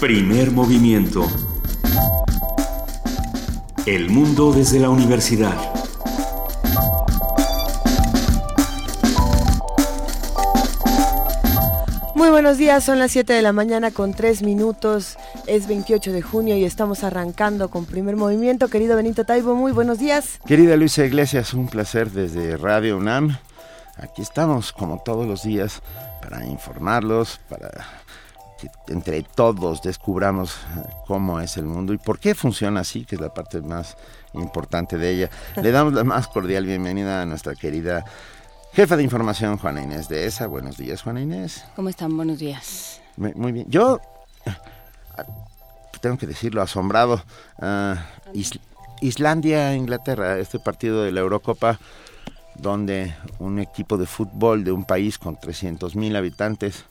[0.00, 1.28] Primer movimiento.
[3.84, 5.54] El mundo desde la universidad.
[12.14, 16.22] Muy buenos días, son las 7 de la mañana con 3 minutos, es 28 de
[16.22, 18.68] junio y estamos arrancando con primer movimiento.
[18.68, 20.38] Querido Benito Taibo, muy buenos días.
[20.46, 23.36] Querida Luisa Iglesias, un placer desde Radio UNAM.
[23.98, 25.82] Aquí estamos como todos los días
[26.22, 27.99] para informarlos, para
[28.60, 33.14] que entre todos descubramos eh, cómo es el mundo y por qué funciona así, que
[33.14, 33.96] es la parte más
[34.34, 35.30] importante de ella.
[35.62, 38.04] Le damos la más cordial bienvenida a nuestra querida
[38.72, 40.46] jefa de información, Juana Inés de ESA.
[40.46, 41.64] Buenos días, Juana Inés.
[41.76, 42.16] ¿Cómo están?
[42.16, 43.00] Buenos días.
[43.16, 43.66] Muy bien.
[43.68, 44.00] Yo
[44.46, 44.52] eh,
[46.00, 47.22] tengo que decirlo, asombrado.
[47.60, 48.06] Ah,
[49.00, 51.78] Islandia, Inglaterra, este partido de la Eurocopa
[52.54, 56.84] donde un equipo de fútbol de un país con 300 mil habitantes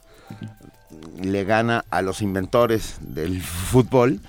[1.22, 4.20] le gana a los inventores del fútbol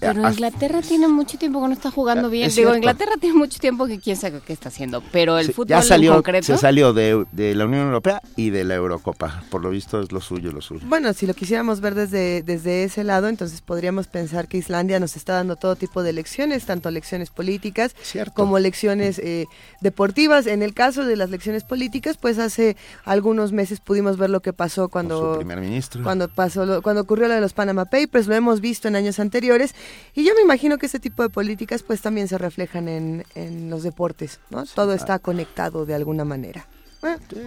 [0.00, 2.50] pero Inglaterra tiene mucho tiempo que no está jugando bien.
[2.54, 5.02] Digo, Inglaterra tiene mucho tiempo que quién sabe qué está haciendo.
[5.12, 6.46] Pero el fútbol salió, en concreto.
[6.46, 9.42] Se salió de, la Unión Europea y de la Eurocopa.
[9.50, 10.86] Por lo visto es lo suyo, lo suyo.
[10.86, 15.16] Bueno, si lo quisiéramos ver desde, desde ese lado, entonces podríamos pensar que Islandia nos
[15.16, 17.94] está dando todo tipo de lecciones, tanto lecciones políticas
[18.34, 19.46] como lecciones eh,
[19.80, 20.46] deportivas.
[20.46, 24.52] En el caso de las lecciones políticas, pues hace algunos meses pudimos ver lo que
[24.52, 25.36] pasó cuando.
[25.36, 26.02] primer ministro.
[26.02, 29.74] Cuando, pasó cuando ocurrió lo de los Panama Papers, lo hemos visto en años anteriores.
[30.14, 33.70] Y yo me imagino que ese tipo de políticas pues también se reflejan en, en
[33.70, 34.64] los deportes, ¿no?
[34.66, 36.66] Todo está conectado de alguna manera.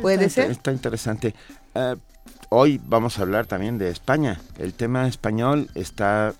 [0.02, 0.52] puede ser.
[0.52, 1.36] Está interesante.
[1.75, 1.95] Eh,
[2.50, 4.39] hoy vamos a hablar también de España.
[4.58, 6.33] El tema español está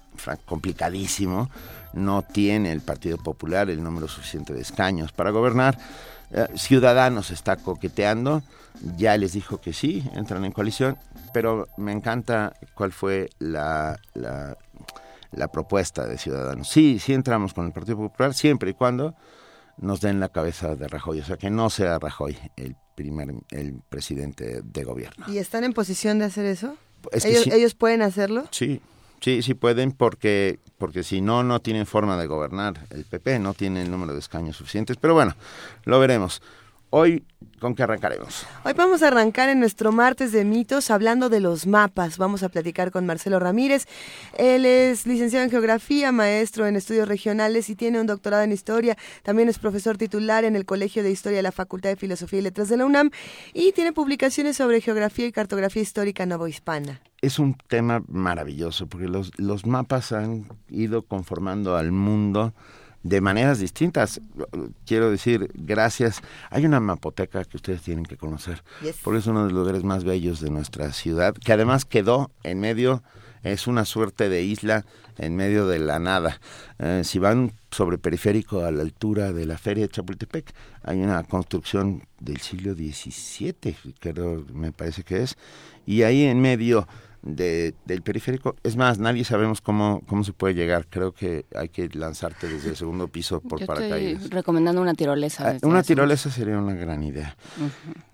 [0.46, 1.50] complicadísimo.
[1.94, 5.78] No tiene el Partido Popular el número suficiente de escaños para gobernar.
[6.32, 8.44] Eh, Ciudadanos está coqueteando.
[8.98, 10.98] Ya les dijo que sí, entran en coalición.
[11.34, 14.58] Pero me encanta cuál fue la, la
[15.32, 16.68] la propuesta de Ciudadanos.
[16.70, 19.16] Sí, sí entramos con el Partido Popular siempre y cuando
[19.78, 23.82] nos den la cabeza de Rajoy, o sea, que no sea Rajoy el primer el
[23.90, 25.26] presidente de gobierno.
[25.28, 26.76] ¿Y están en posición de hacer eso?
[27.12, 28.46] ¿Ellos, ¿Ellos pueden hacerlo?
[28.52, 28.82] Sí,
[29.22, 32.86] sí, sí pueden porque porque si no no tienen forma de gobernar.
[32.90, 35.36] El PP no tiene el número de escaños suficientes, pero bueno,
[35.86, 36.42] lo veremos.
[36.94, 37.24] Hoy,
[37.62, 38.46] ¿con qué arrancaremos?
[38.66, 42.18] Hoy vamos a arrancar en nuestro martes de mitos hablando de los mapas.
[42.18, 43.88] Vamos a platicar con Marcelo Ramírez.
[44.38, 48.98] Él es licenciado en geografía, maestro en estudios regionales y tiene un doctorado en historia.
[49.24, 52.42] También es profesor titular en el Colegio de Historia de la Facultad de Filosofía y
[52.42, 53.10] Letras de la UNAM
[53.54, 57.00] y tiene publicaciones sobre geografía y cartografía histórica novohispana.
[57.22, 62.54] Es un tema maravilloso porque los, los mapas han ido conformando al mundo
[63.04, 64.22] de maneras distintas.
[64.86, 66.22] Quiero decir, gracias.
[66.50, 68.64] Hay una mapoteca que ustedes tienen que conocer,
[69.04, 72.60] porque es uno de los lugares más bellos de nuestra ciudad, que además quedó en
[72.60, 73.04] medio,
[73.44, 74.86] es una suerte de isla
[75.18, 76.40] en medio de la nada.
[76.80, 81.24] Eh, si van sobre periférico a la altura de la feria de Chapultepec, hay una
[81.24, 85.38] construcción del siglo XVII, creo, me parece que es,
[85.86, 86.88] y ahí en medio
[87.22, 88.56] de, del periférico.
[88.64, 90.88] Es más, nadie sabemos cómo, cómo se puede llegar.
[90.90, 94.24] Creo que hay que lanzarte desde el segundo piso por Yo paracaídas.
[94.24, 95.52] Estoy recomendando una tirolesa.
[95.52, 97.36] Ah, una tirolesa sería una gran idea.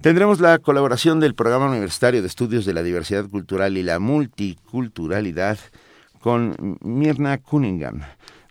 [0.02, 5.58] Tendremos la colaboración del Programa Universitario de Estudios de la Diversidad Cultural y la Multiculturalidad
[6.20, 8.02] con Mirna Cunningham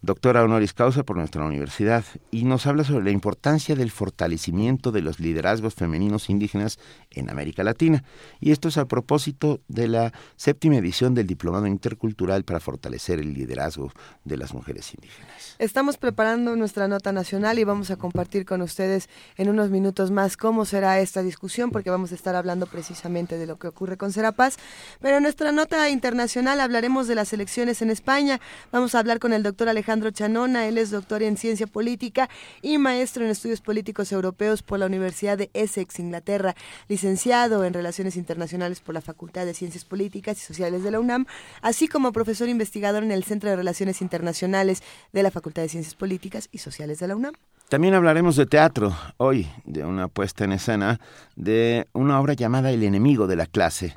[0.02, 5.00] doctora honoris causa por nuestra universidad, y nos habla sobre la importancia del fortalecimiento de
[5.00, 6.78] los liderazgos femeninos indígenas
[7.10, 8.04] en América Latina.
[8.40, 13.32] Y esto es a propósito de la séptima edición del Diplomado Intercultural para fortalecer el
[13.32, 13.90] liderazgo
[14.24, 15.56] de las mujeres indígenas.
[15.58, 20.36] Estamos preparando nuestra nota nacional y vamos a compartir con ustedes en unos minutos más
[20.36, 24.12] cómo será esta discusión, porque vamos a estar hablando precisamente de lo que ocurre con
[24.12, 24.56] Serapaz.
[25.00, 28.40] Pero en nuestra nota internacional hablaremos de las elecciones en España.
[28.72, 30.66] Vamos a hablar con el doctor Alejandro Alejandro Chanona.
[30.66, 32.28] Él es doctor en ciencia política
[32.60, 36.56] y maestro en estudios políticos europeos por la Universidad de Essex, Inglaterra.
[36.88, 41.26] Licenciado en Relaciones Internacionales por la Facultad de Ciencias Políticas y Sociales de la UNAM,
[41.62, 45.94] así como profesor investigador en el Centro de Relaciones Internacionales de la Facultad de Ciencias
[45.94, 47.34] Políticas y Sociales de la UNAM.
[47.68, 50.98] También hablaremos de teatro hoy, de una puesta en escena
[51.36, 53.94] de una obra llamada El enemigo de la clase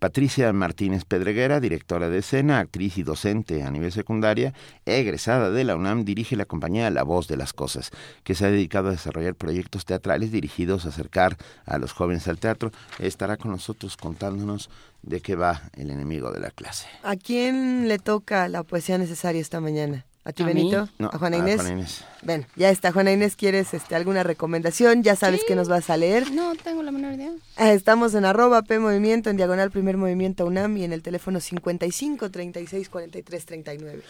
[0.00, 4.54] Patricia Martínez Pedreguera, directora de escena, actriz y docente a nivel secundaria,
[4.86, 7.90] egresada de la UNAM, dirige la compañía La Voz de las Cosas,
[8.24, 11.36] que se ha dedicado a desarrollar proyectos teatrales dirigidos a acercar
[11.66, 12.72] a los jóvenes al teatro.
[12.98, 14.70] Estará con nosotros contándonos
[15.02, 16.86] de qué va el enemigo de la clase.
[17.02, 20.06] ¿A quién le toca la poesía necesaria esta mañana?
[20.22, 20.86] ¿A ti, Benito?
[20.98, 22.04] ¿A Juana Inés?
[22.22, 22.92] Bueno, ya está.
[22.92, 25.02] Juana Inés, ¿quieres este, alguna recomendación?
[25.02, 26.30] ¿Ya sabes que nos vas a leer?
[26.30, 27.32] No, tengo la menor idea.
[27.56, 31.40] Ah, estamos en arroba P Movimiento, en diagonal Primer Movimiento UNAM y en el teléfono
[31.40, 34.02] 55 36 43 39.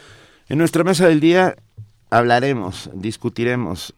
[0.49, 1.55] En nuestra mesa del día
[2.11, 3.95] hablaremos, discutiremos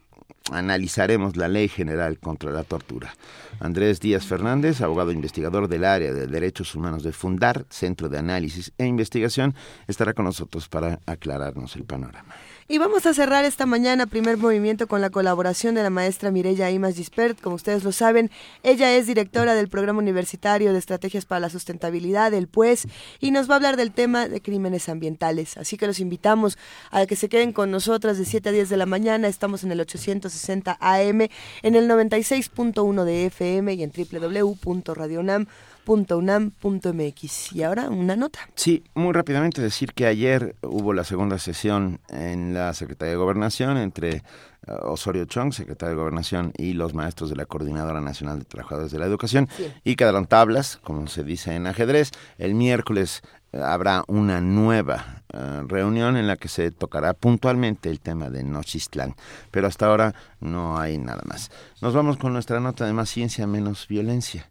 [0.50, 3.15] analizaremos la Ley General contra la Tortura.
[3.61, 8.73] Andrés Díaz Fernández, abogado investigador del área de derechos humanos de Fundar, Centro de Análisis
[8.79, 9.55] e Investigación,
[9.87, 12.35] estará con nosotros para aclararnos el panorama.
[12.73, 16.71] Y vamos a cerrar esta mañana primer movimiento con la colaboración de la maestra Mireya
[16.71, 17.39] Imas Gispert.
[17.39, 18.31] Como ustedes lo saben,
[18.63, 22.89] ella es directora del Programa Universitario de Estrategias para la Sustentabilidad, el PUES,
[23.21, 25.59] y nos va a hablar del tema de crímenes ambientales.
[25.59, 26.57] Así que los invitamos
[26.91, 29.29] a que se queden con nosotras de 7 a 10 de la mañana.
[29.29, 31.29] Estamos en el 860 AM,
[31.61, 37.52] en el 96.1 de FM y en www.radionam.com .unam.mx.
[37.52, 38.40] Y ahora una nota.
[38.55, 43.76] Sí, muy rápidamente decir que ayer hubo la segunda sesión en la Secretaría de Gobernación
[43.76, 44.23] entre
[44.67, 48.93] eh, Osorio Chong, secretario de Gobernación, y los maestros de la Coordinadora Nacional de Trabajadores
[48.93, 49.49] de la Educación,
[49.82, 52.12] y quedaron tablas, como se dice en ajedrez.
[52.38, 57.99] El miércoles eh, habrá una nueva eh, reunión en la que se tocará puntualmente el
[57.99, 59.17] tema de Nochistlán,
[59.50, 61.50] pero hasta ahora no hay nada más.
[61.81, 64.49] Nos vamos con nuestra nota de más ciencia, menos violencia.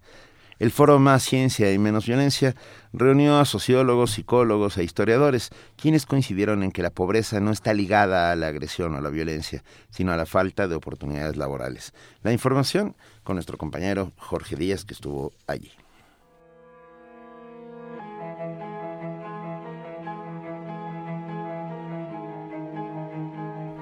[0.61, 2.55] El foro Más Ciencia y Menos Violencia
[2.93, 8.31] reunió a sociólogos, psicólogos e historiadores, quienes coincidieron en que la pobreza no está ligada
[8.31, 11.95] a la agresión o a la violencia, sino a la falta de oportunidades laborales.
[12.21, 15.71] La información con nuestro compañero Jorge Díaz, que estuvo allí.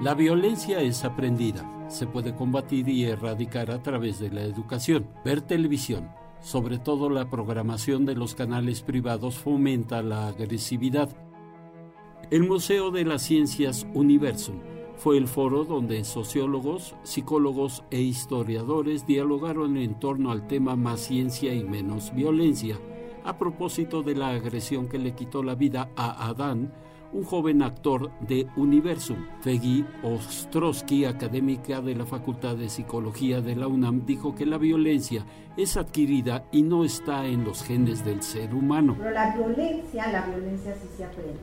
[0.00, 1.70] La violencia es aprendida.
[1.90, 6.08] Se puede combatir y erradicar a través de la educación, ver televisión,
[6.40, 11.10] sobre todo la programación de los canales privados fomenta la agresividad.
[12.30, 14.60] El Museo de las Ciencias Universum
[14.96, 21.54] fue el foro donde sociólogos, psicólogos e historiadores dialogaron en torno al tema más ciencia
[21.54, 22.78] y menos violencia,
[23.24, 26.72] a propósito de la agresión que le quitó la vida a Adán
[27.12, 29.26] un joven actor de Universum.
[29.40, 35.24] Feggy Ostrowski, académica de la Facultad de Psicología de la UNAM, dijo que la violencia
[35.56, 38.96] es adquirida y no está en los genes del ser humano.
[38.98, 41.40] Pero la violencia, la violencia sí se aprende.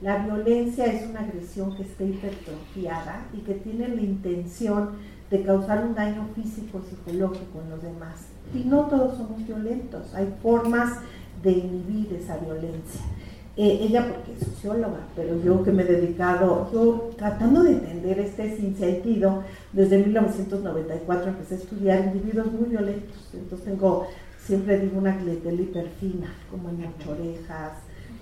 [0.00, 4.90] La violencia es una agresión que está hipertrofiada y que tiene la intención
[5.30, 8.26] de causar un daño físico, psicológico en los demás.
[8.52, 10.98] Y no todos somos violentos, hay formas
[11.42, 13.00] de inhibir esa violencia.
[13.54, 18.18] Eh, ella porque es socióloga, pero yo que me he dedicado, yo tratando de entender
[18.20, 19.42] este sentido,
[19.74, 24.06] desde 1994 empecé a estudiar individuos muy violentos, entonces tengo,
[24.38, 27.72] siempre digo, una clientela hiperfina, como en orejas,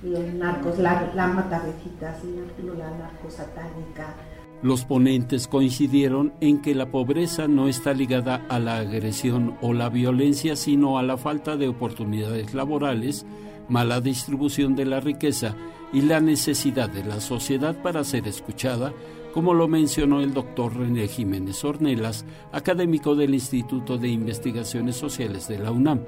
[0.03, 4.15] los narcos, la, la matavejitas, la narcosatánica.
[4.63, 9.89] Los ponentes coincidieron en que la pobreza no está ligada a la agresión o la
[9.89, 13.25] violencia, sino a la falta de oportunidades laborales,
[13.71, 15.55] mala distribución de la riqueza
[15.93, 18.93] y la necesidad de la sociedad para ser escuchada,
[19.33, 25.59] como lo mencionó el doctor René Jiménez Ornelas, académico del Instituto de Investigaciones Sociales de
[25.59, 26.01] la UNAM.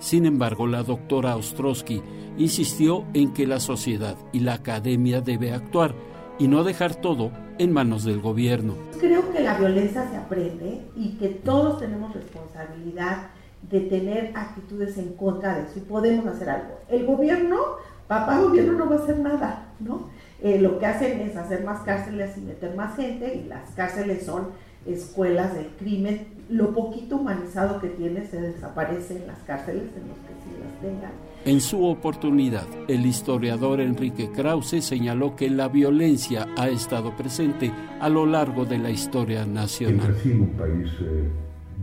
[0.00, 2.02] Sin embargo, la doctora Ostrowski
[2.36, 5.94] insistió en que la sociedad y la academia debe actuar
[6.38, 8.74] y no dejar todo en manos del gobierno.
[8.98, 13.28] Creo que la violencia se aprende y que todos tenemos responsabilidad
[13.70, 16.80] de tener actitudes en contra de eso y podemos hacer algo.
[16.88, 17.58] El gobierno,
[18.06, 20.08] papá gobierno no va a hacer nada, ¿no?
[20.42, 24.26] Eh, lo que hacen es hacer más cárceles y meter más gente y las cárceles
[24.26, 24.48] son
[24.86, 26.26] escuelas del crimen.
[26.50, 30.80] Lo poquito humanizado que tiene se desaparece en las cárceles en los que sí las
[30.80, 31.12] tengan.
[31.46, 38.08] En su oportunidad, el historiador Enrique Krause señaló que la violencia ha estado presente a
[38.08, 40.14] lo largo de la historia nacional.
[40.24, 41.30] un país eh,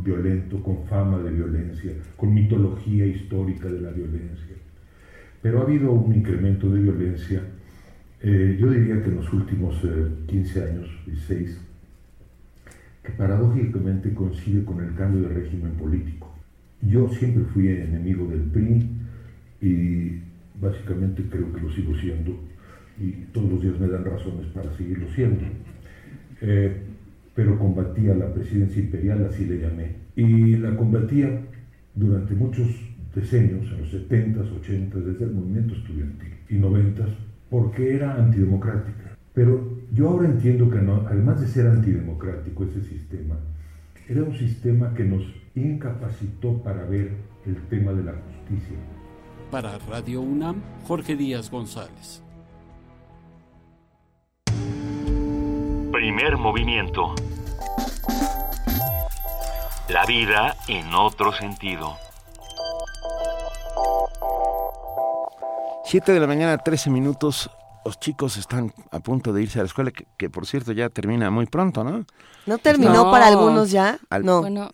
[0.03, 4.55] violento, con fama de violencia, con mitología histórica de la violencia.
[5.41, 7.41] Pero ha habido un incremento de violencia,
[8.21, 9.75] eh, yo diría que en los últimos
[10.27, 11.61] 15 eh, años, 16,
[13.03, 16.31] que paradójicamente coincide con el cambio de régimen político.
[16.81, 18.89] Yo siempre fui enemigo del PRI
[19.61, 20.19] y
[20.59, 22.37] básicamente creo que lo sigo siendo
[22.99, 25.43] y todos los días me dan razones para seguirlo siendo.
[26.41, 26.90] Eh,
[27.41, 29.95] pero combatía la presidencia imperial, así le llamé.
[30.15, 31.41] Y la combatía
[31.95, 32.67] durante muchos
[33.15, 37.15] decenios, en los 70s, 80s, desde el movimiento estudiantil y 90s,
[37.49, 39.17] porque era antidemocrática.
[39.33, 43.39] Pero yo ahora entiendo que no, además de ser antidemocrático ese sistema,
[44.07, 45.23] era un sistema que nos
[45.55, 47.09] incapacitó para ver
[47.47, 48.77] el tema de la justicia.
[49.49, 52.21] Para Radio UNAM, Jorge Díaz González.
[55.91, 57.13] Primer movimiento.
[59.89, 61.97] La vida en otro sentido.
[65.83, 67.49] 7 de la mañana, 13 minutos.
[67.83, 71.29] Los chicos están a punto de irse a la escuela, que, por cierto ya termina
[71.29, 72.05] muy pronto, ¿no?
[72.45, 73.99] ¿No terminó para algunos ya?
[74.23, 74.41] no.
[74.41, 74.71] Bueno.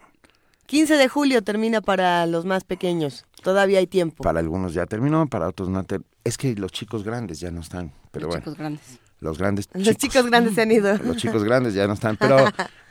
[0.67, 3.25] 15 de julio termina para los más pequeños.
[3.41, 4.23] Todavía hay tiempo.
[4.23, 5.83] Para algunos ya terminó, para otros no.
[6.23, 7.91] Es que los chicos grandes ya no están.
[8.11, 8.43] Pero los bueno.
[8.43, 9.06] chicos grandes.
[9.19, 10.95] Los grandes Los chicos grandes se han ido.
[11.03, 12.17] Los chicos grandes ya no están.
[12.17, 12.37] Pero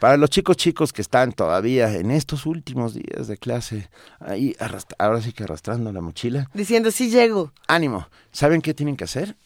[0.00, 4.56] para los chicos chicos que están todavía en estos últimos días de clase, ahí
[4.98, 6.50] ahora sí que arrastrando la mochila.
[6.52, 7.52] Diciendo, sí llego.
[7.68, 8.08] Ánimo.
[8.32, 9.36] ¿Saben qué tienen que hacer?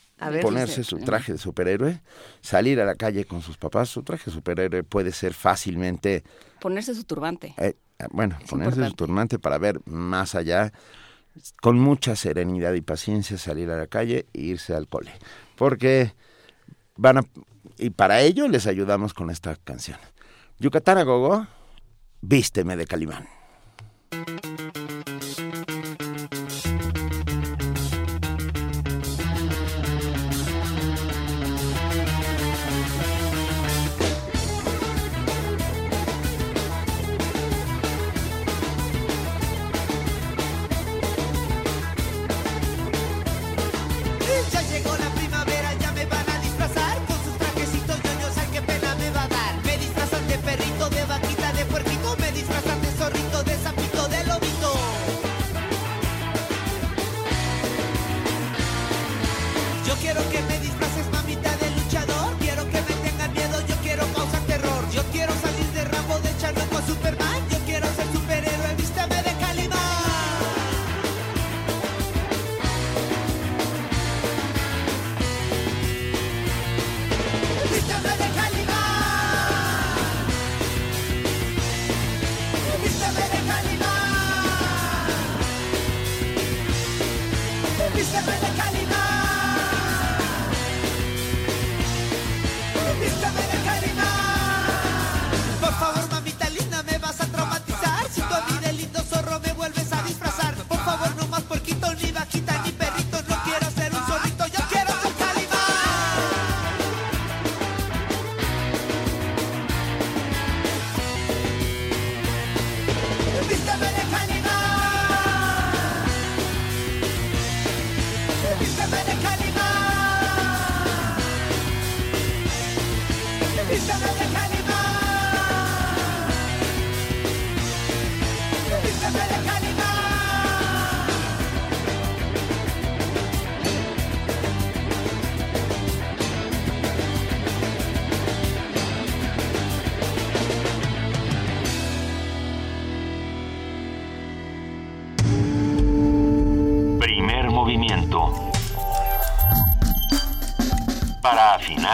[0.42, 2.02] ponerse su traje de superhéroe,
[2.42, 3.88] salir a la calle con sus papás.
[3.88, 6.24] Su traje de superhéroe puede ser fácilmente...
[6.60, 7.54] Ponerse su turbante.
[7.56, 10.72] Eh, ah, bueno, ponerse su turbante para ver más allá,
[11.62, 15.12] con mucha serenidad y paciencia salir a la calle e irse al cole.
[15.56, 16.12] Porque
[17.00, 17.22] van a...
[17.78, 19.98] Y para ello les ayudamos con esta canción.
[20.58, 21.46] Yucatán a Gogo,
[22.20, 23.26] vísteme de Calimán.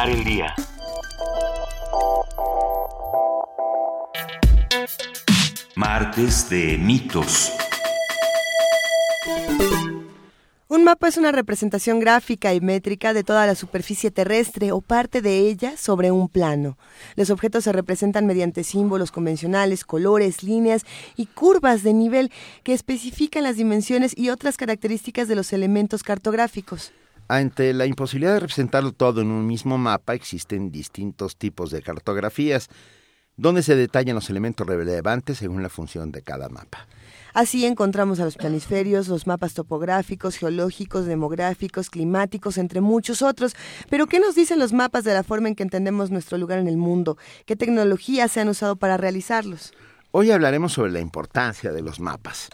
[0.09, 0.55] El día.
[5.75, 7.56] Martes de mitos.
[11.07, 15.77] Es una representación gráfica y métrica de toda la superficie terrestre o parte de ella
[15.77, 16.77] sobre un plano.
[17.15, 20.83] Los objetos se representan mediante símbolos convencionales, colores, líneas
[21.15, 22.33] y curvas de nivel
[22.65, 26.91] que especifican las dimensiones y otras características de los elementos cartográficos.
[27.29, 32.69] Ante la imposibilidad de representarlo todo en un mismo mapa, existen distintos tipos de cartografías,
[33.37, 36.89] donde se detallan los elementos relevantes según la función de cada mapa.
[37.37, 43.55] Así encontramos a los planisferios, los mapas topográficos, geológicos, demográficos, climáticos, entre muchos otros.
[43.91, 46.67] Pero ¿qué nos dicen los mapas de la forma en que entendemos nuestro lugar en
[46.67, 47.19] el mundo?
[47.45, 49.75] ¿Qué tecnologías se han usado para realizarlos?
[50.13, 52.49] Hoy hablaremos sobre la importancia de los mapas.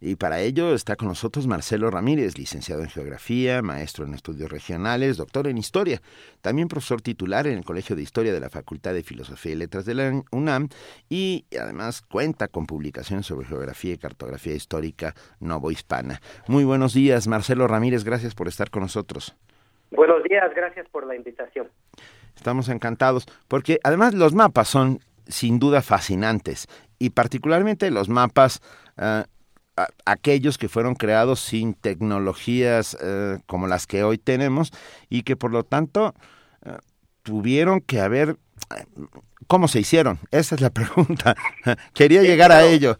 [0.00, 5.16] Y para ello está con nosotros Marcelo Ramírez, licenciado en Geografía, maestro en Estudios Regionales,
[5.16, 6.02] doctor en Historia,
[6.40, 9.84] también profesor titular en el Colegio de Historia de la Facultad de Filosofía y Letras
[9.86, 10.68] de la UNAM
[11.08, 16.20] y además cuenta con publicaciones sobre geografía y cartografía histórica novohispana.
[16.46, 19.34] Muy buenos días, Marcelo Ramírez, gracias por estar con nosotros.
[19.90, 21.68] Buenos días, gracias por la invitación.
[22.36, 26.66] Estamos encantados porque además los mapas son sin duda fascinantes
[26.98, 28.60] y particularmente los mapas
[29.76, 34.72] ah, aquellos que fueron creados sin tecnologías eh, como las que hoy tenemos
[35.08, 36.14] y que por lo tanto
[36.64, 36.76] eh,
[37.22, 38.36] tuvieron que haber...
[39.46, 40.18] ¿Cómo se hicieron?
[40.30, 41.34] Esa es la pregunta.
[41.94, 42.96] Quería llegar a ello.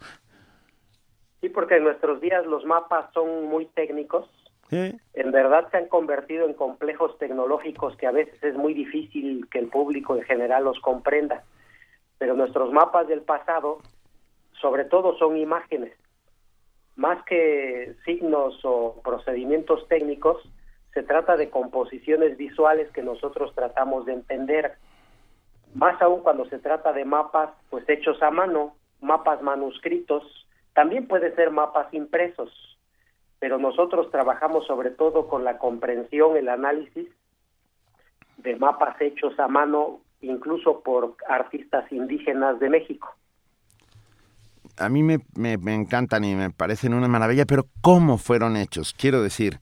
[1.41, 4.29] Sí, porque en nuestros días los mapas son muy técnicos
[4.69, 9.59] en verdad se han convertido en complejos tecnológicos que a veces es muy difícil que
[9.59, 11.43] el público en general los comprenda.
[12.17, 13.79] Pero nuestros mapas del pasado,
[14.59, 15.93] sobre todo, son imágenes.
[16.97, 20.43] Más que signos o procedimientos técnicos,
[20.93, 24.73] se trata de composiciones visuales que nosotros tratamos de entender.
[25.73, 30.23] Más aún cuando se trata de mapas pues hechos a mano, mapas manuscritos,
[30.73, 32.51] también puede ser mapas impresos
[33.39, 37.07] pero nosotros trabajamos sobre todo con la comprensión, el análisis
[38.37, 43.15] de mapas hechos a mano, incluso por artistas indígenas de México.
[44.77, 48.93] A mí me, me, encantan y me parecen una maravilla, pero ¿cómo fueron hechos?
[48.93, 49.59] Quiero decir,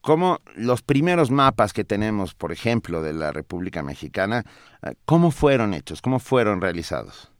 [0.00, 4.44] ¿cómo los primeros mapas que tenemos, por ejemplo, de la República Mexicana,
[4.82, 6.02] eh, cómo fueron hechos?
[6.02, 7.32] ¿Cómo fueron realizados?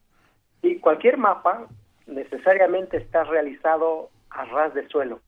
[0.62, 1.66] Y cualquier mapa
[2.06, 5.21] necesariamente está realizado a ras de suelo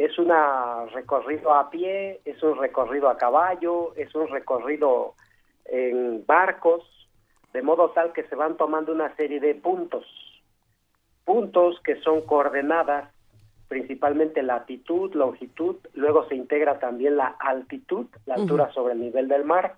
[0.00, 0.30] es un
[0.92, 5.14] recorrido a pie, es un recorrido a caballo, es un recorrido
[5.66, 6.82] en barcos,
[7.52, 10.06] de modo tal que se van tomando una serie de puntos,
[11.30, 13.08] puntos que son coordenadas,
[13.68, 19.44] principalmente latitud, longitud, luego se integra también la altitud, la altura sobre el nivel del
[19.44, 19.76] mar,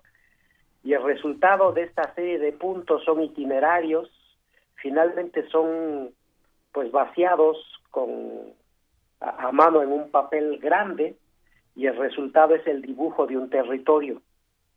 [0.83, 4.09] y el resultado de esta serie de puntos son itinerarios,
[4.77, 6.09] finalmente son
[6.71, 7.55] pues vaciados
[7.91, 8.09] con
[9.19, 11.15] a, mano en un papel grande
[11.75, 14.23] y el resultado es el dibujo de un territorio,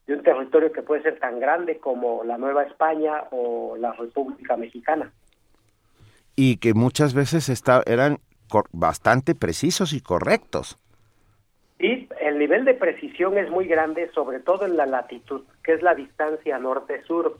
[0.06, 4.58] de un territorio que puede ser tan grande como la Nueva España o la República
[4.58, 5.10] Mexicana.
[6.36, 8.18] Y que muchas veces está, eran
[8.72, 10.78] bastante precisos y correctos.
[11.78, 15.82] Y el nivel de precisión es muy grande, sobre todo en la latitud, que es
[15.82, 17.38] la distancia norte-sur,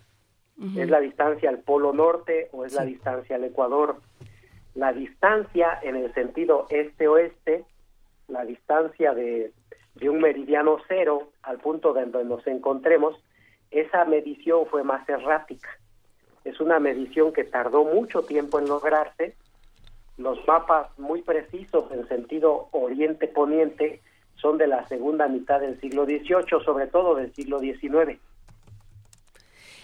[0.76, 3.96] es la distancia al polo norte o es la distancia al Ecuador
[4.76, 7.64] la distancia en el sentido este-oeste,
[8.28, 9.52] la distancia de,
[9.94, 13.16] de, un meridiano cero al punto donde nos encontremos,
[13.70, 15.68] esa medición fue más errática.
[16.46, 19.34] Es una medición que tardó mucho tiempo en lograrse.
[20.16, 24.00] Los mapas muy precisos en sentido oriente-poniente
[24.36, 28.20] son de la segunda mitad del siglo XVIII, sobre todo del siglo XIX.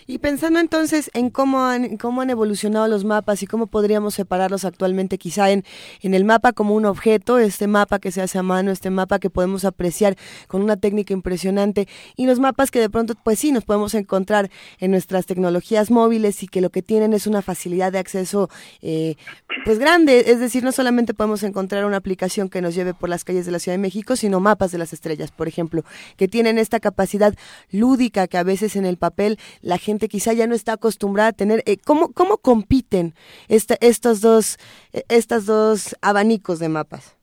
[0.07, 4.65] Y pensando entonces en cómo han, cómo han evolucionado los mapas y cómo podríamos separarlos
[4.65, 5.65] actualmente, quizá en,
[6.01, 9.19] en el mapa como un objeto, este mapa que se hace a mano, este mapa
[9.19, 10.17] que podemos apreciar
[10.49, 14.51] con una técnica impresionante, y los mapas que de pronto, pues sí, nos podemos encontrar
[14.79, 19.17] en nuestras tecnologías móviles y que lo que tienen es una facilidad de acceso, eh,
[19.65, 23.25] pues grande, es decir, no solamente podemos encontrar una aplicación que nos lleve por las
[23.25, 25.85] calles de la Ciudad de México, sino mapas de las estrellas, por ejemplo,
[26.17, 27.35] que tienen esta capacidad
[27.71, 31.33] lúdica que a veces en el papel la gente quizá ya no está acostumbrada a
[31.33, 31.63] tener.
[31.67, 33.15] Eh, ¿cómo, ¿Cómo compiten
[33.49, 34.59] estos, dos,
[34.93, 37.17] eh, estos dos abanicos de mapas?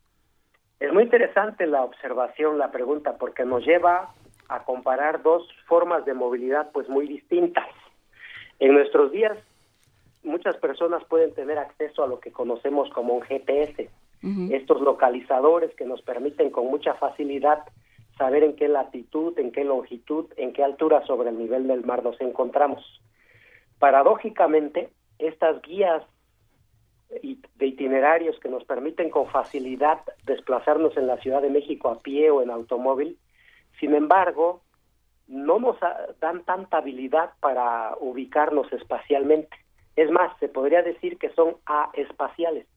[0.80, 4.14] Es muy interesante la observación, la pregunta, porque nos lleva
[4.48, 7.68] a comparar dos formas de movilidad pues muy distintas.
[8.60, 9.38] En nuestros días
[10.24, 13.90] muchas personas pueden tener acceso a lo que conocemos como un GPS,
[14.52, 17.64] estos localizadores que nos permiten con mucha facilidad
[18.20, 22.04] saber en qué latitud, en qué longitud, en qué altura sobre el nivel del mar
[22.04, 23.02] nos encontramos.
[23.80, 26.04] Paradójicamente, estas guías
[27.10, 32.30] de itinerarios que nos permiten con facilidad desplazarnos en la Ciudad de México a pie
[32.30, 33.18] o en automóvil,
[33.80, 34.62] sin embargo,
[35.28, 35.78] no nos
[36.20, 39.56] dan tanta habilidad para ubicarnos espacialmente.
[39.96, 41.56] Es más, se podría decir que son
[41.94, 42.68] espaciales.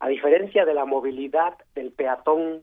[0.00, 2.62] A diferencia de la movilidad del peatón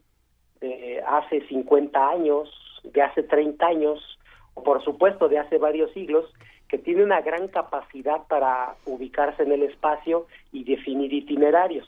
[0.61, 2.49] de hace 50 años,
[2.83, 4.19] de hace 30 años,
[4.53, 6.25] o por supuesto de hace varios siglos,
[6.67, 11.87] que tiene una gran capacidad para ubicarse en el espacio y definir itinerarios.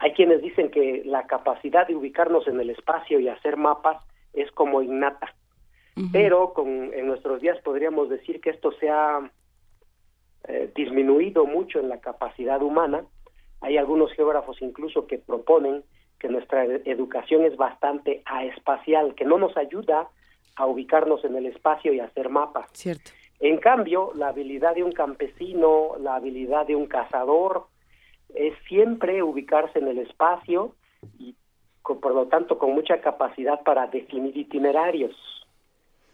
[0.00, 4.02] Hay quienes dicen que la capacidad de ubicarnos en el espacio y hacer mapas
[4.32, 5.32] es como innata,
[6.12, 9.30] pero con, en nuestros días podríamos decir que esto se ha
[10.48, 13.04] eh, disminuido mucho en la capacidad humana.
[13.60, 15.84] Hay algunos geógrafos incluso que proponen
[16.24, 20.08] que nuestra educación es bastante aespacial, que no nos ayuda
[20.56, 22.70] a ubicarnos en el espacio y hacer mapas.
[22.72, 23.10] Cierto.
[23.40, 27.66] En cambio, la habilidad de un campesino, la habilidad de un cazador,
[28.34, 30.74] es siempre ubicarse en el espacio
[31.18, 31.34] y
[31.82, 35.14] por lo tanto con mucha capacidad para definir itinerarios.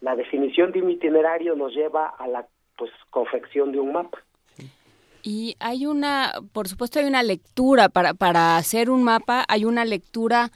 [0.00, 4.18] La definición de un itinerario nos lleva a la pues confección de un mapa.
[5.22, 9.84] Y hay una, por supuesto hay una lectura para, para hacer un mapa, hay una
[9.84, 10.50] lectura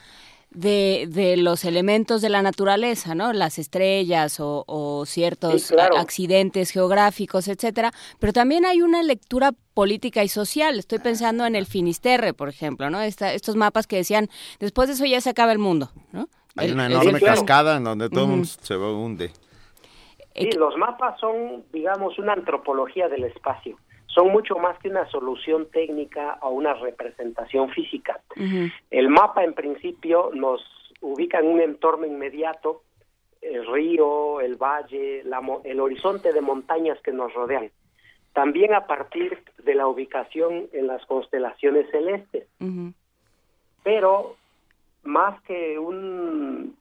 [0.55, 3.33] de, de, los elementos de la naturaleza, ¿no?
[3.33, 7.91] Las estrellas o, ciertos accidentes geográficos, etcétera.
[8.21, 10.79] Pero también hay una lectura política y social.
[10.79, 13.01] Estoy pensando en el Finisterre, por ejemplo, ¿no?
[13.01, 14.29] estos mapas que decían,
[14.61, 16.29] después de eso ya se acaba el mundo, ¿no?
[16.57, 19.33] Hay una enorme cascada en donde todo mundo se hunde.
[20.37, 23.77] Sí, los mapas son, digamos, una antropología del espacio
[24.15, 28.21] son mucho más que una solución técnica o una representación física.
[28.91, 30.63] El mapa, en principio, nos
[31.01, 32.83] ubica en un entorno inmediato,
[33.43, 35.25] el río, el valle,
[35.65, 37.71] el horizonte de montañas que nos rodean.
[38.33, 42.47] También a partir de la ubicación en las constelaciones celestes.
[43.83, 44.37] Pero
[45.03, 46.77] más que un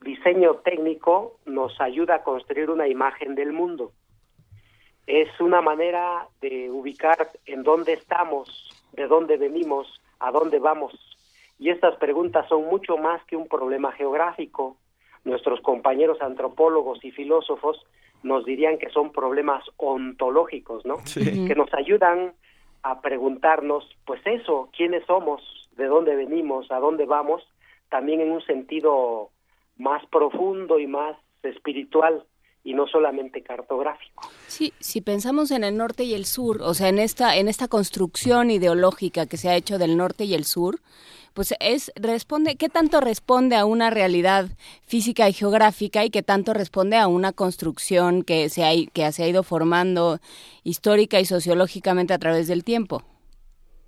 [0.00, 3.92] diseño técnico, nos ayuda a construir una imagen del mundo
[5.06, 8.48] es una manera de ubicar en dónde estamos,
[8.92, 10.92] de dónde venimos, a dónde vamos.
[11.58, 14.76] Y estas preguntas son mucho más que un problema geográfico.
[15.24, 17.84] Nuestros compañeros antropólogos y filósofos
[18.22, 20.98] nos dirían que son problemas ontológicos, ¿no?
[21.14, 22.34] Que nos ayudan
[22.82, 27.42] a preguntarnos, pues eso, quiénes somos, de dónde venimos, a dónde vamos,
[27.88, 29.30] también en un sentido
[29.76, 32.24] más profundo y más espiritual
[32.64, 34.28] y no solamente cartográfico.
[34.46, 37.68] Sí, si pensamos en el norte y el sur, o sea, en esta en esta
[37.68, 40.76] construcción ideológica que se ha hecho del norte y el sur,
[41.34, 44.46] pues es responde qué tanto responde a una realidad
[44.86, 49.24] física y geográfica y qué tanto responde a una construcción que se ha que se
[49.24, 50.18] ha ido formando
[50.62, 53.02] histórica y sociológicamente a través del tiempo.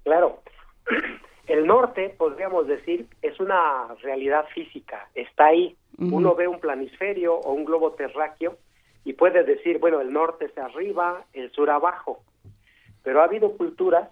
[0.04, 0.40] Claro.
[1.46, 5.76] El norte, podríamos decir, es una realidad física, está ahí.
[5.98, 8.56] Uno ve un planisferio o un globo terráqueo
[9.04, 12.22] y puede decir, bueno, el norte es arriba, el sur abajo.
[13.02, 14.08] Pero ha habido culturas,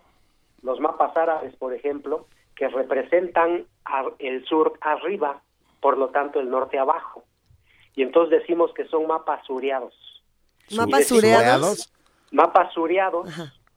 [0.62, 3.66] los mapas árabes, por ejemplo, que representan
[4.18, 5.42] el sur arriba,
[5.80, 7.24] por lo tanto el norte abajo.
[7.96, 10.22] Y entonces decimos que son mapas suriados.
[10.70, 11.92] ¿Mapas suriados?
[12.30, 13.28] Mapas suriados,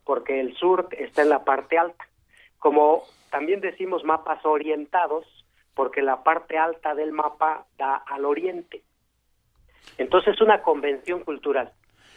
[0.04, 2.06] porque el sur está en la parte alta.
[2.60, 5.26] Como también decimos mapas orientados,
[5.76, 8.82] porque la parte alta del mapa da al oriente.
[9.98, 11.72] Entonces es una convención cultural,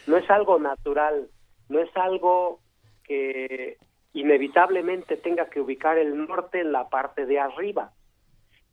[0.07, 1.27] no es algo natural,
[1.67, 2.59] no es algo
[3.03, 3.77] que
[4.13, 7.91] inevitablemente tenga que ubicar el norte en la parte de arriba.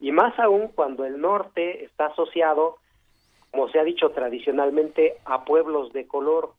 [0.01, 2.77] Y más aún cuando el norte está asociado,
[3.51, 6.53] como se ha dicho tradicionalmente, a pueblos de color,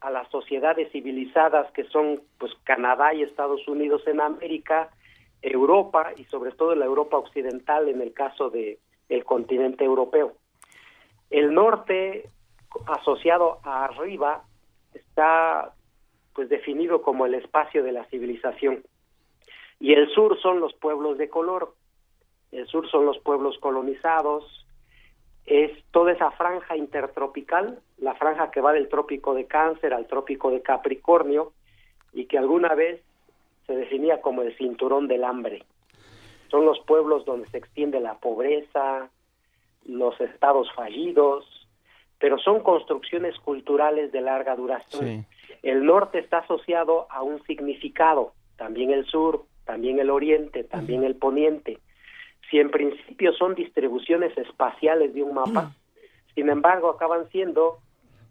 [0.00, 4.90] a las sociedades civilizadas que son pues Canadá y Estados Unidos en América,
[5.42, 10.34] Europa y sobre todo la Europa occidental en el caso de el continente europeo.
[11.30, 12.28] El norte,
[12.86, 14.44] asociado a arriba,
[14.94, 15.72] está
[16.34, 18.82] pues definido como el espacio de la civilización.
[19.78, 21.74] Y el sur son los pueblos de color.
[22.52, 24.66] El sur son los pueblos colonizados.
[25.46, 30.50] Es toda esa franja intertropical, la franja que va del trópico de Cáncer al trópico
[30.50, 31.52] de Capricornio
[32.12, 33.02] y que alguna vez
[33.70, 35.62] se definía como el cinturón del hambre.
[36.50, 39.08] Son los pueblos donde se extiende la pobreza,
[39.84, 41.44] los estados fallidos,
[42.18, 45.24] pero son construcciones culturales de larga duración.
[45.62, 51.14] El norte está asociado a un significado, también el sur, también el oriente, también el
[51.14, 51.78] poniente.
[52.50, 55.76] Si en principio son distribuciones espaciales de un mapa,
[56.34, 57.78] sin embargo acaban siendo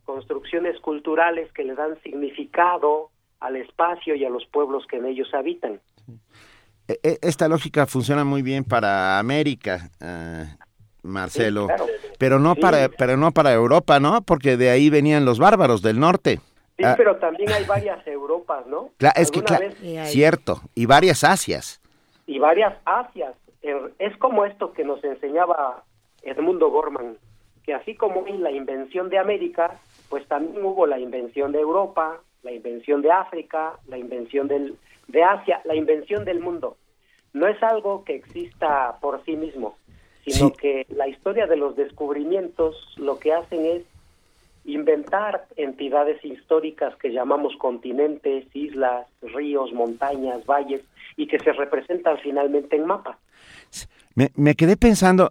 [0.04, 5.34] construcciones culturales que le dan significado al espacio y a los pueblos que en ellos
[5.34, 5.80] habitan.
[6.88, 9.89] E, e, esta lógica funciona muy bien para América.
[10.02, 10.56] Ah,
[11.02, 11.67] Marcelo,
[12.17, 14.21] pero no para pero no para Europa, ¿no?
[14.21, 16.41] Porque de ahí venían los bárbaros del norte.
[16.78, 16.95] Sí, ah.
[16.97, 18.91] pero también hay varias Europas, ¿no?
[19.15, 19.41] es que
[20.06, 21.82] cierto, y varias Asias.
[22.25, 23.34] Y varias Asias.
[23.62, 25.84] Es como esto que nos enseñaba
[26.23, 27.17] Edmundo Gorman,
[27.63, 32.21] que así como en la invención de América, pues también hubo la invención de Europa,
[32.43, 36.78] la invención de África, la invención del, de Asia, la invención del mundo.
[37.34, 39.78] No es algo que exista por sí mismo,
[40.25, 43.84] sino que la historia de los descubrimientos lo que hacen es
[44.65, 50.82] inventar entidades históricas que llamamos continentes, islas, ríos, montañas, valles,
[51.15, 53.17] y que se representan finalmente en mapa.
[54.36, 55.30] Me, quedé pensando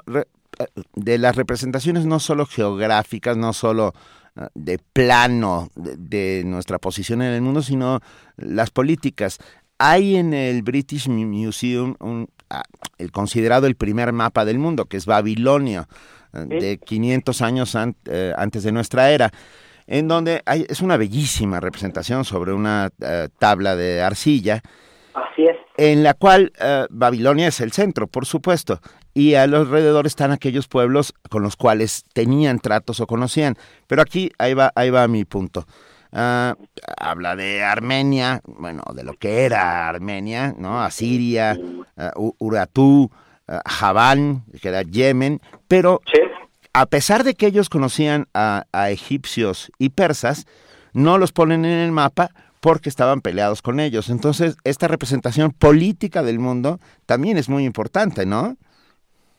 [0.94, 3.92] de las representaciones no solo geográficas, no solo
[4.54, 8.00] de plano de, nuestra posición en el mundo, sino
[8.36, 9.38] las políticas.
[9.78, 12.28] Hay en el British Museum un,
[12.98, 15.88] el considerado el primer mapa del mundo, que es Babilonia,
[16.32, 19.30] eh, de 500 años eh, antes de nuestra era,
[19.86, 24.62] en donde hay, es una bellísima representación sobre una eh, tabla de arcilla,
[25.14, 25.56] Así es.
[25.76, 28.80] En la cual eh, Babilonia es el centro, por supuesto,
[29.18, 33.56] y a los alrededor están aquellos pueblos con los cuales tenían tratos o conocían.
[33.88, 35.66] Pero aquí, ahí va, ahí va mi punto.
[36.12, 36.54] Ah,
[36.96, 40.80] habla de Armenia, bueno, de lo que era Armenia, ¿no?
[40.80, 41.58] Asiria,
[42.14, 43.10] uh, Uratú,
[43.66, 46.00] Javán, que era Yemen, pero
[46.72, 50.46] a pesar de que ellos conocían a, egipcios y persas,
[50.92, 54.10] no los ponen en el mapa porque estaban peleados con ellos.
[54.10, 58.56] Entonces, esta representación política del mundo también es muy importante, ¿no?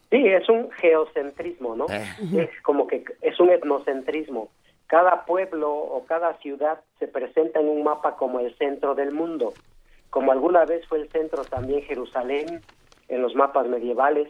[0.09, 1.85] Sí, es un geocentrismo, ¿no?
[1.89, 2.03] Eh.
[2.37, 4.49] Es como que es un etnocentrismo.
[4.87, 9.53] Cada pueblo o cada ciudad se presenta en un mapa como el centro del mundo,
[10.09, 12.61] como alguna vez fue el centro también Jerusalén
[13.07, 14.29] en los mapas medievales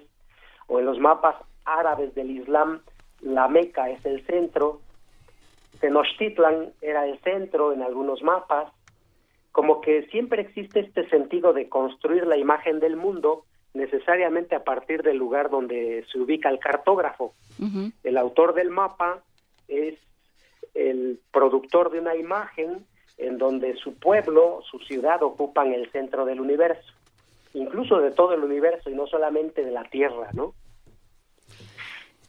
[0.68, 2.82] o en los mapas árabes del Islam,
[3.22, 4.82] la Meca es el centro,
[5.80, 8.72] Tenochtitlan era el centro en algunos mapas,
[9.52, 15.04] como que siempre existe este sentido de construir la imagen del mundo necesariamente a partir
[15.04, 17.34] del lugar donde se ubica el cartógrafo.
[18.04, 19.22] El autor del mapa
[19.68, 19.96] es
[20.74, 22.86] el productor de una imagen
[23.18, 26.94] en donde su pueblo, su ciudad ocupan el centro del universo,
[27.54, 30.54] incluso de todo el universo y no solamente de la Tierra, ¿no?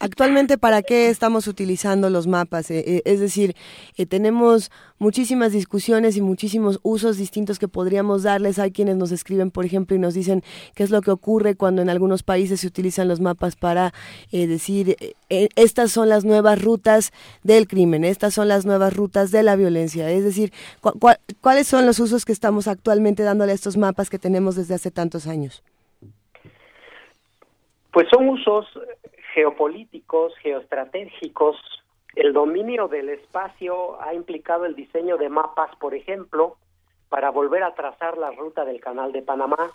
[0.03, 2.71] Actualmente, ¿para qué estamos utilizando los mapas?
[2.71, 3.55] Eh, eh, es decir,
[3.99, 8.59] eh, tenemos muchísimas discusiones y muchísimos usos distintos que podríamos darles.
[8.59, 10.43] Hay quienes nos escriben, por ejemplo, y nos dicen
[10.75, 13.93] qué es lo que ocurre cuando en algunos países se utilizan los mapas para
[14.33, 14.97] decir,
[15.29, 20.11] estas son las nuevas rutas del crimen, estas son las nuevas rutas de la violencia.
[20.11, 20.51] Es decir,
[21.43, 24.91] ¿cuáles son los usos que estamos actualmente dándole a estos mapas que tenemos desde hace
[24.91, 25.63] tantos años?
[27.93, 28.67] Pues son usos
[29.35, 31.57] geopolíticos, geoestratégicos.
[32.15, 36.57] El dominio del espacio ha implicado el diseño de mapas, por ejemplo,
[37.09, 39.71] para volver a trazar la ruta del Canal de Panamá,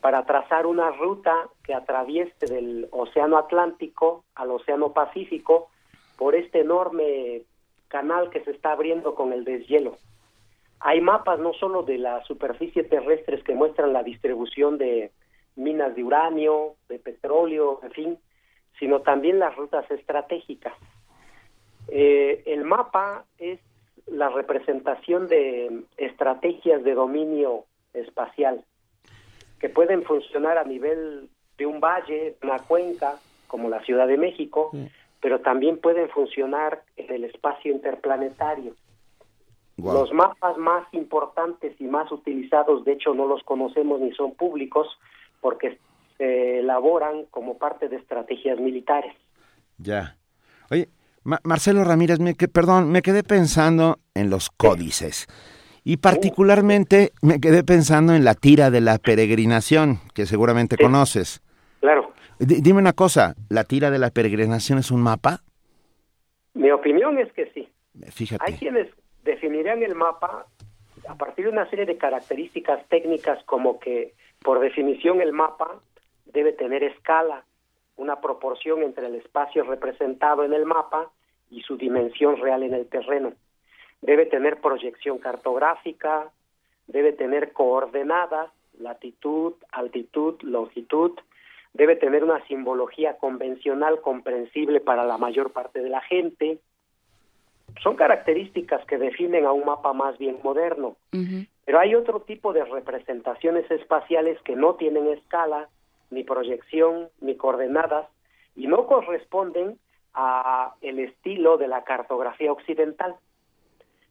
[0.00, 5.68] para trazar una ruta que atraviese del Océano Atlántico al Océano Pacífico
[6.16, 7.42] por este enorme
[7.88, 9.96] canal que se está abriendo con el deshielo.
[10.80, 15.10] Hay mapas no solo de la superficie terrestre que muestran la distribución de
[15.56, 18.18] minas de uranio, de petróleo, en fin,
[18.80, 20.72] sino también las rutas estratégicas.
[21.88, 23.60] Eh, el mapa es
[24.06, 27.64] la representación de estrategias de dominio
[27.94, 28.64] espacial
[29.60, 33.16] que pueden funcionar a nivel de un valle, una cuenca,
[33.46, 34.72] como la Ciudad de México,
[35.20, 38.74] pero también pueden funcionar en el espacio interplanetario.
[39.76, 44.88] Los mapas más importantes y más utilizados, de hecho, no los conocemos ni son públicos,
[45.40, 45.78] porque
[46.20, 49.14] se elaboran como parte de estrategias militares.
[49.78, 50.18] Ya.
[50.70, 50.90] Oye,
[51.24, 55.26] Marcelo Ramírez, me que, perdón, me quedé pensando en los códices.
[55.82, 61.40] Y particularmente me quedé pensando en la tira de la peregrinación, que seguramente conoces.
[61.80, 62.12] Claro.
[62.38, 65.40] dime una cosa, ¿la tira de la peregrinación es un mapa?
[66.52, 67.66] Mi opinión es que sí.
[68.10, 68.44] Fíjate.
[68.46, 68.88] Hay quienes
[69.24, 70.44] definirían el mapa
[71.08, 75.80] a partir de una serie de características técnicas como que, por definición, el mapa
[76.32, 77.44] debe tener escala,
[77.96, 81.10] una proporción entre el espacio representado en el mapa
[81.50, 83.32] y su dimensión real en el terreno.
[84.00, 86.30] Debe tener proyección cartográfica,
[86.86, 91.12] debe tener coordenadas, latitud, altitud, longitud,
[91.74, 96.58] debe tener una simbología convencional comprensible para la mayor parte de la gente.
[97.82, 100.96] Son características que definen a un mapa más bien moderno.
[101.64, 105.68] Pero hay otro tipo de representaciones espaciales que no tienen escala,
[106.10, 108.08] ni proyección, ni coordenadas,
[108.56, 109.78] y no corresponden
[110.14, 113.16] a el estilo de la cartografía occidental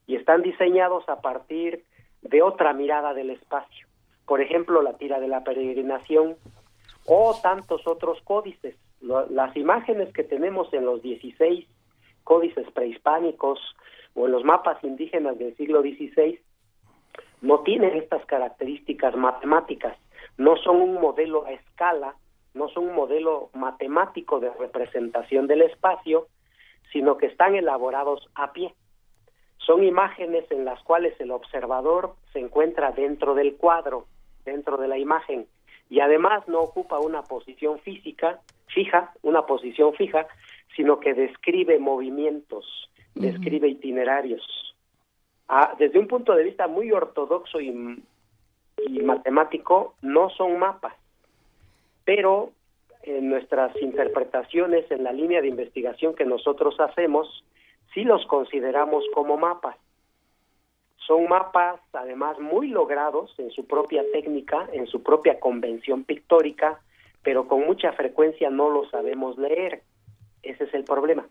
[0.07, 1.83] y están diseñados a partir
[2.21, 3.87] de otra mirada del espacio.
[4.25, 6.35] Por ejemplo, la tira de la peregrinación
[7.05, 8.75] o tantos otros códices.
[9.01, 11.67] Las imágenes que tenemos en los 16
[12.23, 13.59] códices prehispánicos
[14.13, 16.39] o en los mapas indígenas del siglo XVI
[17.41, 19.97] no tienen estas características matemáticas
[20.39, 22.15] no son un modelo a escala,
[22.53, 26.27] no son un modelo matemático de representación del espacio,
[26.93, 28.73] sino que están elaborados a pie.
[29.57, 34.05] Son imágenes en las cuales el observador se encuentra dentro del cuadro,
[34.45, 35.45] dentro de la imagen,
[35.89, 40.25] y además no ocupa una posición física, fija, una posición fija,
[40.73, 44.73] sino que describe movimientos, describe itinerarios.
[45.49, 48.01] Ah, desde un punto de vista muy ortodoxo y
[48.87, 50.93] y matemático no son mapas,
[52.05, 52.51] pero
[53.03, 57.43] en nuestras interpretaciones en la línea de investigación que nosotros hacemos,
[57.93, 59.77] sí los consideramos como mapas.
[61.07, 66.81] Son mapas, además, muy logrados en su propia técnica, en su propia convención pictórica,
[67.23, 69.81] pero con mucha frecuencia no lo sabemos leer.
[70.43, 71.27] Ese es el problema.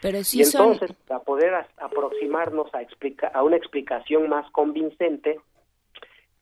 [0.00, 2.86] Pero sí y entonces, para poder aproximarnos a,
[3.32, 5.40] a una explicación más convincente,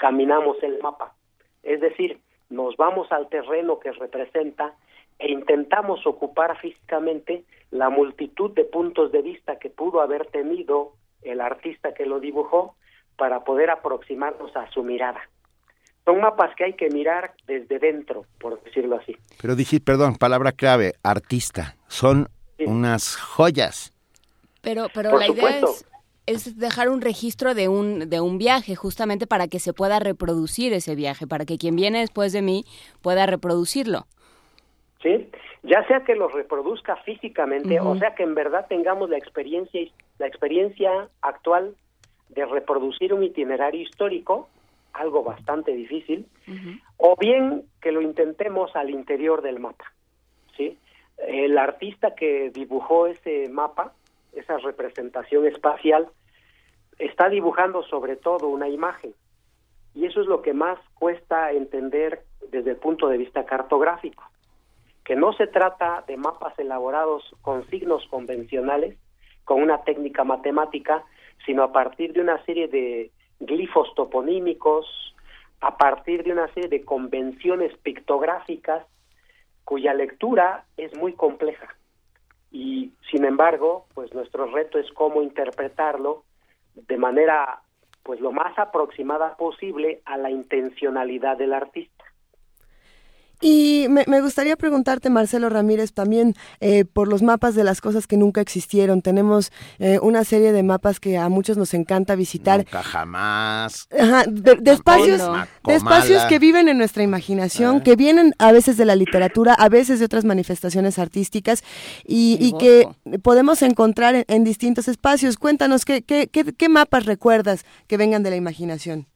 [0.04, 1.14] caminamos el mapa.
[1.62, 4.74] Es decir, nos vamos al terreno que representa
[5.18, 11.40] e intentamos ocupar físicamente la multitud de puntos de vista que pudo haber tenido el
[11.40, 12.76] artista que lo dibujó
[13.16, 15.22] para poder aproximarnos a su mirada.
[16.04, 19.16] Son mapas que hay que mirar desde dentro, por decirlo así.
[19.40, 21.76] Pero dije, perdón, palabra clave, artista.
[21.88, 23.90] Son unas joyas.
[24.60, 25.86] Pero, pero la idea es,
[26.26, 30.72] es, dejar un registro de un, de un viaje, justamente para que se pueda reproducir
[30.72, 32.64] ese viaje, para que quien viene después de mí
[33.02, 34.06] pueda reproducirlo.
[35.02, 35.28] ¿Sí?
[35.62, 39.80] Ya sea que lo reproduzca físicamente, o sea que en verdad tengamos la experiencia,
[40.18, 41.74] la experiencia actual
[42.28, 44.48] de reproducir un itinerario histórico,
[44.92, 46.26] algo bastante difícil,
[46.98, 49.92] o bien que lo intentemos al interior del mapa.
[50.56, 50.78] ¿sí?
[51.26, 53.92] El artista que dibujó ese mapa,
[54.36, 56.08] esa representación espacial,
[56.98, 59.14] está dibujando sobre todo una imagen.
[59.94, 64.24] Y eso es lo que más cuesta entender desde el punto de vista cartográfico,
[65.04, 68.98] que no se trata de mapas elaborados con signos convencionales,
[69.44, 71.04] con una técnica matemática,
[71.46, 74.86] sino a partir de una serie de glifos toponímicos,
[75.60, 78.86] a partir de una serie de convenciones pictográficas
[79.64, 81.74] cuya lectura es muy compleja.
[82.54, 86.22] Y sin embargo, pues nuestro reto es cómo interpretarlo
[86.76, 87.62] de manera
[88.04, 92.03] pues lo más aproximada posible a la intencionalidad del artista.
[93.46, 98.16] Y me, gustaría preguntarte, Marcelo Ramírez, también eh, por los mapas de las cosas que
[98.16, 99.02] nunca existieron.
[99.02, 102.60] Tenemos eh, una serie de mapas que a muchos nos encanta visitar.
[102.60, 103.86] Nunca jamás.
[103.90, 109.68] de, espacios, que viven en nuestra imaginación, que vienen a veces de la literatura, a
[109.68, 111.62] veces de otras manifestaciones artísticas
[112.02, 112.88] y, que
[113.22, 115.36] podemos encontrar en, distintos espacios.
[115.36, 119.06] Cuéntanos, ¿qué, qué, qué mapas recuerdas que vengan de la imaginación?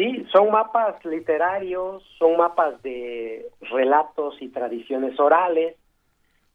[0.00, 5.76] Sí, son mapas literarios, son mapas de relatos y tradiciones orales.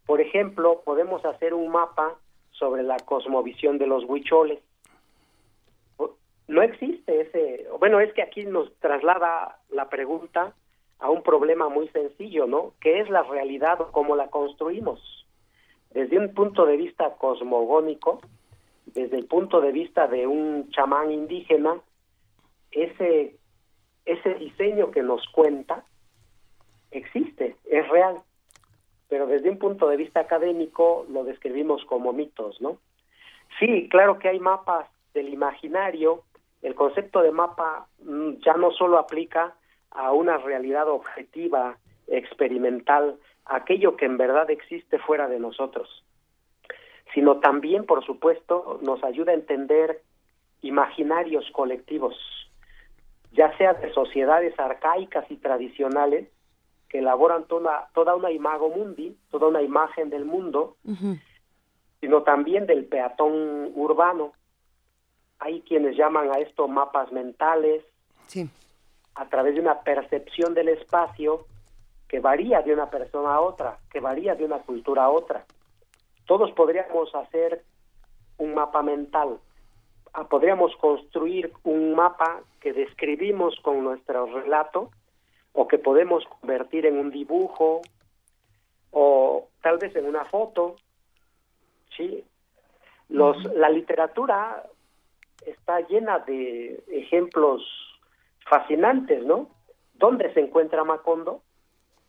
[0.07, 2.15] Por ejemplo, podemos hacer un mapa
[2.49, 4.57] sobre la cosmovisión de los huicholes.
[6.47, 10.55] No existe ese, bueno, es que aquí nos traslada la pregunta
[10.97, 12.73] a un problema muy sencillo, ¿no?
[12.81, 15.27] ¿Qué es la realidad o cómo la construimos?
[15.91, 18.21] Desde un punto de vista cosmogónico,
[18.87, 21.79] desde el punto de vista de un chamán indígena,
[22.75, 23.37] ese,
[24.05, 25.85] ese diseño que nos cuenta
[26.91, 28.21] existe, es real,
[29.09, 32.77] pero desde un punto de vista académico lo describimos como mitos, ¿no?
[33.59, 36.23] Sí, claro que hay mapas del imaginario,
[36.61, 39.55] el concepto de mapa mm, ya no solo aplica
[39.91, 46.03] a una realidad objetiva, experimental, aquello que en verdad existe fuera de nosotros,
[47.13, 50.01] sino también, por supuesto, nos ayuda a entender
[50.61, 52.15] imaginarios colectivos,
[53.35, 56.29] ya sea de sociedades arcaicas y tradicionales
[56.89, 60.77] que elaboran toda, toda una imago mundi, toda una imagen del mundo,
[61.99, 64.33] sino también del peatón urbano.
[65.39, 67.83] Hay quienes llaman a esto mapas mentales,
[69.15, 71.45] a través de una percepción del espacio
[72.07, 75.45] que varía de una persona a otra, que varía de una cultura a otra.
[76.25, 77.63] Todos podríamos hacer
[78.37, 79.39] un mapa mental,
[80.23, 84.89] podríamos construir un mapa que describimos con nuestro relato
[85.53, 87.81] o que podemos convertir en un dibujo
[88.91, 90.77] o tal vez en una foto.
[91.95, 92.23] Sí.
[93.09, 94.63] Los, La literatura
[95.45, 97.61] está llena de ejemplos
[98.49, 99.49] fascinantes, ¿no?
[99.93, 101.41] ¿Dónde se encuentra Macondo?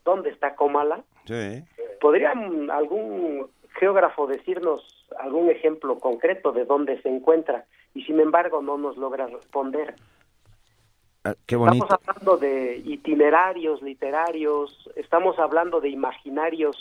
[0.04, 1.02] ¿Dónde está Comala?
[1.24, 1.64] Sí.
[2.00, 4.82] ¿Podrían algún geógrafo decirnos
[5.18, 7.66] algún ejemplo concreto de dónde se encuentra?
[7.96, 9.94] Y sin embargo no nos logra responder.
[11.24, 16.76] Ah, estamos hablando de itinerarios literarios, estamos hablando de imaginarios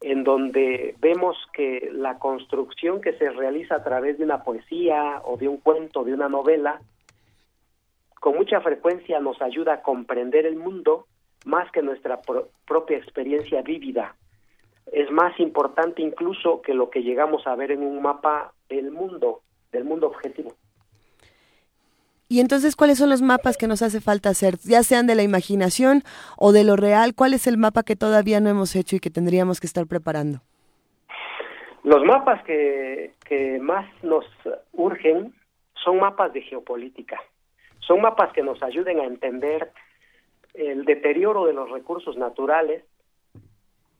[0.00, 5.36] en donde vemos que la construcción que se realiza a través de una poesía o
[5.36, 6.80] de un cuento, de una novela,
[8.20, 11.06] con mucha frecuencia nos ayuda a comprender el mundo
[11.46, 12.20] más que nuestra
[12.66, 14.16] propia experiencia vívida.
[14.90, 19.40] Es más importante incluso que lo que llegamos a ver en un mapa del mundo
[19.74, 20.54] del mundo objetivo.
[22.28, 24.56] Y entonces, ¿cuáles son los mapas que nos hace falta hacer?
[24.64, 26.02] Ya sean de la imaginación
[26.38, 29.10] o de lo real, ¿cuál es el mapa que todavía no hemos hecho y que
[29.10, 30.40] tendríamos que estar preparando?
[31.82, 34.24] Los mapas que, que más nos
[34.72, 35.34] urgen
[35.84, 37.20] son mapas de geopolítica,
[37.80, 39.70] son mapas que nos ayuden a entender
[40.54, 42.84] el deterioro de los recursos naturales,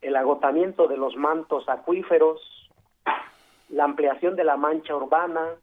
[0.01, 2.41] el agotamiento de los mantos acuíferos,
[3.69, 5.57] la ampliación de la mancha urbana,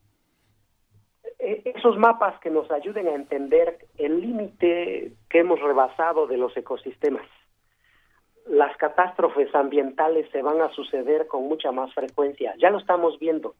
[1.39, 7.25] esos mapas que nos ayuden a entender el límite que hemos rebasado de los ecosistemas.
[8.47, 13.55] Las catástrofes ambientales se van a suceder con mucha más frecuencia, ya lo estamos viendo.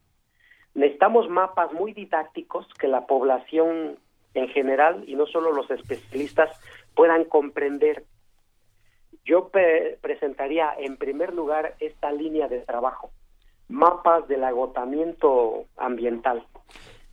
[0.74, 3.98] Necesitamos mapas muy didácticos que la población
[4.34, 6.50] en general y no solo los especialistas
[6.94, 8.04] puedan comprender.
[9.24, 9.50] Yo
[10.00, 13.10] presentaría en primer lugar esta línea de trabajo,
[13.68, 16.44] mapas del agotamiento ambiental.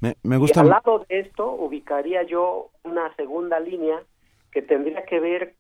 [0.02, 0.62] Me, gusta.
[0.62, 4.02] Y al lado de esto ubicaría yo una segunda línea
[4.52, 5.56] que tendría que ver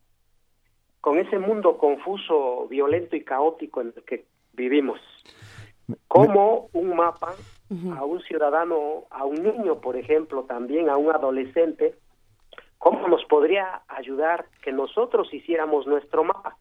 [1.01, 4.99] con ese mundo confuso, violento y caótico en el que vivimos.
[6.07, 7.35] Como un mapa
[7.95, 11.95] a un ciudadano, a un niño, por ejemplo, también a un adolescente,
[12.77, 16.57] cómo nos podría ayudar que nosotros hiciéramos nuestro mapa.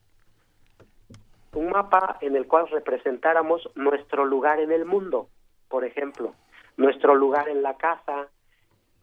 [1.55, 5.29] Un mapa en el cual representáramos nuestro lugar en el mundo,
[5.69, 6.35] por ejemplo,
[6.79, 8.29] nuestro lugar en la casa,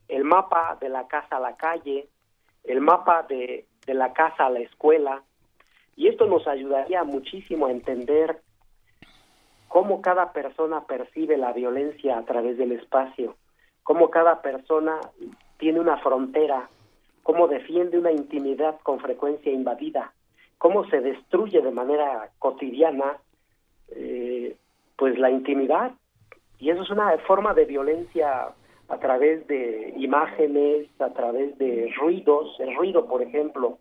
[0.07, 2.07] el mapa de la casa a la calle,
[2.63, 5.21] el mapa de, de la casa a la escuela,
[5.95, 8.41] y esto nos ayudaría muchísimo a entender
[9.67, 13.35] cómo cada persona percibe la violencia a través del espacio,
[13.83, 14.99] cómo cada persona
[15.57, 16.69] tiene una frontera,
[17.23, 20.13] cómo defiende una intimidad con frecuencia invadida,
[20.57, 23.17] cómo se destruye de manera cotidiana
[23.89, 24.55] eh,
[24.95, 25.91] pues la intimidad.
[26.65, 28.47] Y eso es una forma de violencia
[28.89, 33.77] a través de imágenes, a través de ruidos, el ruido, por ejemplo.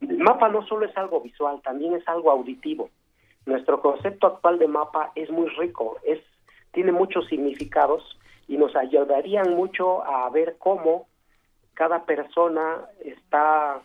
[0.00, 2.88] El mapa no solo es algo visual, también es algo auditivo.
[3.44, 6.18] Nuestro concepto actual de mapa es muy rico, es
[6.72, 8.18] tiene muchos significados
[8.48, 11.06] y nos ayudarían mucho a ver cómo
[11.74, 13.82] cada persona está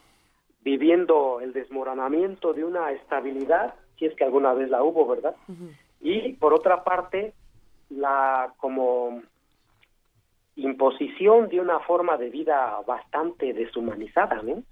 [0.61, 5.35] viviendo el desmoronamiento de una estabilidad, si es que alguna vez la hubo, ¿verdad?
[5.99, 7.33] Y por otra parte,
[7.89, 9.21] la como
[10.55, 14.63] imposición de una forma de vida bastante deshumanizada, ¿no?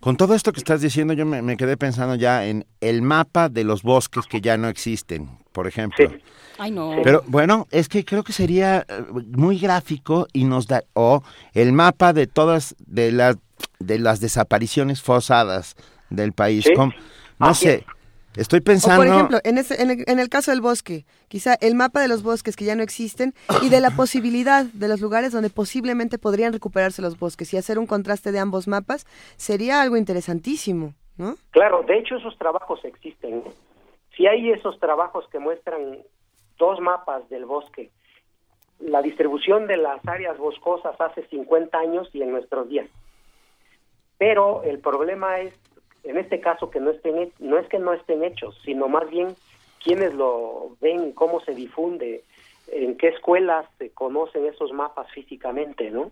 [0.00, 3.64] Con todo esto que estás diciendo, yo me, quedé pensando ya en el mapa de
[3.64, 6.12] los bosques que ya no existen, por ejemplo.
[6.58, 6.92] Ay, no.
[7.02, 11.22] Pero bueno, es que creo que sería eh, muy gráfico y nos da o
[11.54, 13.38] el mapa de todas de las
[13.78, 15.74] de las desapariciones forzadas
[16.10, 16.66] del país.
[17.38, 17.84] no sé.
[18.36, 19.02] Estoy pensando...
[19.02, 22.64] por ejemplo, en, en, el, caso del bosque, quizá el mapa de los bosques que
[22.64, 27.18] ya no existen y de la posibilidad de los lugares donde posiblemente podrían recuperarse los
[27.18, 29.06] bosques y hacer un contraste de ambos mapas
[29.36, 31.36] sería algo interesantísimo, ¿no?
[31.50, 33.42] Claro, de hecho esos trabajos existen.
[34.16, 35.98] Si hay esos trabajos que muestran
[36.58, 37.90] dos mapas del bosque,
[38.80, 42.88] la distribución de las áreas boscosas hace 50 años y en nuestros días.
[44.18, 45.54] Pero el problema es
[46.06, 49.34] en este caso que no estén no es que no estén hechos, sino más bien
[49.82, 52.24] quienes lo ven, cómo se difunde,
[52.68, 56.10] en qué escuelas se conocen esos mapas físicamente, ¿no?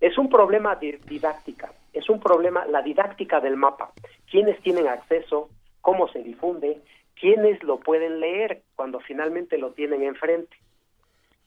[0.00, 3.92] Es un problema de didáctica, es un problema la didáctica del mapa,
[4.30, 5.48] quiénes tienen acceso,
[5.80, 6.80] cómo se difunde,
[7.18, 10.56] quiénes lo pueden leer cuando finalmente lo tienen enfrente.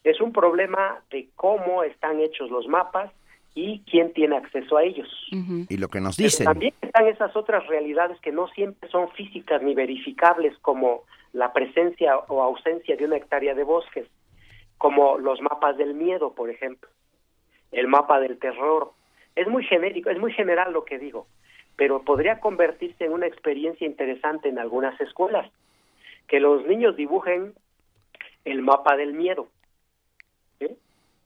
[0.04, 3.12] Es un problema de cómo están hechos los mapas,
[3.58, 5.10] y quién tiene acceso a ellos.
[5.32, 6.46] Y lo que nos dicen.
[6.46, 12.20] también están esas otras realidades que no siempre son físicas ni verificables, como la presencia
[12.28, 14.06] o ausencia de una hectárea de bosques,
[14.78, 16.88] como los mapas del miedo, por ejemplo,
[17.72, 18.92] el mapa del terror.
[19.36, 21.26] Es muy genérico, es muy general lo que digo,
[21.76, 25.52] pero podría convertirse en una experiencia interesante en algunas escuelas,
[26.28, 27.56] que los niños dibujen
[28.46, 29.48] el mapa del miedo.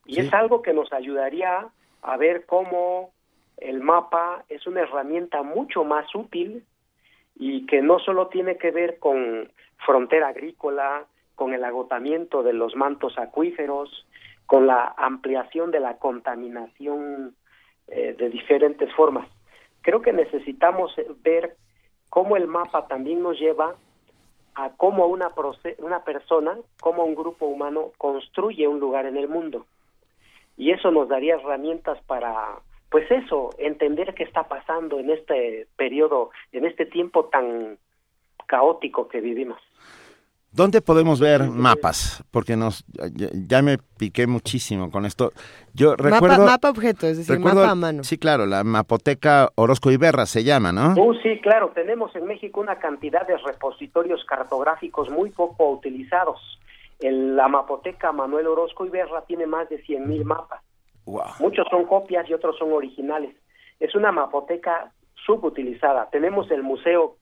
[0.06, 1.70] Y es algo que nos ayudaría
[2.02, 3.12] a ver cómo
[3.58, 6.66] el mapa es una herramienta mucho más útil
[7.36, 9.52] y que no solo tiene que ver con
[9.86, 14.06] frontera agrícola, con el agotamiento de los mantos acuíferos,
[14.46, 17.36] con la ampliación de la contaminación
[17.88, 19.28] eh, de diferentes formas.
[19.82, 20.94] Creo que necesitamos
[21.24, 21.56] ver
[22.10, 23.76] cómo el mapa también nos lleva
[24.56, 25.32] a cómo una,
[25.78, 29.66] una persona, cómo un grupo humano construye un lugar en el mundo
[30.62, 32.60] y eso nos daría herramientas para
[32.92, 37.80] pues eso, entender qué está pasando en este periodo, en este tiempo tan
[38.46, 39.58] caótico que vivimos.
[40.52, 42.24] ¿Dónde podemos ver mapas?
[42.30, 42.86] Porque nos
[43.48, 45.32] ya, me piqué muchísimo con esto.
[45.74, 48.04] Yo recuerdo mapa, objeto, es decir, mapa a mano.
[48.04, 50.94] Sí, claro, la mapoteca Orozco Iberra se llama, ¿no?
[50.94, 56.40] Uh, sí, claro, tenemos en México una cantidad de repositorios cartográficos muy poco utilizados
[57.02, 60.62] la mapoteca Manuel Orozco Iberra tiene más de 100.000 mapas.
[61.06, 61.24] Wow.
[61.40, 63.36] Muchos son copias y otros son originales.
[63.80, 64.92] Es una mapoteca
[65.26, 66.10] subutilizada.
[66.12, 67.18] Tenemos el Museo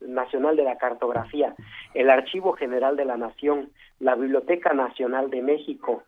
[0.00, 1.54] Nacional de la Cartografía,
[1.94, 3.70] el Archivo General de la Nación,
[4.00, 6.02] la Biblioteca Nacional de México,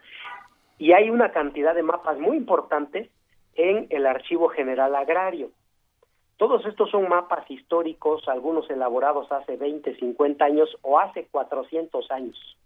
[0.79, 3.09] y hay una cantidad de mapas muy importantes
[3.55, 5.51] en el Archivo General Agrario.
[6.37, 12.59] Todos estos son mapas históricos, algunos elaborados hace 20, 50 años o hace 400 años.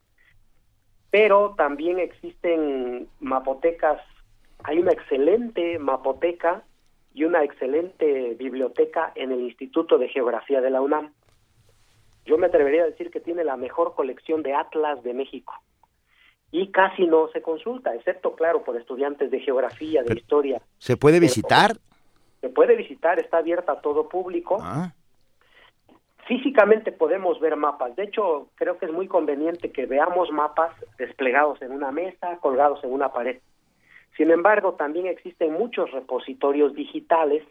[1.11, 4.01] Pero también existen mapotecas,
[4.65, 6.63] hay una excelente mapoteca
[7.15, 11.13] y una excelente biblioteca en el Instituto de Geografía de la UNAM.
[12.27, 15.55] Yo me atrevería a decir que tiene la mejor colección de atlas de México.
[16.51, 20.63] Y casi no se consulta, excepto, claro, por estudiantes de geografía, de historia.
[20.79, 21.77] ¿Se puede visitar?
[22.41, 24.59] Se puede visitar, está abierta a todo público.
[24.61, 24.93] Ah.
[26.29, 27.97] Físicamente podemos ver mapas.
[27.97, 32.85] De hecho, creo que es muy conveniente que veamos mapas desplegados en una mesa, colgados
[32.85, 33.39] en una pared.
[34.15, 37.43] Sin embargo, también existen muchos repositorios digitales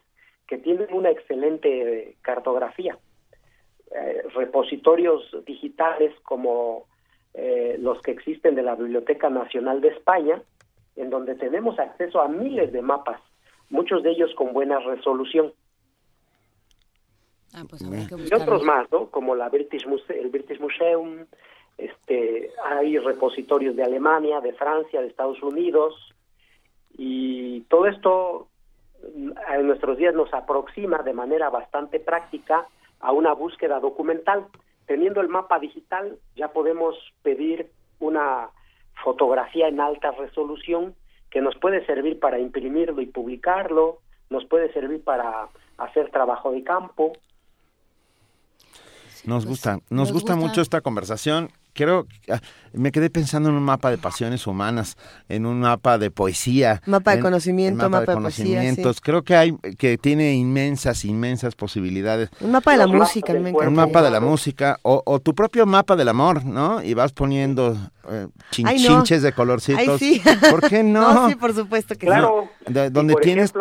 [0.47, 2.95] que tienen una excelente cartografía.
[3.89, 6.85] Eh, repositorios digitales como
[7.33, 10.39] eh, los que existen de la Biblioteca Nacional de España,
[10.97, 13.19] en donde tenemos acceso a miles de mapas,
[13.71, 15.51] muchos de ellos con buena resolución.
[17.57, 19.07] Ah, pues y otros más, ¿no?
[19.07, 21.25] Como la British el British Museum,
[21.77, 25.95] este, hay repositorios de Alemania, de Francia, de Estados Unidos,
[26.97, 28.47] y todo esto
[29.03, 32.67] en nuestros días nos aproxima de manera bastante práctica
[32.99, 34.45] a una búsqueda documental.
[34.85, 38.49] Teniendo el mapa digital ya podemos pedir una
[39.03, 40.95] fotografía en alta resolución
[41.29, 43.99] que nos puede servir para imprimirlo y publicarlo,
[44.29, 47.13] nos puede servir para hacer trabajo de campo.
[49.27, 50.37] Nos pues, gusta, nos, gusta.
[50.37, 52.41] mucho esta conversación quiero, ah,
[52.73, 54.97] me quedé pensando en un mapa de pasiones humanas,
[55.29, 56.81] en un mapa de poesía.
[56.85, 58.99] Mapa de conocimiento, mapa, de, conocimientos.
[58.99, 62.29] Creo que hay, que tiene inmensas, inmensas posibilidades.
[62.41, 66.09] Un mapa de la música, Un mapa de la música, o, tu propio mapa del
[66.09, 66.83] amor, ¿no?
[66.83, 67.77] Y vas poniendo
[68.09, 69.99] eh, chinches de colorcitos.
[69.99, 70.21] sí.
[70.49, 71.29] ¿Por qué no?
[71.29, 72.49] sí, por supuesto que claro.
[72.65, 73.53] donde tienes...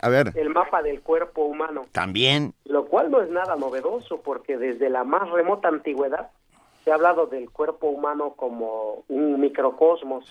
[0.00, 0.32] a ver.
[0.34, 1.82] El mapa del cuerpo humano.
[1.92, 2.54] También.
[2.64, 6.30] Lo cual no es nada novedoso, porque desde la más remota antigüedad
[6.88, 10.24] se ha hablado del cuerpo humano como un microcosmos,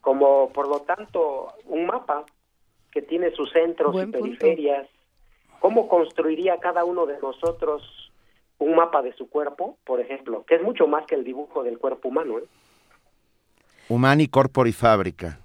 [0.00, 2.24] como por lo tanto un mapa
[2.90, 4.88] que tiene sus centros y periferias.
[5.60, 7.82] ¿Cómo construiría cada uno de nosotros
[8.58, 10.46] un mapa de su cuerpo, por ejemplo?
[10.46, 12.38] Que es mucho más que el dibujo del cuerpo humano.
[12.38, 12.44] ¿eh?
[13.90, 15.40] Humani corpori fábrica.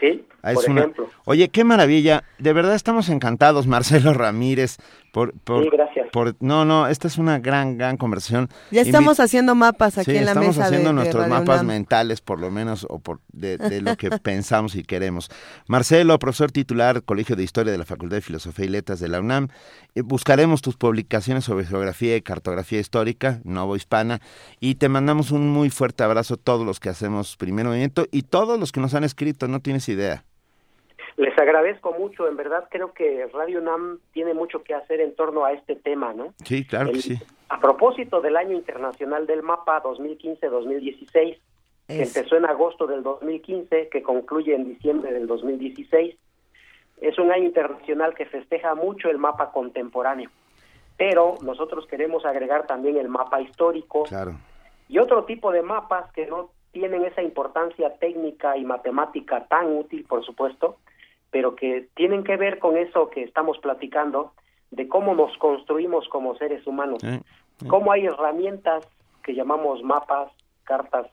[0.00, 1.08] Sí, Ah, por ejemplo.
[1.26, 2.24] Oye, qué maravilla.
[2.38, 4.78] De verdad estamos encantados, Marcelo Ramírez.
[5.12, 6.03] Por, por, sí, gracias.
[6.14, 8.48] Por, no, no, esta es una gran, gran conversación.
[8.70, 10.50] Ya estamos haciendo mapas aquí en la mesa.
[10.50, 14.84] Estamos haciendo nuestros mapas mentales, por lo menos, o por de, lo que pensamos y
[14.84, 15.28] queremos.
[15.66, 19.18] Marcelo, profesor titular, Colegio de Historia de la Facultad de Filosofía y Letras de la
[19.18, 19.48] UNAM.
[19.96, 24.20] Eh, buscaremos tus publicaciones sobre geografía y cartografía histórica, Novo Hispana,
[24.60, 28.22] y te mandamos un muy fuerte abrazo a todos los que hacemos primer movimiento y
[28.22, 30.24] todos los que nos han escrito, no tienes idea.
[31.16, 35.44] Les agradezco mucho, en verdad creo que Radio NAM tiene mucho que hacer en torno
[35.44, 36.34] a este tema, ¿no?
[36.44, 37.18] Sí, claro que sí.
[37.48, 41.38] A propósito del Año Internacional del Mapa 2015-2016,
[41.86, 46.16] que empezó en agosto del 2015, que concluye en diciembre del 2016,
[47.00, 50.30] es un año internacional que festeja mucho el mapa contemporáneo,
[50.96, 54.32] pero nosotros queremos agregar también el mapa histórico claro.
[54.88, 60.04] y otro tipo de mapas que no tienen esa importancia técnica y matemática tan útil,
[60.08, 60.78] por supuesto,
[61.34, 64.34] pero que tienen que ver con eso que estamos platicando,
[64.70, 67.02] de cómo nos construimos como seres humanos,
[67.66, 68.86] cómo hay herramientas
[69.24, 70.30] que llamamos mapas,
[70.62, 71.08] cartas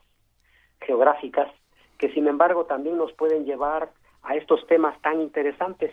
[0.80, 1.48] geográficas,
[1.98, 3.90] que sin embargo también nos pueden llevar
[4.22, 5.90] a estos temas tan interesantes.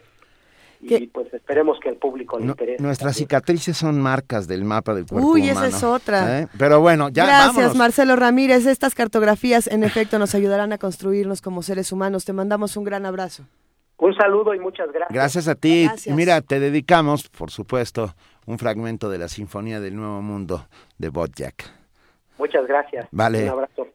[0.80, 2.84] Y pues esperemos que el público le interese.
[2.84, 5.66] Nuestras cicatrices son marcas del mapa del cuerpo Uy, humano.
[5.66, 6.42] esa es otra.
[6.42, 6.48] ¿eh?
[6.56, 8.68] Pero bueno, ya Gracias, Marcelo Ramírez.
[8.68, 12.26] Estas cartografías, en efecto, nos ayudarán a construirnos como seres humanos.
[12.26, 13.46] Te mandamos un gran abrazo.
[14.00, 15.14] Un saludo y muchas gracias.
[15.14, 15.88] Gracias a ti.
[16.08, 18.14] Mira, te dedicamos, por supuesto,
[18.46, 21.66] un fragmento de la Sinfonía del Nuevo Mundo de Bodjak.
[22.38, 23.08] Muchas gracias.
[23.12, 23.44] Vale.
[23.44, 23.88] Un abrazo.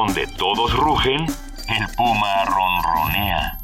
[0.00, 1.26] Donde todos rugen,
[1.68, 3.58] el puma ronronea.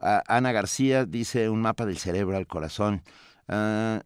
[0.00, 3.02] Ana García dice un mapa del cerebro al corazón.
[3.48, 4.00] Uh,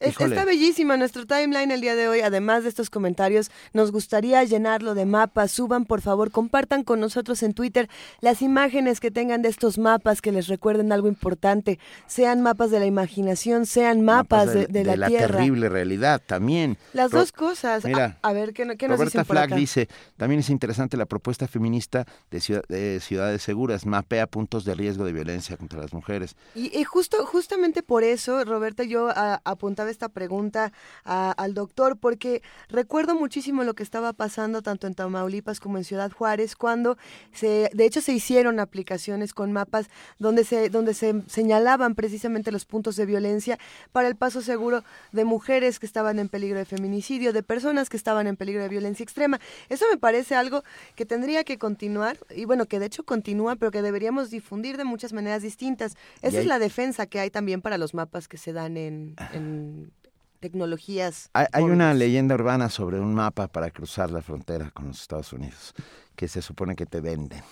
[0.00, 2.20] Está bellísima nuestro timeline el día de hoy.
[2.20, 5.52] Además de estos comentarios, nos gustaría llenarlo de mapas.
[5.52, 7.88] Suban, por favor, compartan con nosotros en Twitter
[8.20, 11.78] las imágenes que tengan de estos mapas que les recuerden algo importante.
[12.06, 16.76] Sean mapas de la imaginación, sean mapas, de, de, la, la terrible realidad también.
[16.92, 17.84] Las dos cosas.
[17.84, 22.06] Mira, a, ver, ¿qué, qué nos Roberta Flack dice, también es interesante la propuesta feminista
[22.30, 23.86] de, de, ciudades seguras.
[23.86, 26.36] Mapea puntos de riesgo de violencia contra las mujeres.
[26.54, 29.08] Y, y justo, justamente por eso, Roberta, yo
[29.44, 30.72] apuntaba esta pregunta
[31.04, 36.10] al doctor, porque recuerdo muchísimo lo que estaba pasando tanto en Tamaulipas como en Ciudad
[36.12, 36.96] Juárez, cuando
[37.32, 42.64] se, de hecho se hicieron aplicaciones con mapas donde se, donde se señalaban precisamente los
[42.64, 43.58] puntos de violencia
[43.92, 47.96] para el paso seguro de mujeres que estaban en peligro de feminicidio, de personas que
[47.96, 49.40] estaban en peligro de violencia extrema.
[49.68, 50.64] Eso me parece algo
[50.96, 54.84] que tendría que continuar, y bueno, que de hecho continúa, pero que deberíamos difundir de
[54.84, 55.96] muchas maneras distintas.
[56.22, 59.14] Esa es la defensa que hay también para los mapas que se dan en
[60.44, 61.30] tecnologías.
[61.32, 65.72] Hay, una leyenda urbana sobre un mapa para cruzar la frontera con los Estados Unidos,
[66.14, 67.42] que se supone que te venden.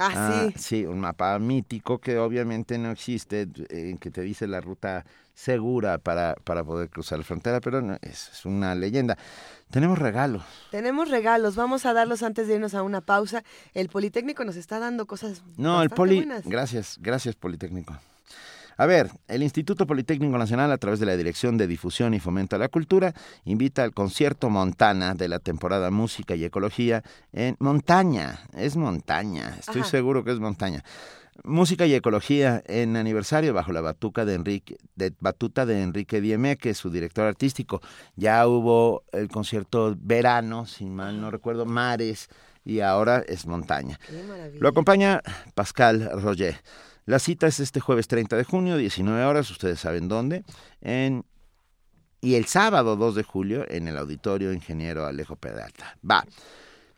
[0.00, 0.58] Ah, ah sí.
[0.58, 5.98] Sí, un mapa mítico que obviamente no existe, en que te dice la ruta segura
[5.98, 9.16] para, para poder cruzar la frontera, pero no, es, una leyenda.
[9.70, 10.42] Tenemos regalos.
[10.72, 13.44] Tenemos regalos, vamos a darlos antes de irnos a una pausa.
[13.74, 15.44] El Politécnico nos está dando cosas.
[15.56, 16.16] No, el Poli.
[16.16, 16.44] Buenas.
[16.48, 17.96] Gracias, gracias Politécnico.
[18.80, 22.56] A ver, el Instituto Politécnico Nacional, a través de la Dirección de Difusión y Fomento
[22.56, 23.12] a la Cultura,
[23.44, 27.04] invita al concierto Montana de la temporada Música y Ecología
[27.34, 28.40] en Montaña.
[28.56, 30.82] Es montaña, estoy seguro que es montaña.
[31.44, 36.56] Música y Ecología en aniversario bajo la batuta de Enrique, de, batuta de Enrique Dieme,
[36.56, 37.82] que es su director artístico.
[38.16, 42.30] Ya hubo el concierto Verano, si mal no recuerdo, Mares,
[42.64, 44.00] y ahora es Montaña.
[44.58, 45.20] Lo acompaña
[45.54, 46.56] Pascal Roger.
[47.06, 50.44] La cita es este jueves 30 de junio, 19 horas, ustedes saben dónde,
[50.80, 51.24] en,
[52.20, 55.96] y el sábado 2 de julio en el Auditorio Ingeniero Alejo Peralta.
[56.08, 56.24] Va.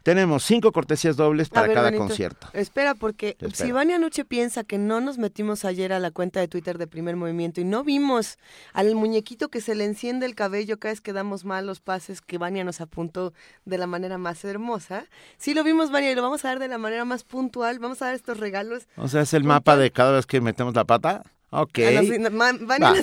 [0.03, 2.49] Tenemos cinco cortesías dobles para cada concierto.
[2.53, 6.49] Espera, porque si Vania Anoche piensa que no nos metimos ayer a la cuenta de
[6.49, 8.39] Twitter de Primer Movimiento y no vimos
[8.73, 12.21] al muñequito que se le enciende el cabello cada vez que damos mal los pases
[12.21, 13.33] que Vania nos apuntó
[13.65, 15.07] de la manera más hermosa.
[15.39, 17.79] Sí lo vimos, Vania, y lo vamos a dar de la manera más puntual.
[17.79, 18.89] Vamos a dar estos regalos.
[18.97, 21.23] O sea, es el mapa de cada vez que metemos la pata.
[21.51, 21.79] Ok.
[21.79, 22.95] Ah, Vania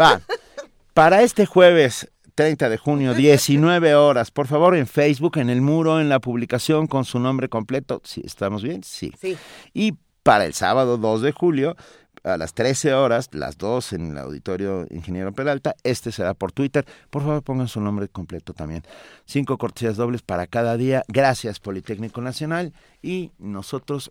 [0.00, 0.20] va.
[0.94, 4.30] Para este jueves 30 de junio, 19 horas.
[4.30, 8.00] Por favor, en Facebook, en el muro, en la publicación con su nombre completo.
[8.04, 8.82] ¿Sí, ¿Estamos bien?
[8.82, 9.12] Sí.
[9.20, 9.36] sí.
[9.72, 11.76] Y para el sábado 2 de julio,
[12.24, 15.76] a las 13 horas, las 2 en el auditorio Ingeniero Peralta.
[15.84, 16.84] Este será por Twitter.
[17.10, 18.82] Por favor, pongan su nombre completo también.
[19.26, 21.04] Cinco cortesías dobles para cada día.
[21.08, 22.72] Gracias, Politécnico Nacional.
[23.02, 24.10] Y nosotros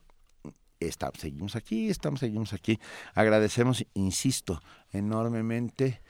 [0.80, 2.80] estamos, seguimos aquí, estamos, seguimos aquí.
[3.16, 4.62] Agradecemos, insisto,
[4.92, 6.02] enormemente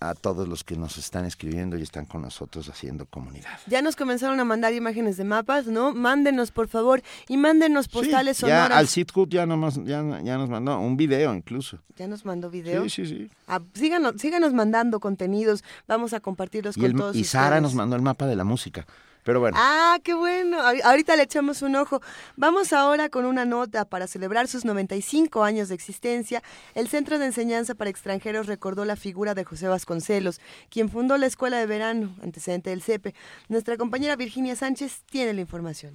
[0.00, 3.58] a todos los que nos están escribiendo y están con nosotros haciendo comunidad.
[3.66, 5.92] Ya nos comenzaron a mandar imágenes de mapas, ¿no?
[5.92, 8.68] Mándenos, por favor, y mándenos postales sí, sonoras.
[8.70, 11.78] Ya al Sitcut ya, ya, ya nos mandó un video incluso.
[11.96, 12.84] ¿Ya nos mandó video?
[12.84, 13.30] Sí, sí, sí.
[13.46, 18.02] Ah, síganos, síganos mandando contenidos, vamos a compartirlos con todos Y Sara nos mandó el
[18.02, 18.86] mapa de la música.
[19.28, 19.58] Pero bueno.
[19.60, 20.56] Ah, qué bueno.
[20.84, 22.00] Ahorita le echamos un ojo.
[22.36, 26.42] Vamos ahora con una nota para celebrar sus 95 años de existencia.
[26.74, 31.26] El Centro de Enseñanza para Extranjeros recordó la figura de José Vasconcelos, quien fundó la
[31.26, 33.14] Escuela de Verano, antecedente del CEPE.
[33.48, 35.94] Nuestra compañera Virginia Sánchez tiene la información.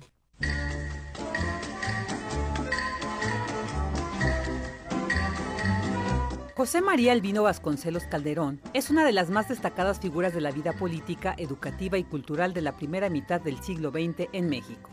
[6.56, 10.72] José María Elvino Vasconcelos Calderón es una de las más destacadas figuras de la vida
[10.74, 14.91] política, educativa y cultural de la primera mitad del siglo XX en México.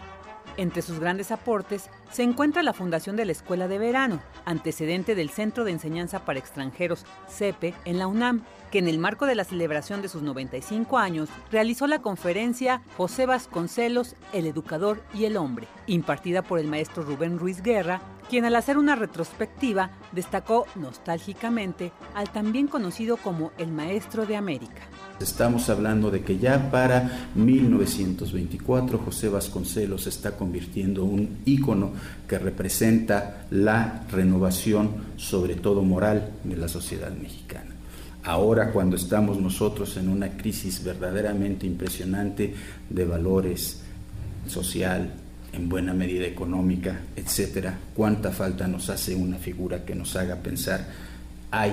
[0.57, 5.29] Entre sus grandes aportes se encuentra la fundación de la Escuela de Verano, antecedente del
[5.29, 9.45] Centro de Enseñanza para Extranjeros, CEPE, en la UNAM, que en el marco de la
[9.45, 15.69] celebración de sus 95 años realizó la conferencia José Vasconcelos, el educador y el hombre,
[15.87, 18.01] impartida por el maestro Rubén Ruiz Guerra,
[18.31, 24.83] quien al hacer una retrospectiva destacó nostálgicamente al también conocido como el Maestro de América.
[25.21, 31.91] Estamos hablando de que ya para 1924 José Vasconcelos está convirtiendo en un ícono
[32.29, 37.75] que representa la renovación, sobre todo moral, de la sociedad mexicana.
[38.23, 42.55] Ahora cuando estamos nosotros en una crisis verdaderamente impresionante
[42.89, 43.81] de valores
[44.47, 45.15] social,
[45.53, 50.87] en buena medida económica, etcétera, cuánta falta nos hace una figura que nos haga pensar
[51.51, 51.73] hay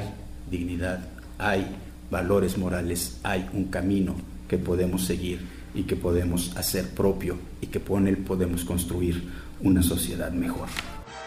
[0.50, 1.00] dignidad,
[1.38, 1.68] hay
[2.10, 4.16] valores morales, hay un camino
[4.48, 5.40] que podemos seguir
[5.76, 9.24] y que podemos hacer propio y que con él podemos construir
[9.62, 10.68] una sociedad mejor.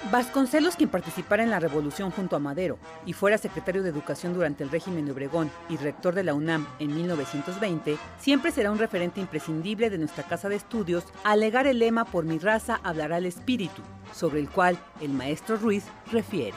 [0.09, 4.65] Vasconcelos, quien participara en la revolución junto a Madero y fuera secretario de Educación durante
[4.65, 9.21] el régimen de Obregón y rector de la UNAM en 1920, siempre será un referente
[9.21, 13.27] imprescindible de nuestra casa de estudios al legar el lema Por mi raza hablará el
[13.27, 13.83] espíritu,
[14.15, 16.57] sobre el cual el maestro Ruiz refiere.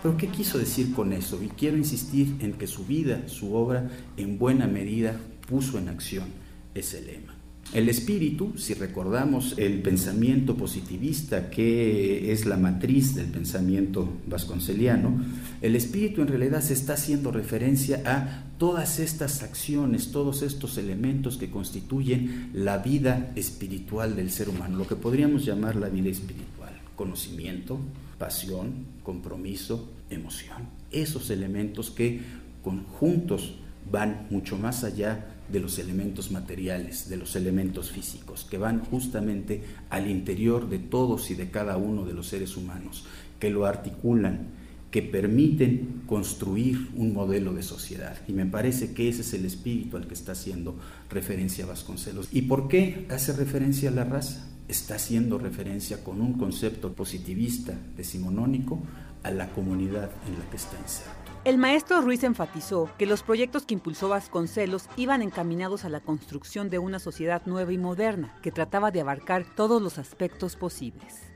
[0.00, 1.42] Pero ¿qué quiso decir con eso?
[1.42, 6.28] Y quiero insistir en que su vida, su obra, en buena medida puso en acción
[6.74, 7.31] ese lema.
[7.72, 15.24] El espíritu, si recordamos el pensamiento positivista que es la matriz del pensamiento vasconceliano,
[15.62, 21.38] el espíritu en realidad se está haciendo referencia a todas estas acciones, todos estos elementos
[21.38, 26.78] que constituyen la vida espiritual del ser humano, lo que podríamos llamar la vida espiritual,
[26.94, 27.78] conocimiento,
[28.18, 30.68] pasión, compromiso, emoción.
[30.90, 32.20] Esos elementos que
[32.62, 33.54] conjuntos
[33.90, 39.62] van mucho más allá de los elementos materiales, de los elementos físicos, que van justamente
[39.90, 43.04] al interior de todos y de cada uno de los seres humanos,
[43.38, 44.48] que lo articulan,
[44.90, 48.16] que permiten construir un modelo de sociedad.
[48.28, 50.76] Y me parece que ese es el espíritu al que está haciendo
[51.10, 52.28] referencia Vasconcelos.
[52.32, 54.48] ¿Y por qué hace referencia a la raza?
[54.72, 58.80] está haciendo referencia con un concepto positivista decimonónico
[59.22, 61.21] a la comunidad en la que está inserto.
[61.44, 66.70] El maestro Ruiz enfatizó que los proyectos que impulsó Vasconcelos iban encaminados a la construcción
[66.70, 71.32] de una sociedad nueva y moderna que trataba de abarcar todos los aspectos posibles.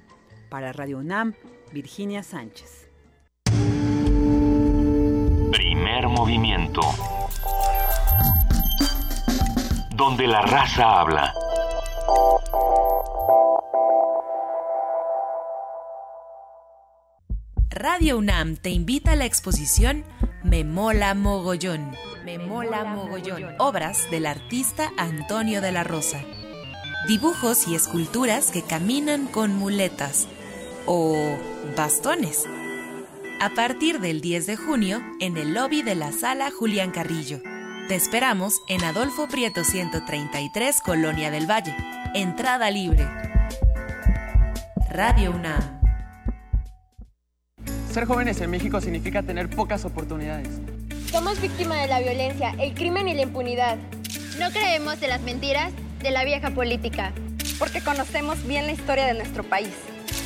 [0.48, 1.34] Para Radio UNAM,
[1.72, 2.88] Virginia Sánchez.
[5.50, 6.82] Primer movimiento.
[9.96, 11.34] Donde la raza habla.
[17.79, 20.03] Radio UNAM te invita a la exposición
[20.43, 21.95] Me Mola Mogollón.
[22.24, 23.55] Me Mola Mogollón.
[23.59, 26.24] Obras del artista Antonio de la Rosa.
[27.07, 30.27] Dibujos y esculturas que caminan con muletas
[30.87, 31.37] o
[31.77, 32.47] bastones.
[33.43, 37.43] A partir del 10 de junio en el lobby de la sala Julián Carrillo.
[37.89, 41.77] Te esperamos en Adolfo Prieto 133, Colonia del Valle.
[42.14, 43.07] Entrada libre.
[44.89, 45.76] Radio UNAM.
[47.97, 50.51] Ser jóvenes en México significa tener pocas oportunidades.
[51.11, 53.78] Somos víctimas de la violencia, el crimen y la impunidad.
[54.38, 55.72] No creemos en las mentiras
[56.03, 57.14] de la vieja política.
[57.59, 59.70] Porque conocemos bien la historia de nuestro país.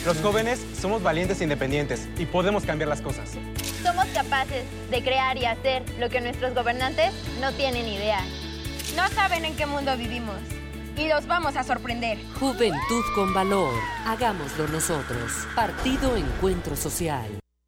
[0.05, 3.31] Los jóvenes somos valientes e independientes y podemos cambiar las cosas.
[3.85, 8.25] Somos capaces de crear y hacer lo que nuestros gobernantes no tienen idea.
[8.97, 10.39] No saben en qué mundo vivimos
[10.97, 12.19] y los vamos a sorprender.
[12.41, 13.73] Juventud con valor.
[14.07, 15.47] Hagámoslo nosotros.
[15.55, 17.40] Partido Encuentro Social.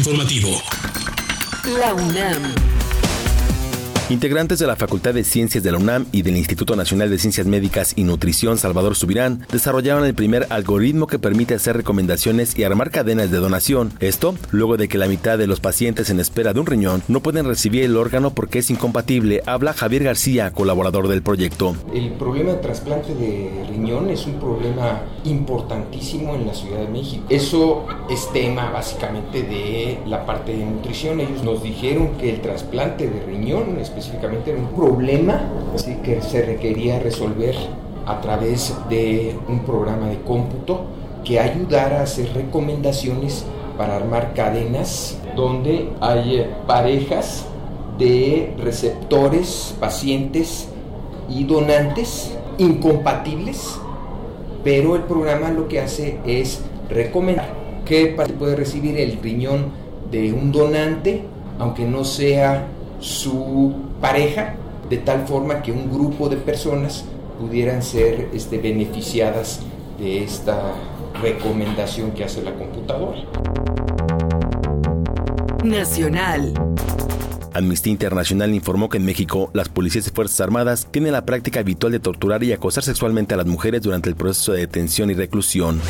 [0.00, 0.62] Informativo.
[1.78, 2.54] La UNAM.
[4.10, 7.46] Integrantes de la Facultad de Ciencias de la UNAM y del Instituto Nacional de Ciencias
[7.46, 12.90] Médicas y Nutrición Salvador Subirán desarrollaron el primer algoritmo que permite hacer recomendaciones y armar
[12.90, 13.92] cadenas de donación.
[14.00, 17.20] Esto luego de que la mitad de los pacientes en espera de un riñón no
[17.20, 21.76] pueden recibir el órgano porque es incompatible, habla Javier García, colaborador del proyecto.
[21.94, 27.22] El problema de trasplante de riñón es un problema importantísimo en la Ciudad de México.
[27.28, 31.20] Eso es tema básicamente de la parte de nutrición.
[31.20, 35.42] Ellos nos dijeron que el trasplante de riñón específicamente era un problema
[36.02, 37.54] que se requería resolver
[38.06, 40.84] a través de un programa de cómputo
[41.24, 43.44] que ayudara a hacer recomendaciones
[43.76, 47.44] para armar cadenas donde hay parejas
[47.98, 50.68] de receptores, pacientes
[51.28, 53.78] y donantes incompatibles,
[54.64, 59.66] pero el programa lo que hace es recomendar que puede recibir el riñón
[60.10, 61.22] de un donante,
[61.58, 62.66] aunque no sea
[63.00, 64.54] su pareja,
[64.88, 67.04] de tal forma que un grupo de personas
[67.38, 69.60] pudieran ser este, beneficiadas
[69.98, 70.74] de esta
[71.22, 73.20] recomendación que hace la computadora.
[75.64, 76.54] Nacional.
[77.52, 81.92] Amnistía Internacional informó que en México las policías y Fuerzas Armadas tienen la práctica habitual
[81.92, 85.80] de torturar y acosar sexualmente a las mujeres durante el proceso de detención y reclusión.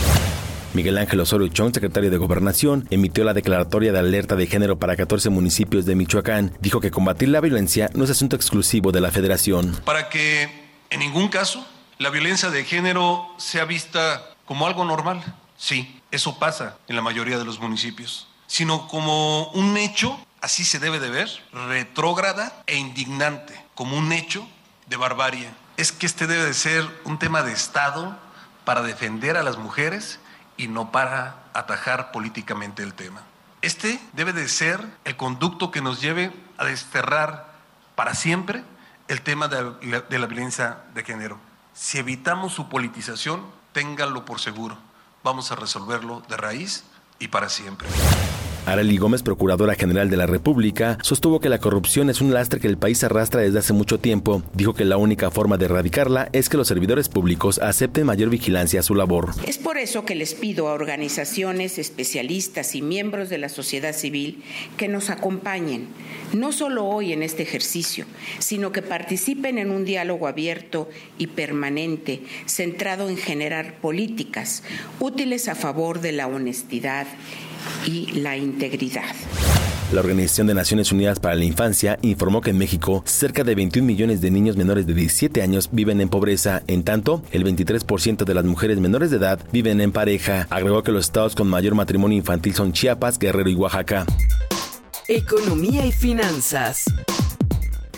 [0.72, 4.94] Miguel Ángel Osorio Chong, secretario de Gobernación, emitió la declaratoria de alerta de género para
[4.94, 6.56] 14 municipios de Michoacán.
[6.60, 9.80] Dijo que combatir la violencia no es asunto exclusivo de la federación.
[9.84, 10.48] Para que
[10.88, 11.66] en ningún caso
[11.98, 15.20] la violencia de género sea vista como algo normal.
[15.56, 20.78] Sí, eso pasa en la mayoría de los municipios, sino como un hecho, así se
[20.78, 24.46] debe de ver, retrógrada e indignante, como un hecho
[24.86, 25.50] de barbarie.
[25.76, 28.16] Es que este debe de ser un tema de Estado
[28.64, 30.19] para defender a las mujeres
[30.61, 33.22] y no para atajar políticamente el tema.
[33.62, 37.54] Este debe de ser el conducto que nos lleve a desterrar
[37.94, 38.62] para siempre
[39.08, 41.38] el tema de la, de la violencia de género.
[41.72, 43.42] Si evitamos su politización,
[43.72, 44.76] ténganlo por seguro.
[45.24, 46.84] Vamos a resolverlo de raíz
[47.18, 47.88] y para siempre.
[48.66, 52.68] Arely Gómez, Procuradora General de la República, sostuvo que la corrupción es un lastre que
[52.68, 54.42] el país arrastra desde hace mucho tiempo.
[54.54, 58.80] Dijo que la única forma de erradicarla es que los servidores públicos acepten mayor vigilancia
[58.80, 59.30] a su labor.
[59.46, 64.42] Es por eso que les pido a organizaciones, especialistas y miembros de la sociedad civil
[64.76, 65.88] que nos acompañen,
[66.32, 68.04] no solo hoy en este ejercicio,
[68.38, 70.88] sino que participen en un diálogo abierto
[71.18, 74.62] y permanente centrado en generar políticas
[75.00, 77.06] útiles a favor de la honestidad
[77.86, 79.14] y la integridad.
[79.92, 83.84] La Organización de Naciones Unidas para la Infancia informó que en México cerca de 21
[83.84, 88.34] millones de niños menores de 17 años viven en pobreza, en tanto el 23% de
[88.34, 90.46] las mujeres menores de edad viven en pareja.
[90.48, 94.06] Agregó que los estados con mayor matrimonio infantil son Chiapas, Guerrero y Oaxaca.
[95.08, 96.84] Economía y finanzas.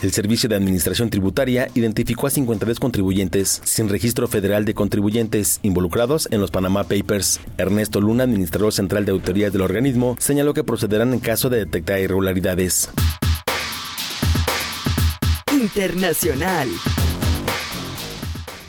[0.03, 6.27] El Servicio de Administración Tributaria identificó a 52 contribuyentes sin registro federal de contribuyentes involucrados
[6.29, 7.39] en los Panama Papers.
[7.57, 12.01] Ernesto Luna, administrador central de autoridades del organismo, señaló que procederán en caso de detectar
[12.01, 12.89] irregularidades.
[15.53, 16.67] Internacional.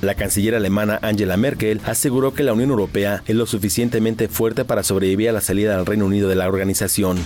[0.04, 4.82] La canciller alemana Angela Merkel aseguró que la Unión Europea es lo suficientemente fuerte para
[4.82, 7.24] sobrevivir a la salida del Reino Unido de la organización.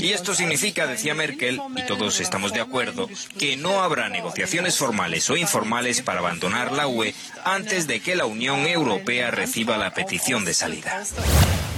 [0.00, 3.06] Y esto significa, decía Merkel, y todos estamos de acuerdo,
[3.38, 7.14] que no habrá negociaciones formales o informales para abandonar la UE
[7.44, 11.04] antes de que la Unión Europea reciba la petición de salida.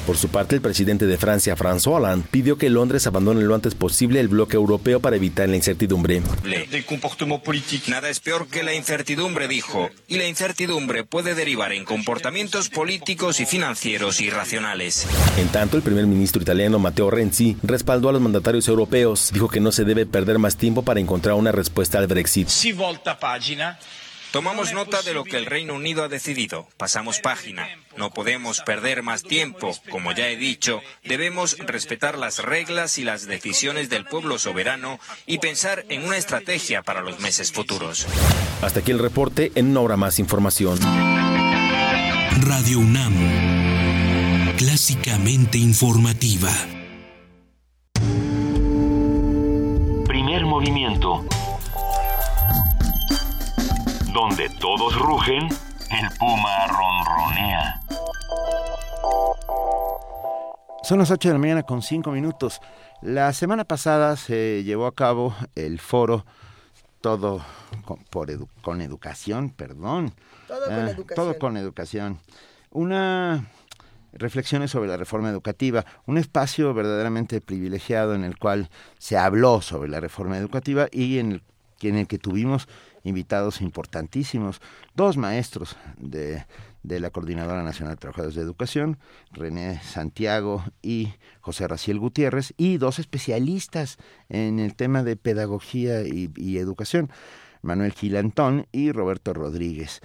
[0.06, 3.74] Por su parte, el presidente de Francia, François Hollande, pidió que Londres abandone lo antes
[3.74, 6.22] posible el bloque europeo para evitar la incertidumbre.
[7.88, 13.38] Nada es peor que la incertidumbre, dijo, y la incertidumbre puede derivar en comportamientos políticos
[13.40, 15.06] y financieros irracionales.
[15.38, 19.30] En tanto, el primer ministro italiano Matteo Renzi respaldó a los mandatarios europeos.
[19.32, 22.48] Dijo que no se debe perder más tiempo para encontrar una respuesta al Brexit.
[22.48, 23.78] Si volta página.
[24.32, 26.66] Tomamos nota de lo que el Reino Unido ha decidido.
[26.78, 27.68] Pasamos página.
[27.98, 29.76] No podemos perder más tiempo.
[29.90, 35.36] Como ya he dicho, debemos respetar las reglas y las decisiones del pueblo soberano y
[35.36, 38.06] pensar en una estrategia para los meses futuros.
[38.62, 39.52] Hasta aquí el reporte.
[39.54, 40.78] En una hora más información.
[42.40, 44.56] Radio UNAM.
[44.56, 46.50] Clásicamente informativa.
[50.06, 51.26] Primer movimiento
[54.12, 55.48] donde todos rugen,
[55.90, 57.80] el puma ronronea.
[60.82, 62.60] Son las 8 de la mañana con 5 minutos.
[63.00, 66.26] La semana pasada se llevó a cabo el foro
[67.00, 67.42] Todo
[67.84, 70.12] con, por edu con Educación, perdón.
[70.46, 71.16] Todo con ah, educación.
[71.16, 72.18] Todo con Educación.
[72.70, 73.44] Una
[74.12, 79.88] Reflexiones sobre la reforma educativa, un espacio verdaderamente privilegiado en el cual se habló sobre
[79.88, 81.42] la reforma educativa y en el,
[81.80, 82.68] en el que tuvimos
[83.04, 84.60] invitados importantísimos,
[84.94, 86.44] dos maestros de,
[86.82, 88.98] de la Coordinadora Nacional de Trabajadores de Educación,
[89.30, 93.98] René Santiago y José Raciel Gutiérrez, y dos especialistas
[94.28, 97.10] en el tema de pedagogía y, educación,
[97.62, 100.00] Manuel Gilantón y Roberto Rodríguez.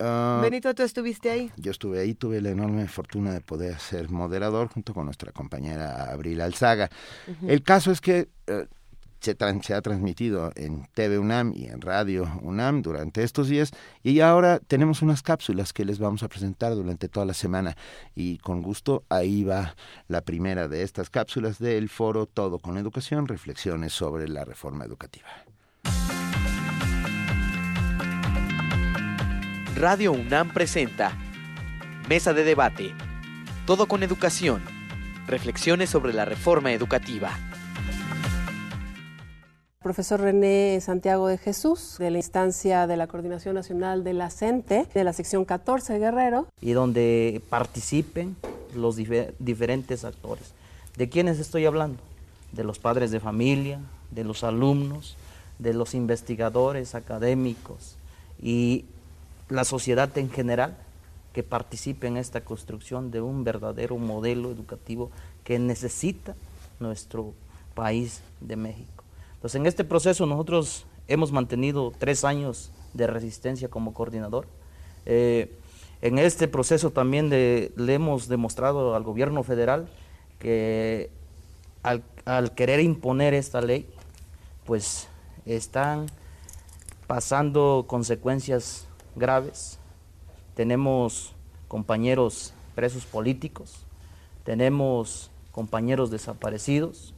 [0.00, 1.52] Ah, Benito, ¿tú estuviste ahí?
[1.56, 6.10] Yo estuve ahí, tuve la enorme fortuna de poder ser moderador junto con nuestra compañera
[6.10, 6.90] Abril Alzaga.
[7.46, 8.66] El caso es que eh,
[9.24, 13.70] se, ha transmitido en TV UNAM y en Radio UNAM durante estos días
[14.02, 17.76] y ahora tenemos unas cápsulas que les vamos a presentar durante toda la semana
[18.14, 19.74] y con gusto ahí va
[20.08, 25.28] la primera de estas cápsulas del foro Todo con Educación, reflexiones sobre la reforma educativa.
[29.76, 31.16] Radio UNAM presenta
[32.08, 32.92] Mesa de debate.
[33.66, 34.62] Todo con educación.
[35.26, 37.38] Reflexiones sobre la reforma educativa
[39.84, 44.88] profesor René Santiago de Jesús, de la instancia de la Coordinación Nacional de la CENTE,
[44.94, 46.48] de la sección 14 Guerrero.
[46.62, 48.34] Y donde participen
[48.74, 50.54] los diferentes actores.
[50.96, 51.98] ¿De quiénes estoy hablando?
[52.52, 53.78] De los padres de familia,
[54.10, 55.18] de los alumnos,
[55.58, 57.96] de los investigadores académicos
[58.42, 58.86] y
[59.50, 60.78] la sociedad en general
[61.34, 65.10] que participe en esta construcción de un verdadero modelo educativo
[65.44, 66.34] que necesita
[66.80, 67.34] nuestro
[67.74, 68.93] país de México.
[69.44, 74.46] Entonces, en este proceso nosotros hemos mantenido tres años de resistencia como coordinador.
[75.04, 75.54] Eh,
[76.00, 79.86] en este proceso también le hemos demostrado al gobierno federal
[80.38, 81.10] que
[81.82, 83.86] al, al, querer imponer esta ley,
[84.64, 85.08] pues
[85.44, 86.06] están
[87.06, 89.78] pasando consecuencias graves.
[90.54, 91.34] Tenemos
[91.68, 93.84] compañeros presos políticos,
[94.42, 97.13] tenemos compañeros desaparecidos,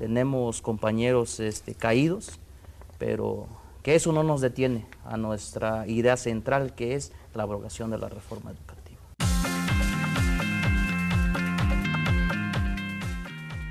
[0.00, 2.40] tenemos compañeros este, caídos,
[2.98, 3.46] pero
[3.82, 8.08] que eso no nos detiene a nuestra idea central que es la abrogación de la
[8.08, 8.98] reforma educativa.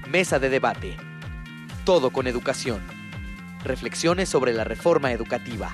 [0.07, 0.95] Mesa de debate.
[1.83, 2.79] Todo con educación.
[3.63, 5.71] Reflexiones sobre la reforma educativa.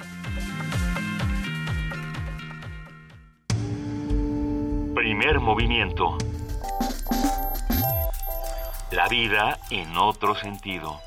[4.95, 6.17] Primer movimiento
[8.91, 11.04] la vida en otro sentido.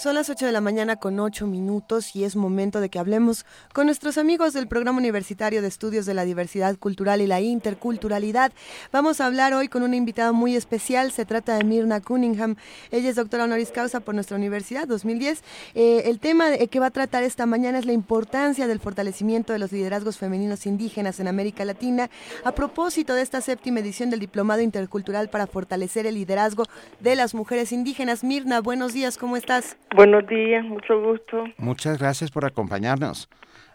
[0.00, 3.44] Son las 8 de la mañana con 8 minutos y es momento de que hablemos
[3.74, 8.50] con nuestros amigos del Programa Universitario de Estudios de la Diversidad Cultural y la Interculturalidad.
[8.92, 11.12] Vamos a hablar hoy con una invitada muy especial.
[11.12, 12.56] Se trata de Mirna Cunningham.
[12.90, 15.42] Ella es doctora honoris causa por nuestra universidad 2010.
[15.74, 19.58] Eh, el tema que va a tratar esta mañana es la importancia del fortalecimiento de
[19.58, 22.08] los liderazgos femeninos indígenas en América Latina
[22.42, 26.64] a propósito de esta séptima edición del Diplomado Intercultural para fortalecer el liderazgo
[27.00, 28.24] de las mujeres indígenas.
[28.24, 29.76] Mirna, buenos días, ¿cómo estás?
[29.94, 31.44] Buenos días, mucho gusto.
[31.58, 33.28] Muchas gracias por acompañarnos.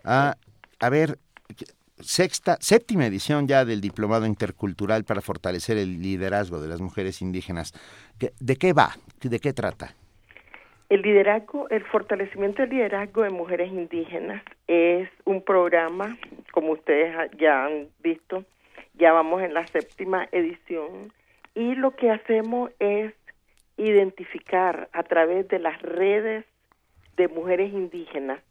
[0.04, 0.36] Ah,
[0.80, 1.18] a ver,
[2.00, 7.74] sexta, séptima edición ya del Diplomado Intercultural para fortalecer el liderazgo de las mujeres indígenas.
[8.40, 8.92] ¿De qué va?
[9.22, 9.94] ¿De qué trata?
[10.90, 16.16] El liderazgo, el fortalecimiento del liderazgo de mujeres indígenas es un programa,
[16.52, 18.46] como ustedes ya han visto,
[18.94, 21.12] ya vamos en la séptima edición
[21.56, 23.14] y lo que hacemos es
[23.78, 26.46] identificar a través de las redes
[27.18, 28.42] de mujeres indígenas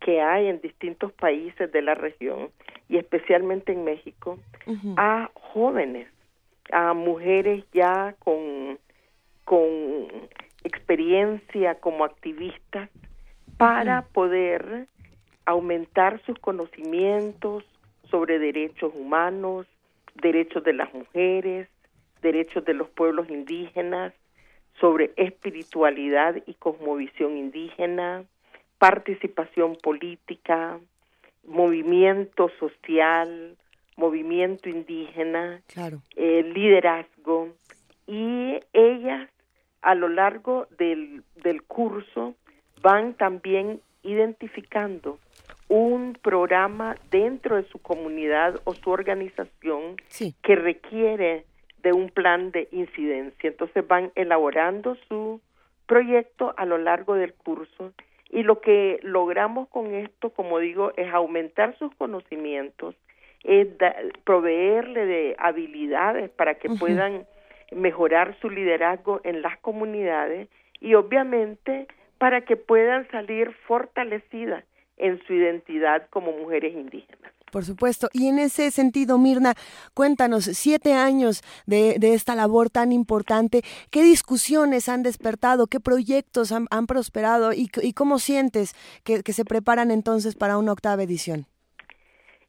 [0.00, 2.50] que hay en distintos países de la región
[2.88, 4.38] y especialmente en México
[4.96, 6.08] a jóvenes,
[6.70, 8.78] a mujeres ya con,
[9.44, 9.68] con
[10.64, 12.90] experiencia como activistas
[13.56, 14.88] para poder
[15.46, 17.64] aumentar sus conocimientos
[18.10, 19.66] sobre derechos humanos,
[20.14, 21.68] derechos de las mujeres,
[22.20, 24.12] derechos de los pueblos indígenas,
[24.80, 28.24] sobre espiritualidad y cosmovisión indígena,
[28.78, 30.78] participación política,
[31.46, 33.56] movimiento social,
[33.96, 35.62] movimiento indígena,
[36.16, 37.50] eh, liderazgo,
[38.06, 39.28] y ellas
[39.82, 42.34] a lo largo del, del curso
[42.80, 45.18] van también identificando
[45.68, 49.96] un programa dentro de su comunidad o su organización
[50.42, 51.46] que requiere
[51.82, 53.48] de un plan de incidencia.
[53.48, 55.40] Entonces van elaborando su
[55.86, 57.92] proyecto a lo largo del curso
[58.30, 62.94] y lo que logramos con esto, como digo, es aumentar sus conocimientos,
[63.44, 63.68] es
[64.24, 67.26] proveerle de habilidades para que puedan
[67.72, 70.48] mejorar su liderazgo en las comunidades
[70.80, 71.86] y obviamente
[72.18, 74.64] para que puedan salir fortalecidas
[74.96, 77.32] en su identidad como mujeres indígenas.
[77.52, 78.08] Por supuesto.
[78.14, 79.52] Y en ese sentido, Mirna,
[79.92, 85.66] cuéntanos, siete años de, esta labor tan importante, ¿qué discusiones han despertado?
[85.66, 87.52] ¿Qué proyectos han, prosperado?
[87.52, 88.72] Y, cómo sientes
[89.04, 91.44] que, se preparan entonces para una octava edición?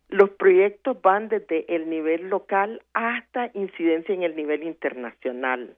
[0.07, 5.75] Los proyectos van desde el nivel local hasta incidencia en el nivel internacional.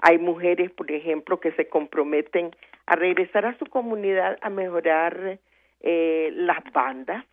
[0.00, 2.50] Hay mujeres, por ejemplo, que se comprometen
[2.84, 5.38] a regresar a su comunidad a mejorar
[5.80, 7.24] eh, las bandas,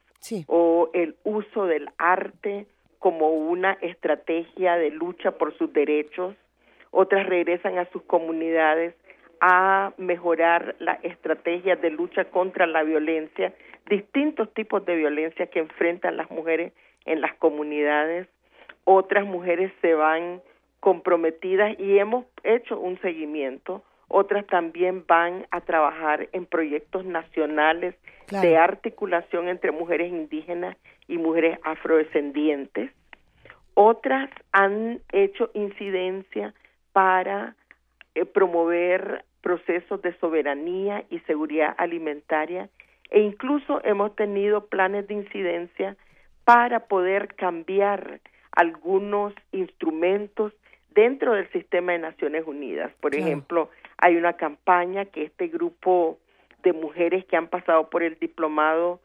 [0.48, 2.66] o el uso del arte
[3.00, 6.36] como una estrategia de lucha por sus derechos,
[6.92, 8.96] otras regresan a sus comunidades
[9.42, 13.54] a mejorar la estrategia de lucha contra la violencia,
[13.90, 16.72] distintos tipos de violencia que enfrentan las mujeres
[17.06, 18.30] en las comunidades.
[18.86, 20.42] Otras mujeres se van
[20.80, 23.84] comprometidas y hemos hecho un seguimiento.
[24.08, 27.96] Otras también van a trabajar en proyectos nacionales
[28.30, 30.78] de articulación entre mujeres indígenas
[31.08, 32.92] y mujeres afrodescendientes.
[33.74, 36.54] Otras han hecho incidencia
[36.92, 37.56] para
[38.16, 42.70] eh, promover procesos de soberanía y seguridad alimentaria
[43.10, 45.98] e incluso hemos tenido planes de incidencia
[46.46, 48.22] para poder cambiar
[48.52, 50.54] algunos instrumentos
[50.92, 52.92] dentro del sistema de Naciones Unidas.
[53.02, 56.20] Por ejemplo, hay una campaña que este grupo
[56.64, 59.00] de mujeres que han pasado por el diplomado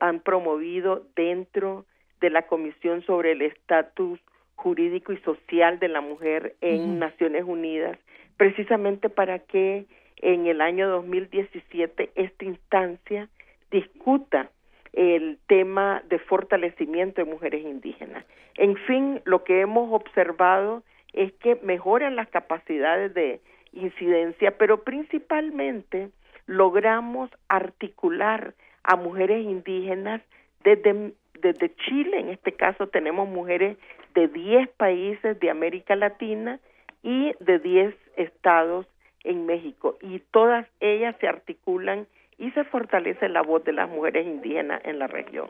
[0.00, 1.84] han promovido dentro
[2.20, 4.20] de la Comisión sobre el Estatus
[4.54, 7.98] Jurídico y Social de la Mujer en Naciones Unidas,
[8.36, 9.86] precisamente para que
[10.18, 13.28] en el año 2017 esta instancia
[13.70, 14.50] discuta
[14.92, 18.24] el tema de fortalecimiento de mujeres indígenas.
[18.56, 23.40] En fin, lo que hemos observado es que mejoran las capacidades de
[23.72, 26.10] incidencia, pero principalmente
[26.46, 30.22] logramos articular a mujeres indígenas
[30.62, 33.76] desde, desde Chile, en este caso tenemos mujeres
[34.14, 36.60] de 10 países de América Latina
[37.02, 38.86] y de 10 estados
[39.24, 42.06] en México y todas ellas se articulan
[42.38, 45.48] y se fortalece la voz de las mujeres indígenas en la región.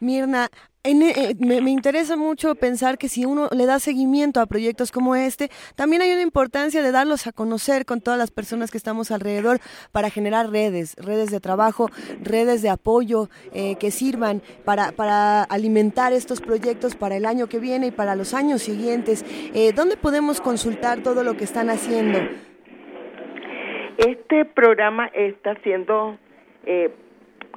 [0.00, 0.48] Mirna,
[0.82, 5.50] eh, me, interesa mucho pensar que si uno le da seguimiento a proyectos como este,
[5.76, 9.58] también hay una importancia de darlos a conocer con todas las personas que estamos alrededor
[9.92, 11.90] para generar redes, redes de trabajo,
[12.22, 17.58] redes de apoyo eh, que sirvan para, para alimentar estos proyectos para el año que
[17.58, 19.22] viene y para los años siguientes.
[19.52, 22.20] Eh, ¿Dónde podemos consultar todo lo que están haciendo?
[23.98, 26.18] Este programa está siendo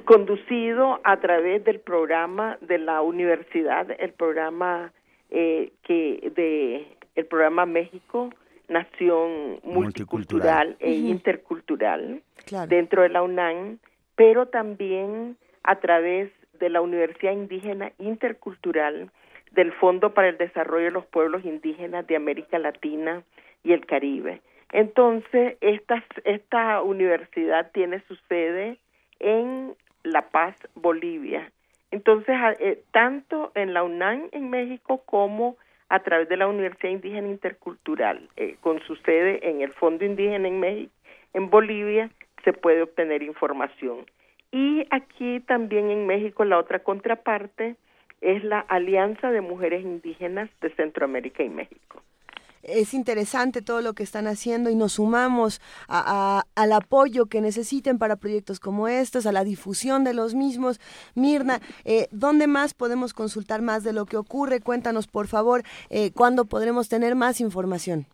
[0.04, 4.92] conducido a través del programa de la universidad, el programa
[5.30, 8.30] eh, que de el programa México
[8.68, 12.22] Nación multicultural, e intercultural
[12.68, 13.78] dentro de la UNAM,
[14.16, 19.10] pero también a través de la Universidad Indígena Intercultural
[19.52, 23.22] del Fondo para el Desarrollo de los Pueblos Indígenas de América Latina
[23.62, 24.40] y el Caribe.
[24.72, 28.78] Entonces, esta, esta universidad tiene su sede
[29.20, 29.74] en
[30.04, 31.50] la Paz, Bolivia.
[31.90, 35.56] Entonces, eh, tanto en la UNAM en México como
[35.88, 40.48] a través de la Universidad Indígena Intercultural, eh, con su sede en el Fondo Indígena
[40.48, 40.92] en México,
[41.32, 42.10] en Bolivia,
[42.44, 44.06] se puede obtener información.
[44.52, 47.76] Y aquí también en México la otra contraparte
[48.20, 52.02] es la Alianza de Mujeres Indígenas de Centroamérica y México
[52.66, 58.16] es interesante todo lo que están haciendo y nos sumamos al apoyo que necesiten para
[58.16, 60.80] proyectos como estos, a la difusión de los mismos.
[61.14, 64.60] Mirna, eh, ¿dónde más podemos consultar más de lo que ocurre?
[64.60, 68.06] Cuéntanos, por favor, eh, cuándo podremos tener más información.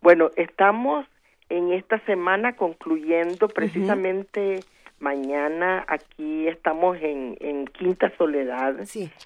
[0.00, 1.06] Bueno, estamos
[1.48, 4.60] en esta semana concluyendo precisamente
[5.00, 8.76] mañana aquí estamos en, en Quinta Soledad,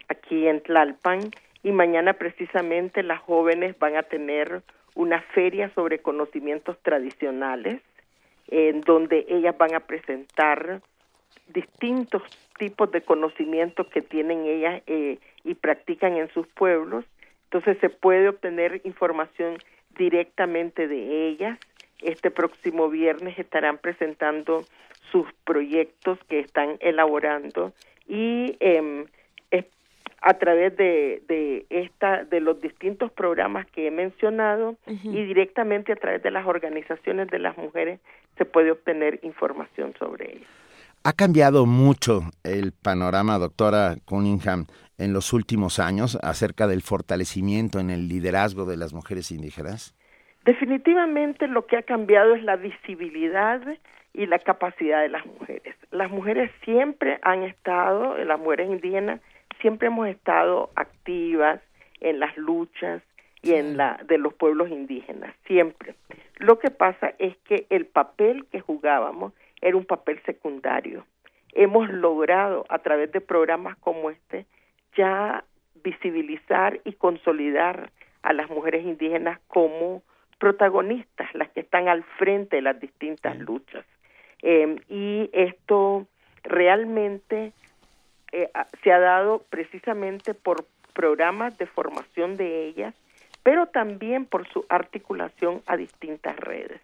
[0.08, 1.30] aquí en Tlalpan
[1.62, 4.62] y mañana precisamente las jóvenes van a tener
[4.94, 7.80] una feria sobre conocimientos tradicionales
[8.48, 10.82] en donde ellas van a presentar
[11.48, 12.22] distintos
[12.58, 17.04] tipos de conocimientos que tienen ellas eh, y practican en sus pueblos.
[17.44, 19.56] Entonces se puede obtener información
[19.96, 21.58] directamente de ellas.
[22.00, 24.64] Este próximo viernes estarán presentando
[25.10, 27.72] sus proyectos que están elaborando
[28.08, 29.06] y eh,
[30.22, 35.96] a través de, de, esta, de los distintos programas que he mencionado y directamente a
[35.96, 37.98] través de las organizaciones de las mujeres
[38.38, 40.48] se puede obtener información sobre ellas.
[41.04, 44.66] ¿Ha cambiado mucho el panorama, doctora Cunningham,
[44.96, 49.96] en los últimos años acerca del fortalecimiento en el liderazgo de las mujeres indígenas?
[50.44, 53.60] Definitivamente lo que ha cambiado es la visibilidad
[54.14, 55.74] y la capacidad de las mujeres.
[55.90, 59.20] Las mujeres siempre han estado, las mujeres indígenas,
[59.62, 61.60] siempre hemos estado activas
[62.00, 63.00] en las luchas
[63.40, 65.94] y en la de los pueblos indígenas, siempre.
[66.38, 71.06] Lo que pasa es que el papel que jugábamos era un papel secundario.
[71.52, 74.46] Hemos logrado a través de programas como este
[74.96, 75.44] ya
[75.82, 77.90] visibilizar y consolidar
[78.22, 80.02] a las mujeres indígenas como
[80.38, 83.84] protagonistas, las que están al frente de las distintas luchas.
[84.42, 86.06] Eh, y esto
[86.42, 87.52] realmente
[88.32, 88.50] eh,
[88.82, 92.94] se ha dado precisamente por programas de formación de ellas,
[93.42, 96.80] pero también por su articulación a distintas redes.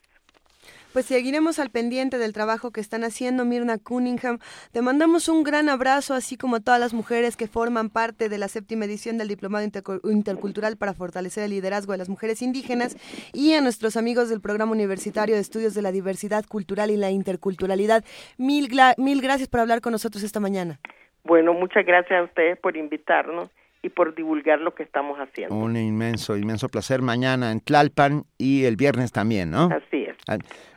[0.93, 4.39] Pues seguiremos al pendiente del trabajo que están haciendo Mirna Cunningham.
[4.73, 8.39] Te mandamos un gran abrazo, así como a todas las mujeres que forman parte de
[8.39, 9.65] la séptima edición del Diplomado
[10.05, 12.97] Intercultural para fortalecer el liderazgo de las mujeres indígenas
[13.35, 17.11] y a nuestros amigos del Programa Universitario de Estudios de la Diversidad Cultural y la
[17.11, 18.03] Interculturalidad.
[18.39, 20.81] Mil, mil gracias por hablar con nosotros esta mañana.
[21.29, 23.51] Bueno, muchas gracias a ustedes por invitarnos
[23.83, 25.55] y por divulgar lo que estamos haciendo.
[25.55, 29.69] Un inmenso, inmenso placer mañana en Tlalpan y el viernes también, ¿no?
[29.71, 30.08] Así es.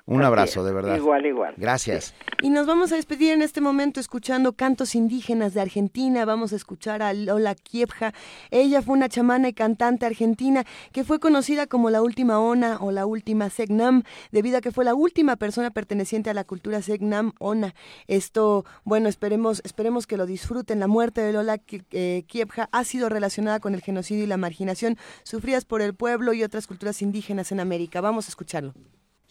[0.06, 0.96] Un abrazo, de verdad.
[0.96, 1.54] Igual, igual.
[1.58, 2.14] Gracias.
[2.42, 6.26] Y nos vamos a despedir en este momento escuchando cantos indígenas de Argentina.
[6.26, 8.14] Vamos a escuchar a Lola Kiepja.
[8.50, 12.92] Ella fue una chamana y cantante argentina que fue conocida como la última Ona o
[12.92, 17.34] la última Segnam, debido a que fue la última persona perteneciente a la cultura Segnam
[17.40, 17.76] Ona.
[18.08, 20.80] Esto, bueno, esperemos, esperemos que lo disfruten.
[20.80, 21.62] La muerte de Lola
[21.92, 26.34] eh, Kiepja ha sido relacionada con el genocidio y la marginación sufridas por el pueblo
[26.34, 28.02] y otras culturas indígenas en América.
[28.02, 28.74] Vamos a escucharlo.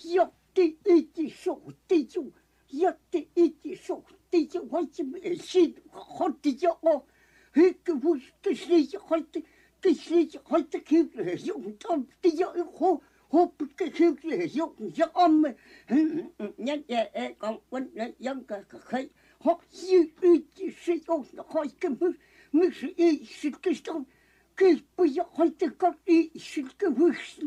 [0.04, 2.32] Yo te iti so te yo
[2.70, 7.04] yo te iti so te yo wai te me si ho te yo o
[7.54, 9.42] he ke bus ke si ho te
[9.82, 11.04] ke si ho te ke
[11.44, 13.02] yo tom te yo ho
[13.32, 13.46] ho
[13.76, 15.44] ke ke yo yo am
[16.58, 17.90] nya ya e con quân
[18.20, 19.10] dân ka khai
[19.44, 22.16] ho si iti si o ho ke bus
[22.52, 24.06] me si i si ke stom
[24.56, 27.38] ke bu yo ho te ka i si ke bus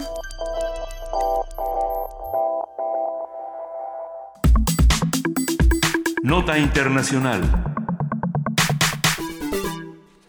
[6.22, 7.69] Nota Internacional.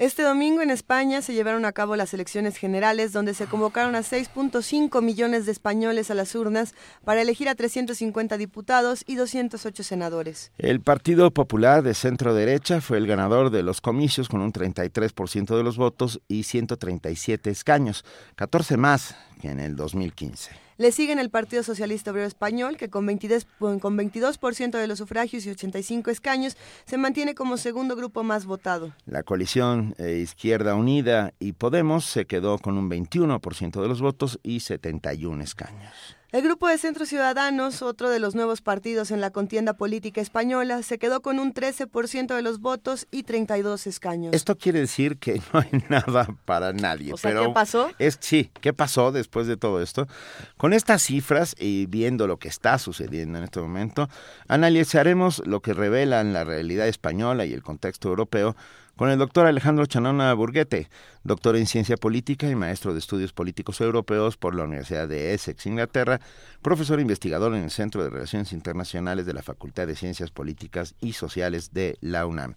[0.01, 3.99] Este domingo en España se llevaron a cabo las elecciones generales donde se convocaron a
[3.99, 6.73] 6.5 millones de españoles a las urnas
[7.05, 10.51] para elegir a 350 diputados y 208 senadores.
[10.57, 15.55] El Partido Popular de centro derecha fue el ganador de los comicios con un 33%
[15.55, 18.03] de los votos y 137 escaños,
[18.37, 19.15] 14 más
[19.49, 20.51] en el 2015.
[20.77, 24.39] Le siguen el Partido Socialista Obrero Español, que con 22%, con 22
[24.71, 28.93] de los sufragios y 85 escaños se mantiene como segundo grupo más votado.
[29.05, 34.39] La coalición eh, Izquierda Unida y Podemos se quedó con un 21% de los votos
[34.43, 36.20] y 71 escaños.
[36.31, 40.81] El grupo de Centro Ciudadanos, otro de los nuevos partidos en la contienda política española,
[40.81, 44.33] se quedó con un 13% de los votos y 32 escaños.
[44.33, 47.11] Esto quiere decir que no hay nada para nadie.
[47.11, 47.91] O sea, pero ¿qué pasó?
[47.99, 50.07] Es, sí, ¿qué pasó después de todo esto?
[50.55, 54.07] Con estas cifras y viendo lo que está sucediendo en este momento,
[54.47, 58.55] analizaremos lo que revelan la realidad española y el contexto europeo
[59.01, 60.85] con el doctor Alejandro Chanona Burguete,
[61.23, 65.65] doctor en ciencia política y maestro de estudios políticos europeos por la Universidad de Essex,
[65.65, 66.19] Inglaterra,
[66.61, 71.13] profesor investigador en el Centro de Relaciones Internacionales de la Facultad de Ciencias Políticas y
[71.13, 72.53] Sociales de la UNAM.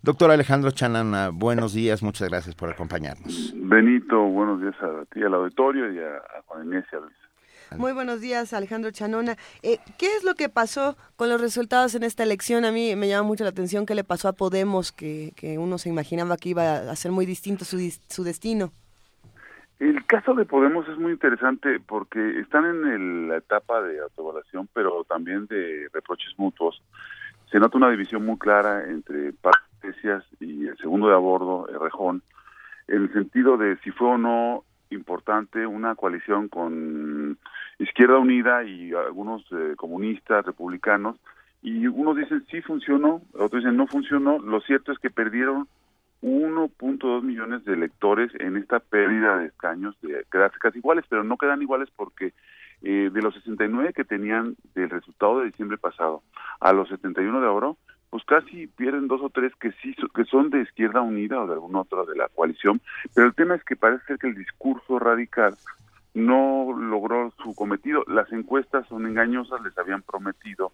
[0.00, 3.52] Doctor Alejandro Chanana, buenos días, muchas gracias por acompañarnos.
[3.56, 6.84] Benito, buenos días a ti, al auditorio y a, Juan Luis.
[7.76, 9.36] Muy buenos días, Alejandro Chanona.
[9.62, 12.64] Eh, ¿Qué es lo que pasó con los resultados en esta elección?
[12.64, 15.78] A mí me llama mucho la atención qué le pasó a Podemos, que, que uno
[15.78, 17.78] se imaginaba que iba a ser muy distinto su,
[18.08, 18.72] su destino.
[19.78, 24.68] El caso de Podemos es muy interesante porque están en el, la etapa de autoevaluación,
[24.74, 26.82] pero también de reproches mutuos.
[27.50, 29.32] Se nota una división muy clara entre
[29.82, 32.22] Iglesias y el segundo de a bordo, Rejón,
[32.88, 37.38] en el sentido de si fue o no importante una coalición con
[37.80, 41.16] Izquierda Unida y algunos eh, comunistas, republicanos,
[41.62, 44.38] y unos dicen sí funcionó, otros dicen no funcionó.
[44.38, 45.66] Lo cierto es que perdieron
[46.22, 51.38] 1.2 millones de electores en esta pérdida de escaños, de quedarse casi iguales, pero no
[51.38, 52.34] quedan iguales porque
[52.82, 56.22] eh, de los 69 que tenían del resultado de diciembre pasado
[56.60, 57.78] a los 71 de oro,
[58.10, 61.54] pues casi pierden dos o tres que sí que son de izquierda unida o de
[61.54, 62.82] alguna otra de la coalición,
[63.14, 65.54] pero el tema es que parece ser que el discurso radical
[66.14, 68.04] no logró su cometido.
[68.06, 70.72] Las encuestas son engañosas, les habían prometido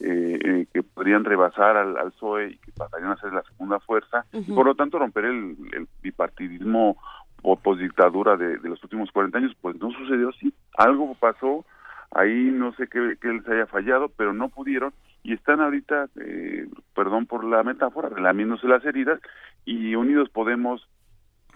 [0.00, 3.78] eh, eh, que podrían rebasar al, al, PSOE y que pasarían a ser la segunda
[3.80, 4.48] fuerza, uh -huh.
[4.48, 6.96] y por lo tanto romper el, el bipartidismo
[7.42, 10.52] o posdictadura de, de los últimos 40 años, pues no sucedió así.
[10.76, 11.64] Algo pasó,
[12.10, 14.92] ahí no sé qué, qué les haya fallado, pero no pudieron
[15.24, 19.20] y están ahorita, eh, perdón por la metáfora, relamiéndose las heridas
[19.64, 20.86] y Unidos Podemos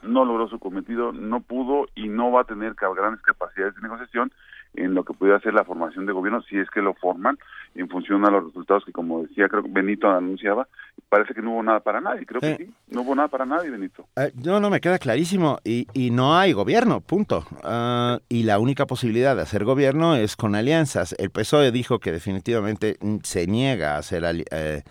[0.02, 4.32] no logró su cometido, no pudo y no va a tener grandes capacidades de negociación
[4.74, 7.38] en lo que pudiera ser la formación de gobierno, si es que lo forman,
[7.74, 10.68] en función a los resultados que, como decía, creo que Benito anunciaba,
[11.08, 13.70] parece que no hubo nada para nadie, creo que sí, no hubo nada para nadie,
[13.70, 14.06] Benito.
[14.44, 17.44] No, no, me queda clarísimo, y, y no hay gobierno, punto.
[17.64, 21.14] Uh, y la única posibilidad de hacer gobierno es con alianzas.
[21.18, 24.82] El PSOE dijo que definitivamente se niega a hacer eh,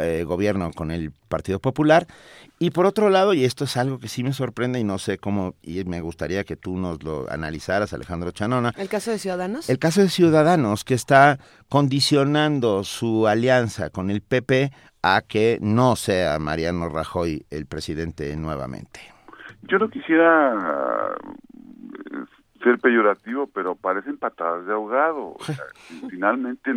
[0.00, 2.06] eh, gobierno con el Partido Popular.
[2.58, 5.18] Y por otro lado, y esto es algo que sí me sorprende y no sé
[5.18, 8.72] cómo, y me gustaría que tú nos lo analizaras, Alejandro Chanona.
[8.76, 9.70] ¿El caso de Ciudadanos?
[9.70, 11.38] El caso de Ciudadanos, que está
[11.68, 19.00] condicionando su alianza con el PP a que no sea Mariano Rajoy el presidente nuevamente.
[19.62, 21.14] Yo no quisiera
[22.62, 25.36] ser peyorativo, pero parecen patadas de ahogado.
[25.38, 25.64] O sea,
[26.10, 26.72] finalmente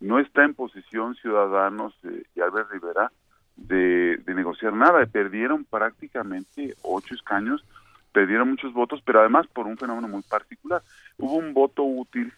[0.00, 3.12] no está en posición Ciudadanos eh, y Albert Rivera
[3.56, 5.04] de, negociar nada.
[5.06, 7.64] Perdieron prácticamente ocho escaños,
[8.12, 10.82] perdieron muchos votos, pero además por un fenómeno muy particular.
[11.18, 12.32] Hubo un voto útil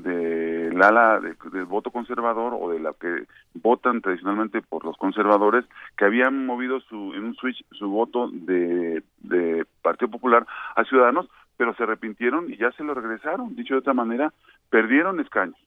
[0.00, 5.64] del ala de, del voto conservador o de la que votan tradicionalmente por los conservadores
[5.96, 11.28] que habían movido su en un switch su voto de, de Partido Popular a Ciudadanos
[11.56, 14.32] pero se arrepintieron y ya se lo regresaron dicho de otra manera
[14.68, 15.63] perdieron escaños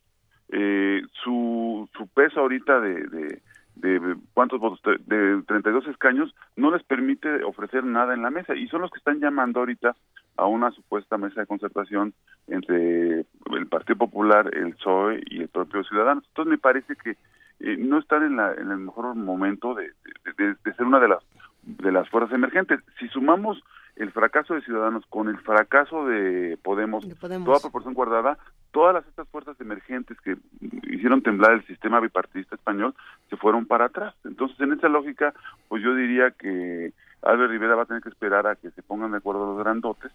[0.49, 3.41] eh, su, su peso ahorita de, de,
[3.75, 8.67] de cuántos votos de 32 escaños no les permite ofrecer nada en la mesa y
[8.67, 9.95] son los que están llamando ahorita
[10.37, 12.13] a una supuesta mesa de concertación
[12.47, 16.23] entre el Partido Popular, el PSOE y el propio Ciudadanos.
[16.27, 17.11] Entonces me parece que
[17.59, 19.91] eh, no están en, la, en el mejor momento de,
[20.37, 21.23] de, de, ser una de las
[21.63, 22.79] de las fuerzas emergentes.
[22.99, 23.61] Si sumamos
[23.97, 28.37] el fracaso de Ciudadanos con el fracaso de Podemos, de Podemos, toda proporción guardada,
[28.71, 30.37] todas las, estas fuerzas emergentes que
[30.89, 32.93] hicieron temblar el sistema bipartidista español
[33.29, 34.13] se fueron para atrás.
[34.23, 35.33] Entonces, en esa lógica,
[35.67, 36.93] pues yo diría que
[37.23, 40.11] Albert Rivera va a tener que esperar a que se pongan de acuerdo los grandotes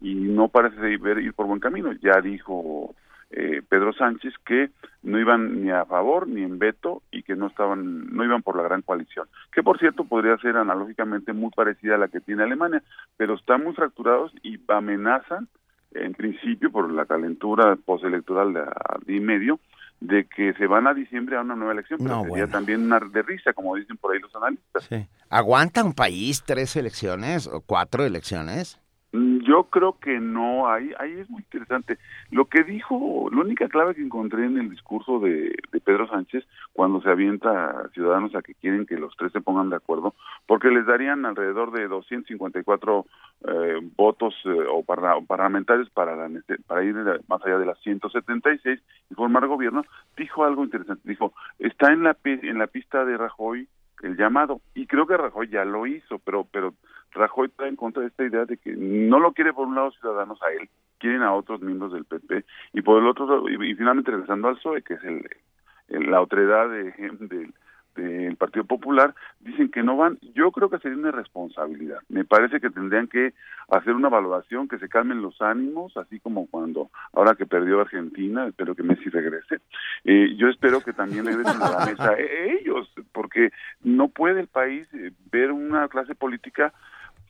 [0.00, 1.92] y no parece ir, ir por buen camino.
[1.92, 2.94] Ya dijo
[3.36, 4.70] eh, Pedro Sánchez que
[5.02, 8.56] no iban ni a favor ni en veto y que no estaban no iban por
[8.56, 12.42] la gran coalición que por cierto podría ser analógicamente muy parecida a la que tiene
[12.44, 12.82] Alemania
[13.16, 15.48] pero están muy fracturados y amenazan
[15.92, 18.62] en principio por la calentura postelectoral de,
[19.06, 19.60] de y medio
[20.00, 22.52] de que se van a diciembre a una nueva elección, pero No, sería bueno.
[22.52, 24.84] también una de risa, como dicen por ahí los analistas.
[24.84, 25.06] Sí.
[25.30, 28.78] ¿Aguanta un país tres elecciones o cuatro elecciones?
[29.12, 31.98] Mm, Yo creo que no, ahí, ahí es muy interesante.
[32.30, 36.44] Lo que dijo, la única clave que encontré en el discurso de, de Pedro Sánchez,
[36.72, 40.14] cuando se avienta a ciudadanos a que quieren que los tres se pongan de acuerdo,
[40.46, 43.06] porque les darían alrededor de 254
[43.48, 46.28] eh, votos eh, o, para, o parlamentarios para, la,
[46.66, 46.94] para ir
[47.28, 48.80] más allá de las 176
[49.10, 49.84] y formar gobierno,
[50.16, 51.08] dijo algo interesante.
[51.08, 53.68] Dijo, está en la, en la pista de Rajoy
[54.02, 56.74] el llamado, y creo que Rajoy ya lo hizo, pero, pero
[57.16, 59.90] Rajoy está en contra de esta idea de que no lo quiere por un lado
[59.92, 60.68] ciudadanos a él,
[60.98, 62.44] quieren a otros miembros del PP,
[62.74, 66.68] y por el otro y, y finalmente regresando al PSOE, que es el, la otredad
[66.68, 67.52] de, del
[67.96, 70.18] del Partido Popular dicen que no van.
[70.34, 71.98] Yo creo que sería una responsabilidad.
[72.08, 73.34] Me parece que tendrían que
[73.68, 78.46] hacer una valoración, que se calmen los ánimos, así como cuando, ahora que perdió Argentina,
[78.46, 79.60] espero que Messi regrese.
[80.04, 83.50] Eh, yo espero que también den a la mesa eh, ellos, porque
[83.82, 86.72] no puede el país eh, ver una clase política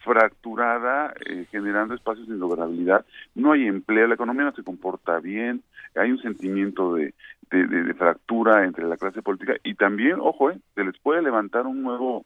[0.06, 3.04] fracturada, eh, generando espacios de indobernabilidad.
[3.34, 5.62] No hay empleo, la economía no se comporta bien,
[5.96, 7.12] hay un sentimiento de,
[7.50, 11.82] de, fractura entre la clase política y también, ojo, eh, se les puede levantar un
[11.82, 12.24] nuevo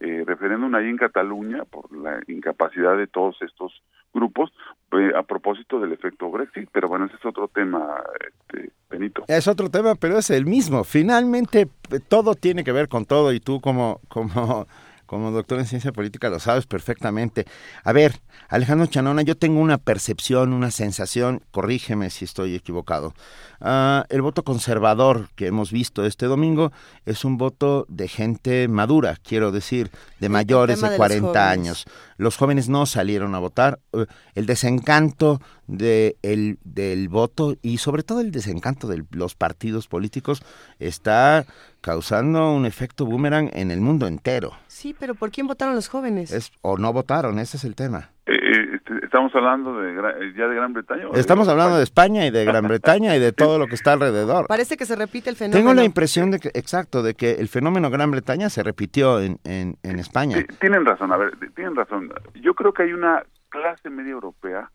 [0.00, 3.82] eh, referéndum ahí en Cataluña por la incapacidad de todos estos
[4.12, 4.52] grupos
[4.92, 9.24] eh, a propósito del efecto Brexit, pero bueno, ese es otro tema, este, Benito.
[9.28, 10.84] Es otro tema, pero es el mismo.
[10.84, 11.68] Finalmente,
[12.08, 14.66] todo tiene que ver con todo y tú como, como,
[15.12, 17.44] como doctor en ciencia política lo sabes perfectamente.
[17.84, 23.12] A ver, Alejandro Chanona, yo tengo una percepción, una sensación, corrígeme si estoy equivocado.
[23.60, 26.72] Ah, el voto conservador que hemos visto este domingo
[27.04, 31.42] es un voto de gente madura, quiero decir, de mayores de de los 40 jóvenes.
[31.42, 31.84] años.
[32.16, 33.80] Los jóvenes no salieron a votar.
[33.92, 39.88] Eh, El desencanto de el, del voto y sobre todo el desencanto de los partidos
[39.88, 40.42] políticos
[40.78, 41.44] está
[41.82, 44.52] causando un efecto boomerang en el mundo entero.
[44.68, 46.32] Sí, pero ¿por quién votaron los jóvenes?
[46.32, 48.08] Es, o no votaron, ese es el tema.
[48.24, 51.08] Eh, eh, este, estamos hablando de eh, ya de Gran Bretaña.
[51.08, 53.74] ¿o de- Estamos hablando de España y de Gran Bretaña y de todo lo que
[53.74, 54.46] está alrededor.
[54.46, 55.58] Parece que se repite el fenómeno.
[55.60, 59.38] Tengo la impresión de que, exacto, de que el fenómeno Gran Bretaña se repitió en,
[59.44, 60.38] en, en España.
[60.38, 62.12] Eh, tienen razón, a ver, tienen razón.
[62.40, 64.70] Yo creo que hay una clase media europea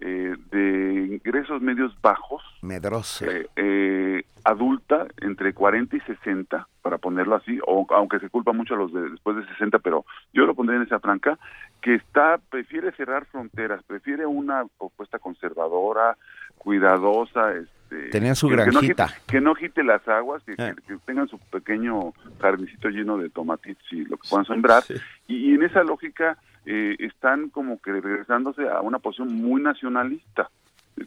[0.00, 3.26] eh, de ingresos medios bajos, Medrosa.
[3.26, 8.74] eh, eh, adulta, entre 40 y 60, para ponerlo así, o aunque se culpa mucho
[8.74, 11.38] a los de después de 60, pero yo lo pondría en esa franca,
[11.82, 16.16] que está, prefiere cerrar fronteras, prefiere una propuesta conservadora,
[16.56, 19.04] cuidadosa, este, Tenían su que- que no granjita.
[19.06, 20.56] agite- que no agite las aguas, que, Eh.
[20.76, 24.82] que- que tengan su pequeño jardincito lleno de tomatitos y lo que puedan sembrar.
[25.26, 26.36] Y, y en esa lógica
[26.70, 30.50] eh, están como que regresándose a una posición muy nacionalista,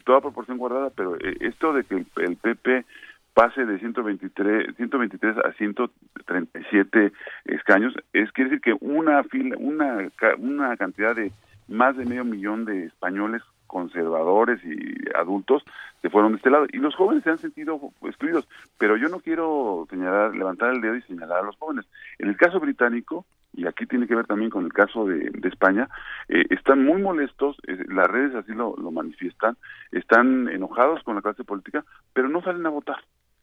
[0.04, 2.84] toda proporción guardada, pero eh, esto de que el, el PP
[3.32, 7.12] pase de 123, 123 a 137
[7.44, 9.98] escaños, es quiere decir que una fila, una,
[10.38, 11.30] una cantidad de
[11.68, 15.62] más de medio millón de españoles conservadores y adultos
[16.02, 16.66] se fueron de este lado.
[16.72, 18.48] Y los jóvenes se han sentido excluidos
[18.78, 21.86] pero yo no quiero señalar levantar el dedo y señalar a los jóvenes.
[22.18, 25.48] En el caso británico y aquí tiene que ver también con el caso de, de
[25.48, 25.88] España
[26.28, 29.56] eh, están muy molestos eh, las redes así lo, lo manifiestan
[29.90, 32.96] están enojados con la clase política pero no salen a votar.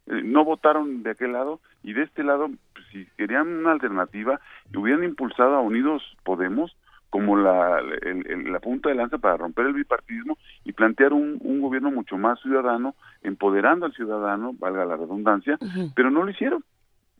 [0.06, 4.40] Eh, no votaron de aquel lado y de este lado pues, si querían una alternativa
[4.74, 6.76] hubieran impulsado a Unidos Podemos
[7.10, 11.38] como la, el- el- la punta de lanza para romper el bipartidismo y plantear un,
[11.40, 15.58] un gobierno mucho más ciudadano, empoderando al ciudadano, valga la redundancia,
[15.96, 16.62] pero no lo hicieron,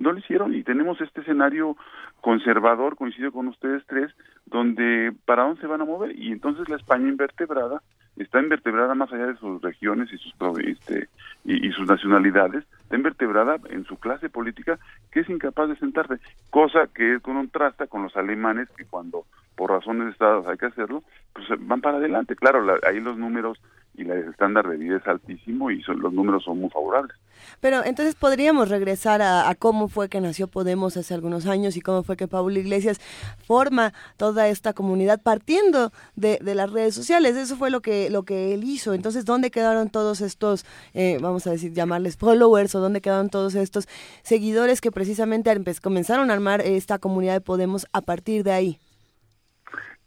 [0.01, 1.77] no lo hicieron y tenemos este escenario
[2.21, 4.13] conservador, coincido con ustedes tres,
[4.47, 7.81] donde para dónde se van a mover y entonces la España invertebrada
[8.17, 11.09] está invertebrada más allá de sus regiones y sus este,
[11.45, 14.79] y, sus nacionalidades, está invertebrada en su clase política
[15.13, 16.17] que es incapaz de sentarse,
[16.51, 19.25] cosa que contrasta con los alemanes que cuando
[19.57, 21.03] por razones de estados hay que hacerlo,
[21.35, 22.35] pues van para adelante.
[22.35, 23.61] Claro, la- ahí los números
[24.01, 27.17] y el estándar de vida es altísimo y son- los números son muy favorables.
[27.61, 31.81] Pero entonces podríamos regresar a, a cómo fue que nació Podemos hace algunos años y
[31.81, 33.01] cómo fue que Pablo Iglesias
[33.47, 37.37] forma toda esta comunidad partiendo de, de las redes sociales.
[37.37, 38.93] Eso fue lo que, lo que él hizo.
[38.95, 40.65] Entonces, ¿dónde quedaron todos estos,
[40.95, 43.89] eh, vamos a decir, llamarles followers o dónde quedaron todos estos
[44.23, 48.79] seguidores que precisamente empe- comenzaron a armar esta comunidad de Podemos a partir de ahí?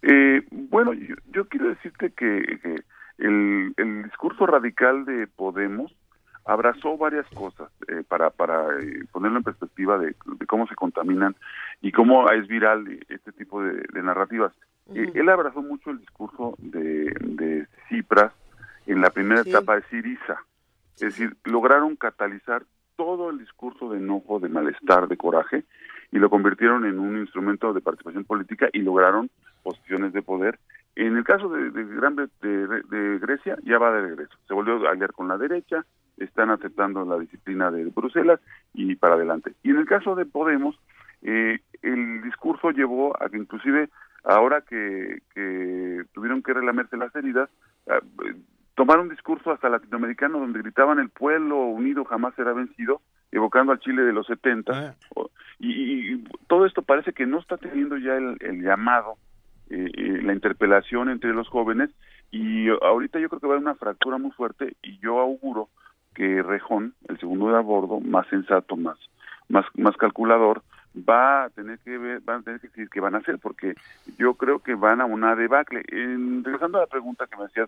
[0.01, 2.75] Eh, bueno, yo, yo quiero decirte que, que
[3.17, 5.95] el, el discurso radical de Podemos
[6.45, 11.35] abrazó varias cosas eh, para, para eh, ponerlo en perspectiva de, de cómo se contaminan
[11.81, 14.53] y cómo es viral este tipo de, de narrativas.
[14.93, 18.33] Eh, él abrazó mucho el discurso de, de Cipras
[18.87, 19.51] en la primera Sí.
[19.51, 20.43] etapa de Siriza.
[20.95, 22.63] Es decir, lograron catalizar
[22.97, 25.63] todo el discurso de enojo, de malestar, de coraje,
[26.11, 29.29] y lo convirtieron en un instrumento de participación política y lograron
[29.63, 30.59] posiciones de poder.
[30.95, 34.37] En el caso de, de, Gran de, de Grecia, ya va de regreso.
[34.47, 35.85] Se volvió a aliar con la derecha,
[36.17, 38.39] están aceptando la disciplina de Bruselas
[38.73, 39.53] y para adelante.
[39.63, 40.79] Y en el caso de Podemos,
[41.23, 43.89] eh, el discurso llevó a que inclusive
[44.23, 47.49] ahora que, que tuvieron que relamerse las heridas,
[47.89, 48.35] ah, eh,
[48.75, 53.01] tomar un discurso hasta latinoamericano donde gritaban el pueblo unido jamás será vencido,
[53.31, 54.95] evocando al Chile de los 70.
[55.15, 55.29] O-
[55.59, 59.15] Y, y todo esto parece que no está teniendo ya el, el llamado,
[59.73, 61.89] eh, eh, la interpelación entre los jóvenes
[62.29, 65.69] y ahorita yo creo que va a haber una fractura muy fuerte y yo auguro
[66.13, 68.99] que Rejón, el segundo de a bordo, más sensato, más,
[69.49, 70.61] más, más calculador,
[70.95, 73.73] va a tener que ver, van a tener que decir qué van a hacer, porque
[74.19, 75.81] yo creo que van a una debacle.
[75.87, 77.67] En, regresando a la pregunta que me hacías,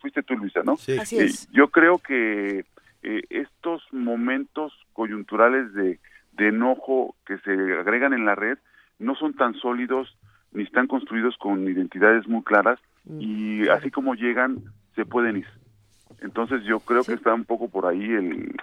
[0.00, 0.76] fuiste tú, Luisa, ¿no?
[0.76, 0.98] Sí.
[0.98, 2.64] Así Eh, yo creo que
[3.04, 6.00] eh, estos momentos coyunturales de,
[6.32, 8.58] de enojo que se agregan en la red
[8.98, 10.16] no son tan sólidos
[10.54, 12.78] ni están construidos con identidades muy claras
[13.20, 14.58] y así como llegan
[14.94, 15.46] se pueden ir.
[16.20, 18.54] Entonces yo creo que está un poco por ahí el,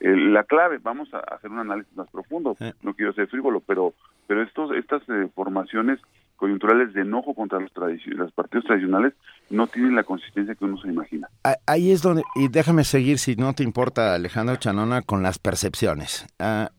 [0.00, 0.78] el- la clave.
[0.80, 2.56] Vamos a hacer un análisis más profundo.
[2.82, 3.94] No quiero ser frívolo, pero
[4.28, 5.98] pero estos estas eh, formaciones
[6.38, 7.70] coyunturales de enojo contra los,
[8.06, 9.12] los partidos tradicionales
[9.50, 11.28] no tienen la consistencia que uno se imagina.
[11.44, 15.38] Ah, Ahí es donde, y déjame seguir, si no te importa, Alejandro Chanona, con las
[15.38, 16.26] percepciones.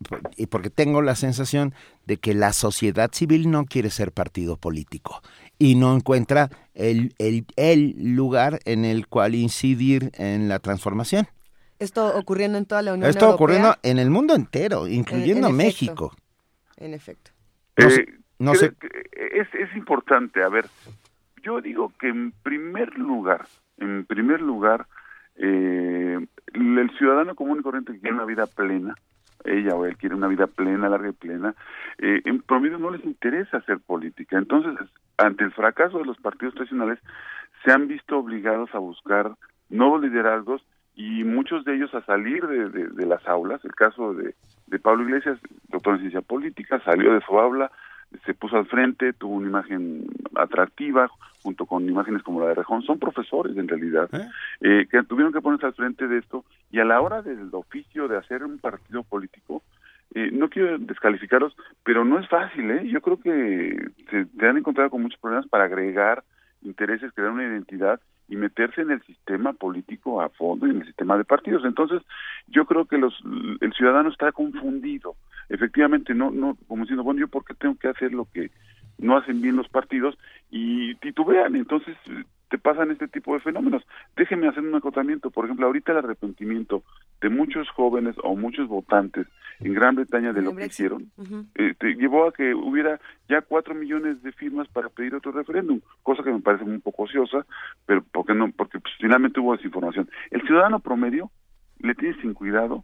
[0.07, 1.73] Por- y porque tengo la sensación
[2.07, 5.21] de que la sociedad civil no quiere ser partido político
[5.59, 11.27] y no encuentra el, el, el lugar en el cual incidir en la transformación.
[11.79, 13.35] Esto ocurriendo en toda la Unión Esto Europea.
[13.35, 15.65] ocurriendo en el mundo entero, incluyendo en efecto.
[15.85, 16.15] México.
[16.77, 17.31] En efecto.
[17.77, 18.87] No sé- Eh, no sé- que
[19.39, 20.65] Es, es importante, a ver,
[21.43, 23.45] yo digo que en primer lugar,
[23.77, 24.87] en primer lugar,
[25.35, 26.19] eh,
[26.53, 28.95] el ciudadano común y corriente que quiere una vida plena,
[29.45, 31.55] ella o él quiere una vida plena, larga y plena,
[31.99, 34.37] eh, en promedio no les interesa hacer política.
[34.37, 34.73] Entonces,
[35.17, 36.99] ante el fracaso de los partidos tradicionales,
[37.63, 39.31] se han visto obligados a buscar
[39.69, 40.61] nuevos liderazgos
[40.95, 43.63] y muchos de ellos a salir de, de- de las aulas.
[43.63, 44.35] El caso de,
[44.67, 45.39] de Pablo Iglesias,
[45.69, 47.71] doctor en ciencia política, salió de su aula,
[48.25, 51.09] se puso al frente, tuvo una imagen atractiva,
[51.41, 54.09] junto con imágenes como la de Rejón, son profesores en realidad,
[54.61, 58.07] eh, que tuvieron que ponerse al frente de esto, y a la hora del oficio
[58.07, 59.63] de hacer un partido político,
[60.15, 62.87] eh, no quiero descalificaros, pero no es fácil, ¿eh?
[62.87, 66.23] Yo creo que se te han encontrado con muchos problemas para agregar
[66.63, 70.85] intereses, crear una identidad y meterse en el sistema político a fondo y en el
[70.85, 71.63] sistema de partidos.
[71.63, 72.01] Entonces,
[72.47, 73.13] yo creo que los
[73.61, 75.15] el ciudadano está confundido.
[75.49, 78.51] Efectivamente, no no como diciendo, bueno, yo por qué tengo que hacer lo que
[78.99, 80.17] no hacen bien los partidos
[80.51, 81.95] y titubean, entonces
[82.49, 83.83] te pasan este tipo de fenómenos.
[84.15, 86.83] Déjenme hacer un acotamiento, por ejemplo, ahorita el arrepentimiento
[87.21, 89.27] de muchos jóvenes o muchos votantes
[89.59, 91.11] en Gran Bretaña de lo que hicieron
[91.55, 95.81] eh, te llevó a que hubiera ya cuatro millones de firmas para pedir otro referéndum,
[96.01, 97.45] cosa que me parece un poco ociosa,
[97.85, 100.09] pero porque no, porque pues, finalmente hubo desinformación.
[100.31, 101.29] El ciudadano promedio
[101.79, 102.83] le tiene sin cuidado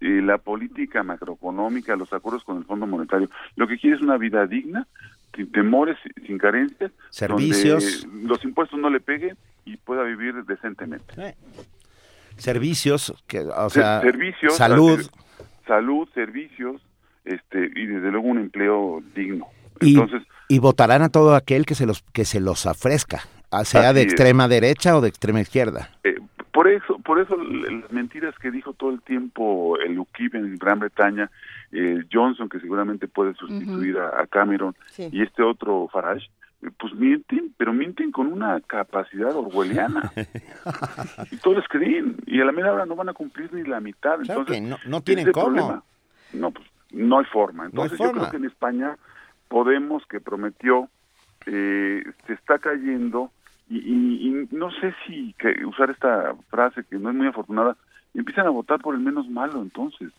[0.00, 3.28] eh, la política macroeconómica, los acuerdos con el Fondo Monetario.
[3.56, 4.86] Lo que quiere es una vida digna,
[5.34, 5.96] sin temores,
[6.26, 8.02] sin carencias, Servicios.
[8.06, 11.34] donde los impuestos no le peguen y pueda vivir decentemente.
[12.36, 15.00] Servicios, que, o Ser- sea, servicios, salud.
[15.66, 16.82] salud, servicios,
[17.24, 19.46] este y desde luego un empleo digno.
[19.80, 23.64] Y, Entonces, y votarán a todo aquel que se los que se los ofrezca, ah,
[23.64, 24.06] sea de es.
[24.06, 25.90] extrema derecha o de extrema izquierda.
[26.04, 26.14] eh,
[26.56, 30.78] por eso, por eso las mentiras que dijo todo el tiempo el UKIP en Gran
[30.78, 31.30] Bretaña,
[31.70, 35.10] eh, Johnson que seguramente puede sustituir a, a Cameron Sí.
[35.12, 36.30] y este otro Farage,
[36.62, 40.10] eh, pues mienten, pero mienten con una capacidad orwelliana.
[41.30, 43.80] y todos les creen y a la media hora no van a cumplir ni la
[43.80, 44.16] mitad.
[44.20, 45.46] Claro Entonces, que no- no tienen cómo.
[45.46, 45.82] problema.
[46.32, 47.64] No, pues no hay forma.
[47.64, 48.96] No hay Entonces yo creo que en España
[49.48, 50.88] Podemos que prometió
[51.46, 53.30] eh, se está cayendo
[53.68, 57.76] y, y- y no sé si que usar esta frase que no es muy afortunada
[58.14, 60.10] empiezan a votar por el menos malo entonces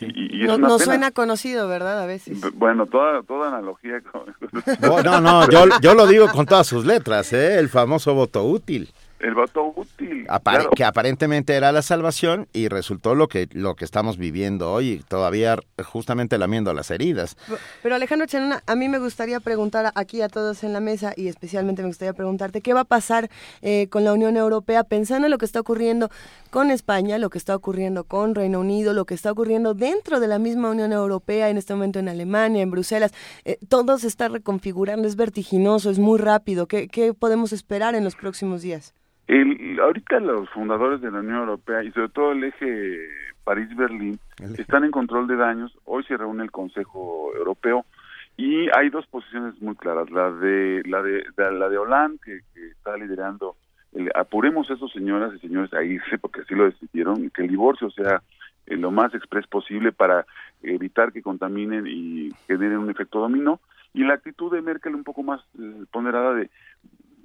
[0.00, 2.02] y, y es No, suena conocido, ¿verdad?
[2.02, 2.40] A veces.
[2.54, 4.34] Bueno toda toda analogía con-
[4.90, 7.58] Oh, no, no, yo, yo lo digo con todas sus letras, ¿eh?
[7.58, 8.88] el famoso voto útil.
[9.24, 10.70] El voto útil Apare- claro.
[10.76, 15.58] que aparentemente era la salvación y resultó lo que lo que estamos viviendo hoy, todavía
[15.84, 17.36] justamente lamiendo las heridas.
[17.82, 21.28] Pero Alejandro Chanona, a mí me gustaría preguntar aquí a todos en la mesa y
[21.28, 23.30] especialmente me gustaría preguntarte qué va a pasar
[23.62, 26.10] eh, con la Unión Europea pensando en lo que está ocurriendo
[26.50, 30.28] con España, lo que está ocurriendo con Reino Unido, lo que está ocurriendo dentro de
[30.28, 33.12] la misma Unión Europea, en este momento en Alemania, en Bruselas.
[33.44, 36.66] Eh, todo se está reconfigurando, es vertiginoso, es muy rápido.
[36.66, 38.92] ¿Qué, qué podemos esperar en los próximos días?
[39.26, 42.98] El, ahorita los fundadores de la Unión Europea y sobre todo el eje
[43.44, 44.18] París-Berlín
[44.58, 45.76] están en control de daños.
[45.84, 47.84] Hoy se reúne el Consejo Europeo
[48.36, 50.10] y hay dos posiciones muy claras.
[50.10, 53.56] La de la de, de- la de Hollande que, que está liderando.
[53.92, 57.48] El, apuremos a esos señoras y señores a irse porque así lo decidieron que el
[57.48, 58.22] divorcio sea
[58.66, 60.26] eh, lo más express posible para
[60.62, 63.60] evitar que contaminen y generen un efecto dominó.
[63.94, 66.50] Y la actitud de Merkel un poco más eh, ponderada de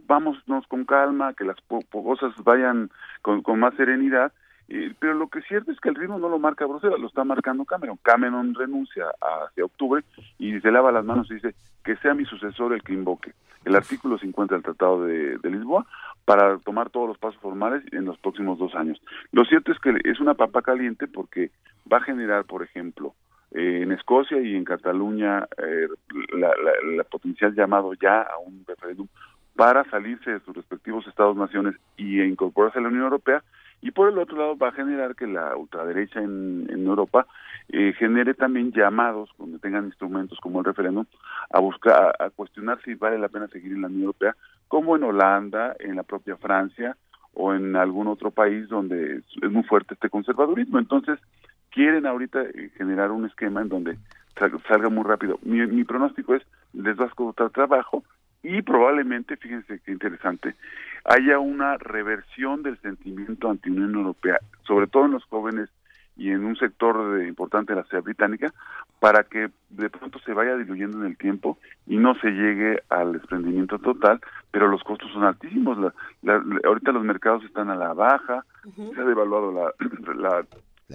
[0.09, 1.55] vámonos con calma, que las
[1.91, 2.89] cosas vayan
[3.21, 4.33] con, más serenidad,
[4.67, 7.07] eh, pero lo que es cierto es que el ritmo no lo marca Bruselas, lo
[7.07, 7.97] está marcando Cameron.
[8.01, 10.03] Cameron renuncia hacia octubre
[10.39, 11.53] y se lava las manos y dice
[11.83, 13.33] que sea mi sucesor el que invoque
[13.65, 15.85] el artículo 50 del Tratado de, Lisboa
[16.25, 18.99] para tomar todos los pasos formales en los próximos dos años.
[19.31, 21.51] Lo cierto es que es una papa caliente porque
[21.91, 23.13] va a generar, por ejemplo,
[23.51, 25.87] eh, en Escocia y en Cataluña eh,
[26.33, 26.53] la-
[26.95, 29.07] la potencial llamado ya a un referéndum
[29.59, 33.43] para salirse de sus respectivos estados-naciones y incorporarse a la Unión Europea.
[33.81, 37.27] Y por el otro lado va a generar que la ultraderecha en, Europa
[37.67, 41.05] eh, genere también llamados, donde tengan instrumentos como el referéndum,
[41.49, 44.35] a buscar, a, cuestionar si vale la pena seguir en la Unión Europea,
[44.69, 46.95] como en Holanda, en la propia Francia
[47.33, 50.79] o en algún otro país donde es, muy fuerte este conservadurismo.
[50.79, 51.19] Entonces,
[51.69, 53.97] quieren ahorita eh, generar un esquema en donde
[54.37, 55.37] sal- salga muy rápido.
[55.43, 58.05] Mi, mi pronóstico es, les va a costar trabajo
[58.43, 60.55] y probablemente, fíjense qué interesante,
[61.05, 65.69] haya una reversión del sentimiento anti-Unión Europea, sobre todo en los jóvenes
[66.17, 68.53] y en un sector de- importante de la sociedad británica,
[68.99, 71.57] para que de pronto se vaya diluyendo en el tiempo
[71.87, 74.19] y no se llegue al desprendimiento total,
[74.51, 75.77] pero los costos son altísimos.
[75.77, 75.93] La-
[76.23, 78.43] la- la- ahorita los mercados están a la baja,
[78.75, 79.71] se ha devaluado la,
[80.15, 80.45] la,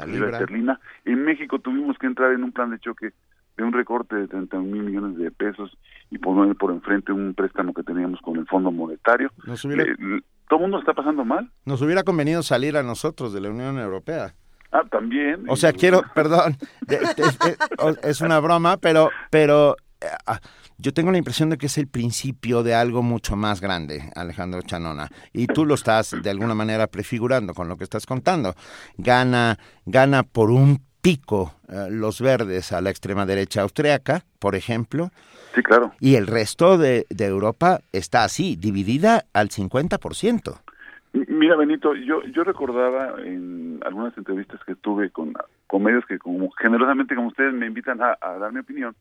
[0.07, 0.29] libra.
[0.39, 0.79] esterlina.
[1.07, 3.13] En México tuvimos que entrar en un plan de choque
[3.57, 5.77] de un recorte de 30 mil millones de pesos
[6.11, 9.31] y poner por enfrente un préstamo que teníamos con el Fondo Monetario.
[9.47, 11.51] Nos hubiera- Le- le- todo el mundo está pasando mal.
[11.65, 14.35] Nos hubiera convenido salir a nosotros de la Unión Europea.
[14.73, 15.45] Ah, también.
[15.49, 16.57] O sea, quiero, perdón,
[18.03, 20.41] es una broma, pero, pero eh, ah,
[20.79, 24.63] yo tengo la impresión de que es el principio de algo mucho más grande, Alejandro
[24.63, 25.09] Chanona.
[25.33, 28.55] Y tú lo estás de alguna manera prefigurando con lo que estás contando.
[28.99, 35.11] Gana, gana por un pico eh, los verdes a la extrema derecha austriaca, por ejemplo.
[35.55, 35.93] Sí, claro.
[36.01, 40.61] Y el resto de, de Europa está así, dividida al 50%.
[41.13, 45.35] M- Mira, Benito, yo yo recordaba en algunas entrevistas que tuve con,
[45.67, 48.97] con medios que como generosamente como ustedes me invitan a, a dar mi opinión,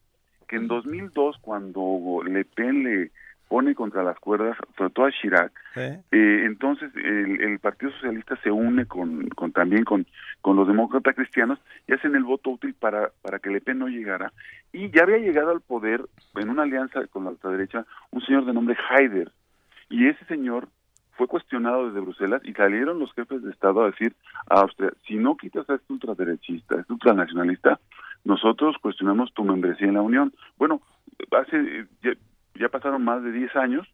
[0.47, 3.11] que en 2002 cuando Le Pen le
[3.53, 8.49] pone contra las cuerdas, sobre todo a Chirac, eh, entonces el, el Partido Socialista se
[8.49, 10.07] une con, con también con,
[10.41, 13.89] con los demócratas cristianos y hacen el voto útil para, para que Le Pen no
[13.89, 14.33] llegara.
[14.71, 16.01] Y ya había llegado al poder
[16.33, 19.31] en una alianza con la ultraderecha un señor de nombre Haider.
[19.87, 20.67] Y ese señor
[21.11, 24.15] fue cuestionado desde Bruselas y salieron los jefes de Estado a decir
[24.49, 27.79] a Austria, si no quitas a este ultraderechista, a este ultranacionalista,
[28.23, 30.33] nosotros cuestionamos tu membresía en la Unión.
[30.57, 30.81] Bueno,
[31.31, 31.85] hace
[32.55, 33.87] ya, pasaron más de 10 años,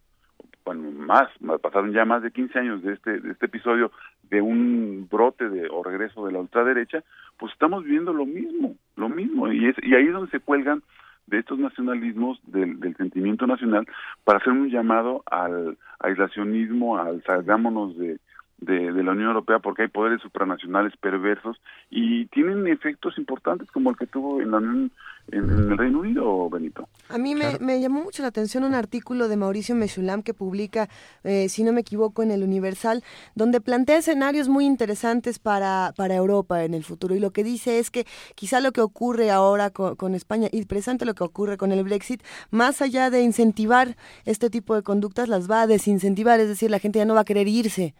[0.65, 3.91] bueno, más, más, pasaron ya más de 15 años de este, de este episodio
[4.29, 7.03] de un brote de, o regreso de la ultraderecha,
[7.37, 10.83] pues estamos viendo lo mismo, lo mismo, y, es, y ahí es donde se cuelgan
[11.27, 13.87] de estos nacionalismos del, del sentimiento nacional
[14.23, 18.19] para hacer un llamado al aislacionismo, al salgámonos de,
[18.61, 21.57] de, de la Unión Europea porque hay poderes supranacionales perversos
[21.89, 24.91] y tienen efectos importantes como el que tuvo en la Unión
[25.31, 26.87] en, en el Reino Unido, Benito.
[27.09, 30.89] A mí me, me llamó mucho la atención un artículo de Mauricio Mechulam que publica,
[31.23, 33.03] eh, si no me equivoco, en el Universal,
[33.35, 37.15] donde plantea escenarios muy interesantes para, para Europa en el futuro.
[37.15, 38.05] Y lo que dice es que
[38.35, 41.83] quizá lo que ocurre ahora con, con España y presente lo que ocurre con el
[41.83, 43.95] Brexit, más allá de incentivar
[44.25, 47.21] este tipo de conductas, las va a desincentivar, es decir, la gente ya no va
[47.21, 47.93] a querer irse.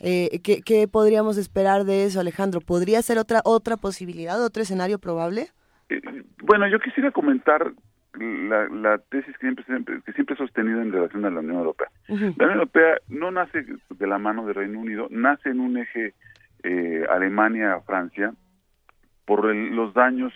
[0.00, 2.60] Eh, ¿qué, ¿Qué podríamos esperar de eso, Alejandro?
[2.60, 5.48] ¿Podría ser otra, otra posibilidad, otro escenario probable?
[5.88, 6.00] Eh,
[6.42, 7.72] bueno, yo quisiera comentar
[8.18, 11.56] la, la tesis que siempre, siempre- que siempre he sostenido en relación a la Unión
[11.58, 11.88] Europea.
[12.08, 12.16] La
[12.46, 16.14] Unión Europea no nace de la mano del Reino Unido, nace en un eje
[16.66, 18.32] eh, Alemania-Francia
[19.26, 20.32] por el- los daños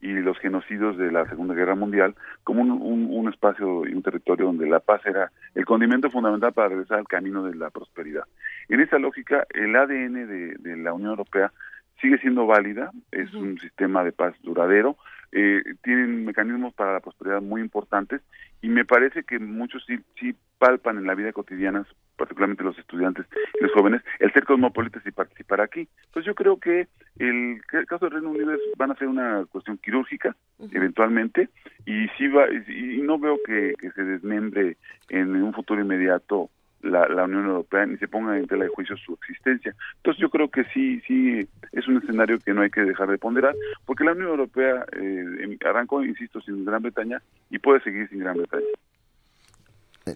[0.00, 2.14] y los genocidios de la Segunda Guerra Mundial
[2.44, 6.52] como un, un- un espacio y un territorio donde la paz era el condimento fundamental
[6.52, 8.24] para regresar al camino de la prosperidad.
[8.68, 11.52] En esa lógica, el ADN de, de la Unión Europea
[12.00, 14.96] sigue siendo válida, es un sistema de paz duradero,
[15.30, 18.20] eh, tienen mecanismos para la prosperidad muy importantes
[18.60, 21.86] y me parece que muchos sí, sí palpan en la vida cotidiana,
[22.16, 23.24] particularmente los estudiantes
[23.58, 25.88] y los jóvenes, el ser cosmopolitas y participar aquí.
[26.04, 26.86] Entonces yo creo que
[27.18, 30.36] el, caso del Reino Unido es, van a ser una cuestión quirúrgica
[30.70, 31.48] eventualmente
[31.86, 34.76] y sí va y, y no veo que, que se desmembre
[35.08, 36.50] en un futuro inmediato
[36.82, 39.74] la, la Unión Europea ni se ponga en tela de juicio su existencia.
[39.96, 43.18] Entonces yo creo que sí, sí es un escenario que no hay que dejar de
[43.18, 43.54] ponderar,
[43.86, 48.36] porque la Unión Europea eh, arrancó, insisto, sin Gran Bretaña y puede seguir sin Gran
[48.36, 48.66] Bretaña.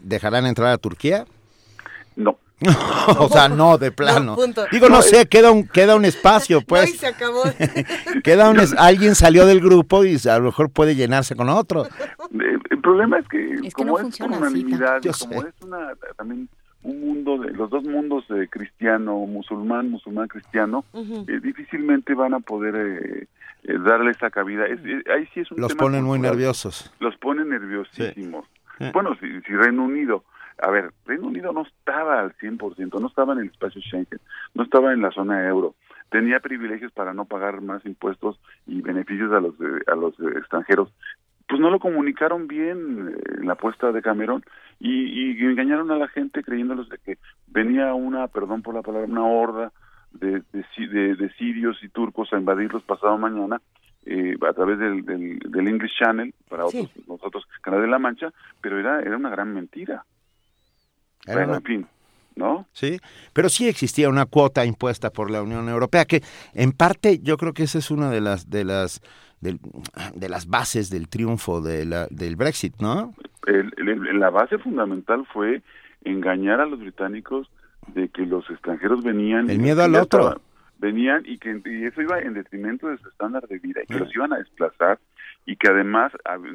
[0.02, 1.24] ¿Dejarán entrar a Turquía?
[2.16, 2.38] No.
[3.18, 4.34] o sea, no, de plano.
[4.36, 4.64] No.
[4.72, 6.97] Digo, no, No, sé, queda un, queda un espacio, No, pues.
[6.97, 7.43] se acabó.
[8.24, 11.86] queda un es- alguien salió del grupo y a lo mejor puede llenarse con otro.
[12.70, 15.48] El problema es que Es que como no es por unanimidad, como sé.
[15.48, 16.48] es una también
[16.87, 22.41] un mundo de los dos mundos eh, cristiano, musulmán, musulmán cristiano, eh, difícilmente van a
[22.41, 23.27] poder eh,
[23.65, 24.67] eh, darle esa cabida.
[24.67, 26.93] Es- eh, ahí sí es un Los tema ponen muy nerviosos.
[27.01, 28.47] Los ponen nerviosísimos.
[28.79, 28.85] Sí.
[28.93, 30.25] Bueno, si, si Reino Unido,
[30.63, 34.21] a ver, Reino Unido no estaba al 100%, no estaba en el espacio Schengen,
[34.55, 35.75] no estaba en la zona euro.
[36.11, 39.55] tenía privilegios para no pagar más impuestos y beneficios a los
[39.89, 40.93] a los extranjeros
[41.48, 44.44] pues no lo comunicaron bien eh, en la apuesta de Cameron
[44.78, 49.06] y, y, engañaron a la gente creyéndolos de que venía una, perdón por la palabra,
[49.06, 49.73] una horda
[50.12, 53.60] de, de, de, sirios y turcos a invadirlos pasado mañana
[54.05, 58.78] eh, a través del, del, English Channel para otros, nosotros Canal de la Mancha, pero
[58.78, 60.05] era, era una gran mentira.
[61.27, 61.86] en fin,
[62.36, 62.66] ¿no?
[62.73, 62.98] Sí,
[63.32, 66.23] pero sí existía una cuota impuesta por la Unión Europea que
[66.55, 69.01] en parte yo creo que esa es una de las de las
[69.41, 73.15] de, las bases del triunfo de la, del Brexit, ¿no?
[73.47, 75.63] la base fundamental fue
[76.03, 77.49] engañar a los británicos
[77.95, 79.49] de que los extranjeros venían...
[79.51, 80.41] El miedo al otro.
[80.79, 84.15] venían y que eso iba en detrimento de su estándar de vida y que los
[84.15, 84.99] iban a desplazar
[85.45, 86.13] y que además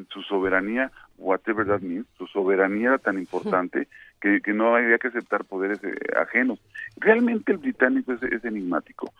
[0.09, 3.87] su soberanía, whatever that means, su soberanía era tan importante
[4.21, 6.59] que, que no había que aceptar poderes eh, ajenos.
[6.97, 9.13] Realmente el británico es, enigmático.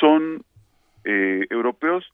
[0.00, 0.42] Son
[1.04, 2.10] eh, europeos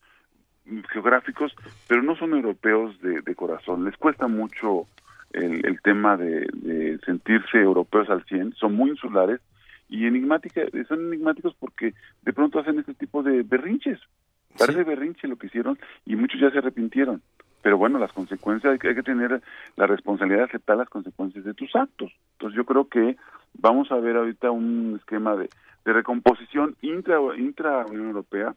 [0.90, 1.54] geográficos,
[1.86, 3.84] pero no son europeos de, corazón.
[3.84, 4.86] Les cuesta mucho
[5.32, 9.40] el, tema de, sentirse europeos al 100, son muy insulares
[9.88, 14.00] y enigmática, son enigmáticos porque de pronto hacen este tipo de berrinches.
[14.56, 17.22] Parece berrinche lo que hicieron y muchos ya se arrepintieron.
[17.60, 19.42] Pero bueno, las consecuencias, hay que, hay que tener
[19.76, 22.12] la responsabilidad de aceptar las consecuencias de tus actos.
[22.32, 23.16] Entonces yo creo que
[23.54, 25.48] vamos a ver ahorita un esquema de,
[25.84, 28.54] de recomposición intra, intra Unión Europea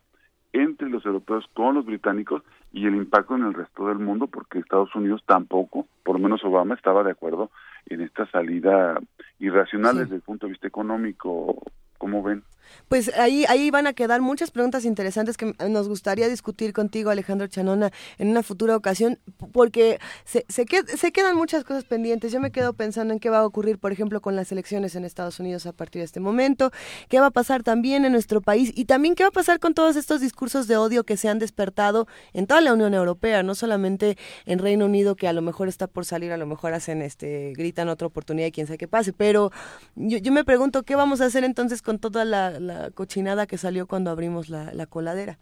[0.58, 4.60] entre los europeos con los británicos y el impacto en el resto del mundo, porque
[4.60, 7.52] Estados Unidos tampoco, por lo menos Obama, estaba de acuerdo
[7.88, 9.00] en esta salida
[9.40, 11.62] irracional desde el punto de vista económico.
[11.98, 12.44] ¿Cómo ven?
[12.88, 17.48] Pues ahí, ahí van a quedar muchas preguntas interesantes que nos gustaría discutir contigo, Alejandro
[17.48, 19.20] Chanona, en una futura ocasión,
[19.52, 20.66] porque se, se,
[20.98, 22.32] se, quedan muchas cosas pendientes.
[22.32, 25.06] Yo me quedo pensando en qué va a ocurrir, por ejemplo, con las elecciones en
[25.06, 26.72] Estados Unidos a partir de este momento,
[27.10, 29.74] qué va a pasar también en nuestro país y también qué va a pasar con
[29.74, 33.56] todos estos discursos de odio que se han despertado en toda la Unión Europea, no
[33.56, 37.02] solamente en Reino Unido, que a lo mejor está por salir, a lo mejor hacen,
[37.02, 39.52] este, gritan otra oportunidad y quién sabe qué pase, pero
[39.96, 43.58] yo, yo me pregunto qué vamos a hacer entonces con toda la la cochinada que
[43.58, 45.38] salió cuando abrimos la, coladera.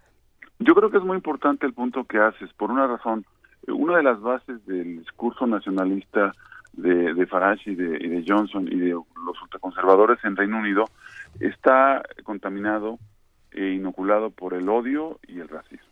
[0.59, 3.25] Yo creo que es muy importante el punto que haces, por una razón.
[3.67, 6.31] Una de las bases del discurso nacionalista
[6.73, 10.85] de, de Farage y de, Johnson y de los ultraconservadores en Reino Unido
[11.39, 12.99] está contaminado
[13.51, 15.87] e inoculado por el odio y el racismo.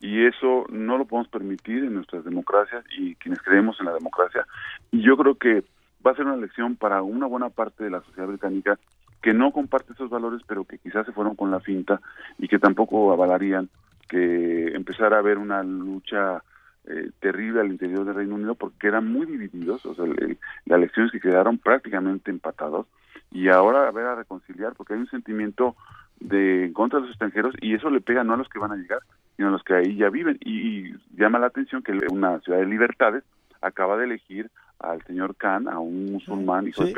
[0.00, 4.46] Y eso no lo podemos permitir en nuestras democracias y quienes creemos en la democracia.
[4.92, 5.64] Y yo creo que
[6.06, 8.78] va a ser una lección para una buena parte de la sociedad británica
[9.22, 12.00] que no comparte esos valores, pero que quizás se fueron con la finta
[12.38, 13.68] y que tampoco avalarían
[14.08, 16.42] que empezara a haber una lucha
[16.86, 21.12] eh, terrible al interior del Reino Unido porque eran muy divididos, o sea, las elecciones
[21.12, 22.86] que quedaron prácticamente empatados
[23.30, 25.76] y ahora a ver a reconciliar porque hay un sentimiento
[26.18, 28.72] de en contra de los extranjeros y eso le pega no a los que van
[28.72, 29.00] a llegar,
[29.36, 30.38] sino a los que ahí ya viven.
[30.40, 33.24] Y, llama la atención que una ciudad de libertades
[33.60, 34.50] acaba de elegir
[34.80, 36.94] al señor Khan, a un musulmán hijo de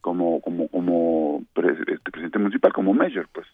[0.00, 3.46] como como como este, presidente municipal, como mayor, pues.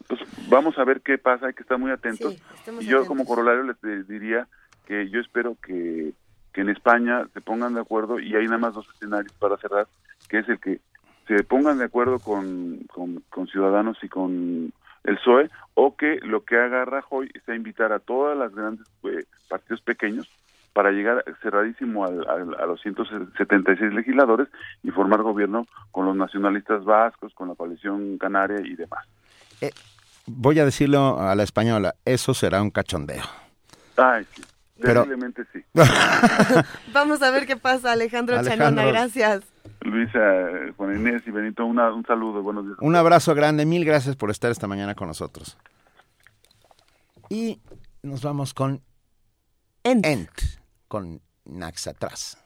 [0.00, 2.36] Entonces, vamos a ver qué pasa, hay que estar muy atentos.
[2.80, 4.46] y yo como corolario les diría
[4.86, 6.12] que yo espero que,
[6.52, 9.88] que en España se pongan de acuerdo y hay nada más dos escenarios para cerrar,
[10.28, 10.80] que es el que
[11.26, 14.72] se pongan de acuerdo con, con, Ciudadanos y con
[15.04, 19.24] el PSOE o que lo que haga Rajoy sea invitar a todas las grandes eh,
[19.48, 20.28] partidos pequeños
[20.74, 24.48] para llegar cerradísimo al, a los 176 legisladores
[24.82, 29.06] y formar gobierno con los nacionalistas vascos, con la coalición canaria y demás.
[29.60, 29.70] Eh,
[30.26, 33.22] voy a decirlo a la española, eso será un cachondeo.
[33.96, 34.42] Ay, sí.
[34.80, 35.64] Terriblemente sí.
[36.92, 39.44] Vamos a ver qué pasa, Alejandro, Chanona, gracias.
[39.82, 40.18] Luisa,
[40.76, 42.78] Juan Inés y Benito, un saludo, buenos días.
[42.80, 45.56] Un abrazo grande, mil gracias por estar esta mañana con nosotros.
[47.30, 47.60] Y
[48.02, 48.82] nos vamos con
[49.84, 50.06] Ent
[50.88, 52.38] con Naxatras.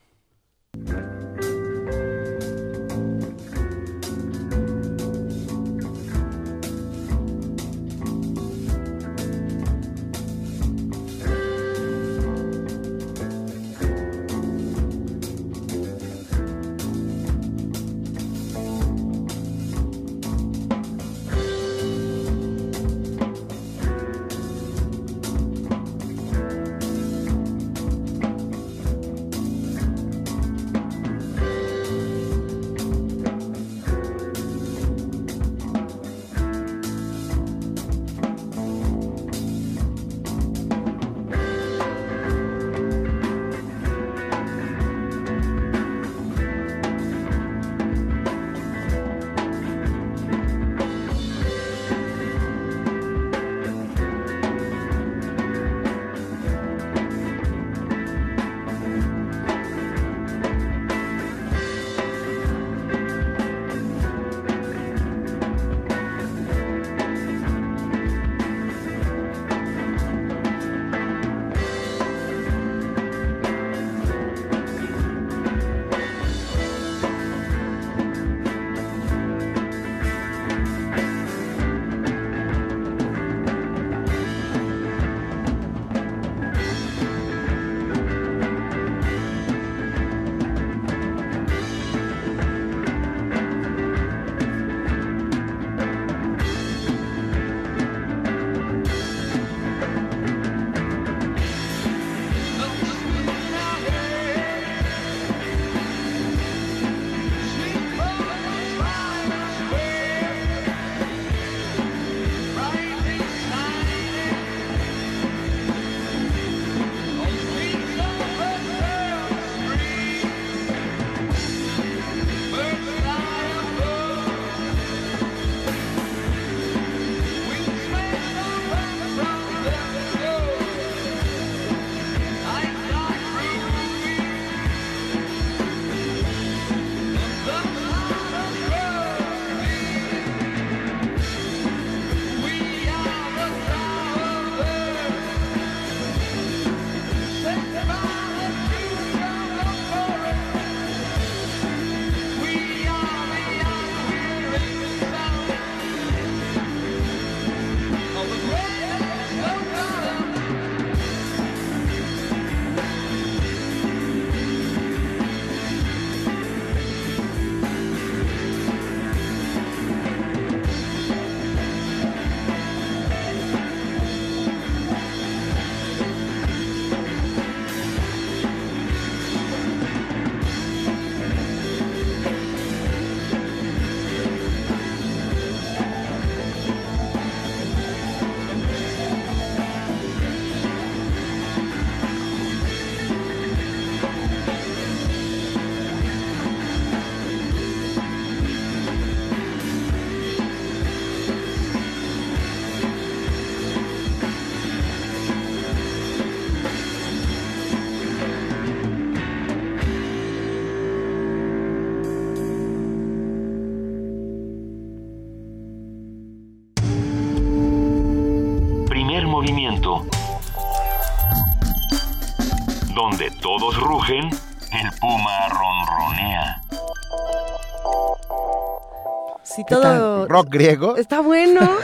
[229.68, 230.28] Todo tal?
[230.28, 230.96] ¿Rock griego?
[230.96, 231.60] está bueno.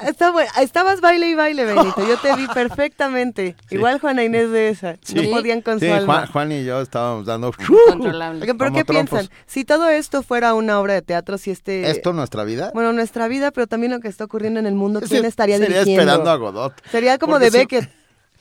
[0.00, 0.50] Está bueno.
[0.60, 2.06] Estabas baile y baile, Benito.
[2.08, 3.54] Yo te vi perfectamente.
[3.70, 4.96] Igual Juana Inés de esa.
[5.14, 6.14] No podían con Sí, su alma.
[6.14, 7.52] Juan, Juan y yo estábamos dando...
[7.52, 8.84] ¿Pero como qué trompos.
[8.86, 9.28] piensan?
[9.46, 11.88] Si todo esto fuera una obra de teatro, si este...
[11.90, 12.70] ¿Esto nuestra vida?
[12.74, 15.58] Bueno, nuestra vida, pero también lo que está ocurriendo en el mundo, Sí, ¿quién estaría
[15.58, 16.02] sería dirigiendo?
[16.02, 16.74] esperando a Godot.
[16.90, 17.90] Sería como Porque de Beckett.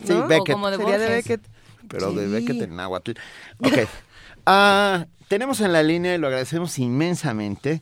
[0.06, 0.28] Sí, ¿no?
[0.28, 0.58] Beckett.
[0.78, 1.42] Sería de Beckett.
[1.88, 2.28] Pero de.
[2.28, 3.12] Beckett en náhuatl.
[3.60, 3.78] Ok.
[4.46, 7.82] Ah, tenemos en la línea, y lo agradecemos inmensamente,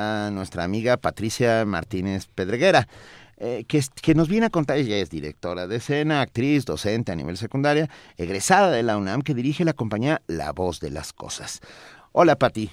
[0.00, 2.88] a nuestra amiga Patricia Martínez Pedreguera,
[3.36, 7.38] eh, que, nos viene a contar, ella es directora de escena, actriz, docente a nivel
[7.38, 11.60] secundaria, egresada de la UNAM, que dirige la compañía La Voz de las Cosas.
[12.12, 12.70] Hola, Pati.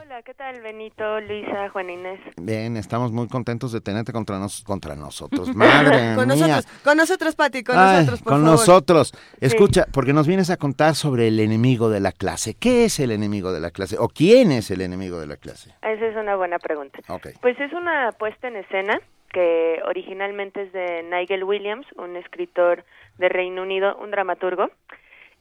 [0.00, 2.20] Hola, ¿qué tal Benito, Luisa, Juan Inés?
[2.40, 5.48] Bien, estamos muy contentos de tenerte contra, nos, contra nosotros.
[5.56, 6.36] Madre Con mía.
[6.36, 8.58] nosotros, con nosotros, Pati, con Ay, nosotros, por con favor.
[8.58, 9.12] nosotros.
[9.40, 12.54] Escucha, porque nos vienes a contar sobre el enemigo de la clase.
[12.54, 13.96] ¿Qué es el enemigo de la clase?
[13.98, 15.74] ¿O quién es el enemigo de la clase?
[15.82, 17.00] Esa es una buena pregunta.
[17.08, 17.28] Ok.
[17.40, 19.00] Pues es una puesta en escena
[19.32, 22.84] que originalmente es de Nigel Williams, un escritor
[23.18, 24.70] de Reino Unido, un dramaturgo,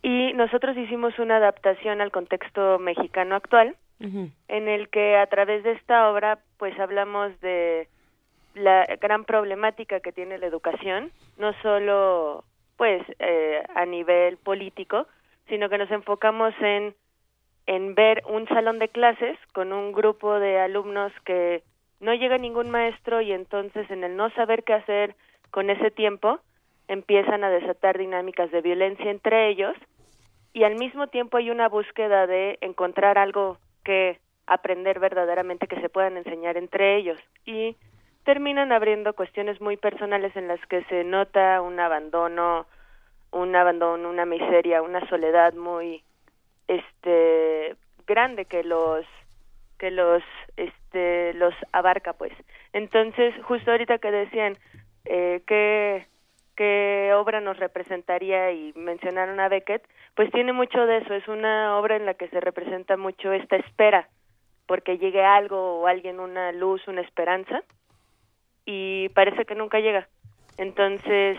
[0.01, 5.71] y nosotros hicimos una adaptación al contexto mexicano actual, en el que a través de
[5.71, 7.87] esta obra pues hablamos de
[8.53, 12.43] la gran problemática que tiene la educación, no solo
[12.75, 15.07] pues eh, a nivel político,
[15.47, 16.95] sino que nos enfocamos en
[17.67, 21.63] en ver un salón de clases con un grupo de alumnos que
[21.99, 25.15] no llega ningún maestro y entonces en el no saber qué hacer
[25.51, 26.39] con ese tiempo
[26.87, 29.75] empiezan a desatar dinámicas de violencia entre ellos
[30.53, 33.57] y al mismo tiempo hay una búsqueda de encontrar algo
[33.88, 37.18] que aprender verdaderamente que se puedan enseñar entre ellos.
[37.45, 37.77] Y
[38.26, 42.65] terminan abriendo cuestiones muy personales en las que se nota un abandono,
[43.31, 46.03] un abandono, una miseria, una soledad muy
[46.68, 49.05] este grande que los
[49.80, 50.22] que los
[50.57, 52.34] este los abarca pues.
[52.73, 54.57] Entonces justo ahorita que decían
[55.05, 56.05] eh, qué
[56.57, 61.13] qué obra nos representaría y mencionaron a Beckett pues tiene mucho de eso.
[61.13, 64.09] Es una obra en la que se representa mucho esta espera
[64.65, 67.63] porque llegue algo o alguien una luz una esperanza
[68.65, 70.09] y parece que nunca llega.
[70.57, 71.38] Entonces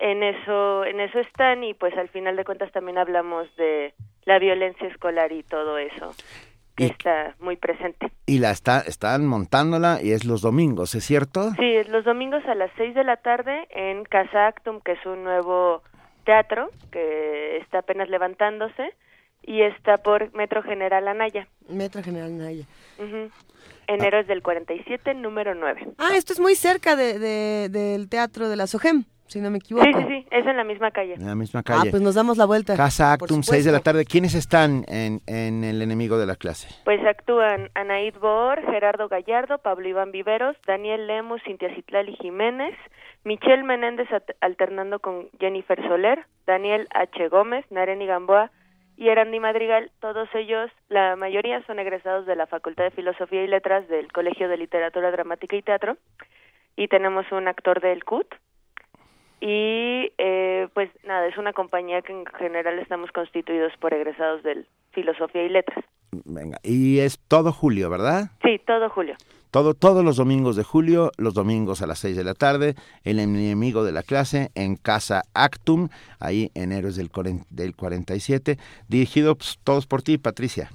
[0.00, 4.38] en eso en eso están y pues al final de cuentas también hablamos de la
[4.38, 6.14] violencia escolar y todo eso
[6.86, 8.10] que está muy presente.
[8.26, 11.50] Y la está, están montándola y es los domingos, ¿es cierto?
[11.58, 15.04] Sí, es los domingos a las 6 de la tarde en Casa Actum, que es
[15.06, 15.82] un nuevo
[16.24, 18.94] teatro que está apenas levantándose
[19.42, 21.48] y está por Metro General Anaya.
[21.68, 22.64] Metro General Naya.
[22.98, 23.30] Ujú.
[23.86, 25.88] En Héroes del 47, número 9.
[25.98, 29.58] Ah, esto es muy cerca de, de- del teatro de la SOGEM, si no me
[29.58, 29.84] equivoco.
[29.86, 31.14] Sí, sí, sí, es en la misma calle.
[31.14, 31.90] En la misma Ah, calle.
[31.90, 32.76] pues nos damos la vuelta.
[32.76, 34.04] Casa Actum, 6 de la tarde.
[34.04, 36.68] ¿Quiénes están en, en El enemigo de la clase?
[36.84, 42.74] Pues actúan Anaid Boor, Gerardo Gallardo, Pablo Iván Viveros, Daniel Lemus, Cintia Citlali Jiménez,
[43.24, 44.08] Michelle Menéndez
[44.40, 47.28] alternando con Jennifer Soler, Daniel H.
[47.28, 48.50] Gómez, Nareni Gamboa
[48.96, 49.90] y Erandi Madrigal.
[50.00, 54.48] Todos ellos, la mayoría son egresados de la Facultad de Filosofía y Letras del Colegio
[54.48, 55.96] de Literatura Dramática y Teatro.
[56.76, 58.26] Y tenemos un actor del CUT.
[59.40, 64.66] Y eh, pues nada, es una compañía que en general estamos constituidos por egresados del
[64.92, 65.84] Filosofía y Letras.
[66.12, 68.30] Venga, y es todo julio, ¿verdad?
[68.42, 69.16] Sí, todo julio.
[69.50, 73.18] Todo, todos los domingos de julio, los domingos a las 6 de la tarde, el
[73.18, 75.88] enemigo de la clase en Casa Actum,
[76.20, 77.10] ahí en Héroes del,
[77.50, 78.58] del 47,
[78.88, 80.70] dirigidos pues, todos por ti, Patricia.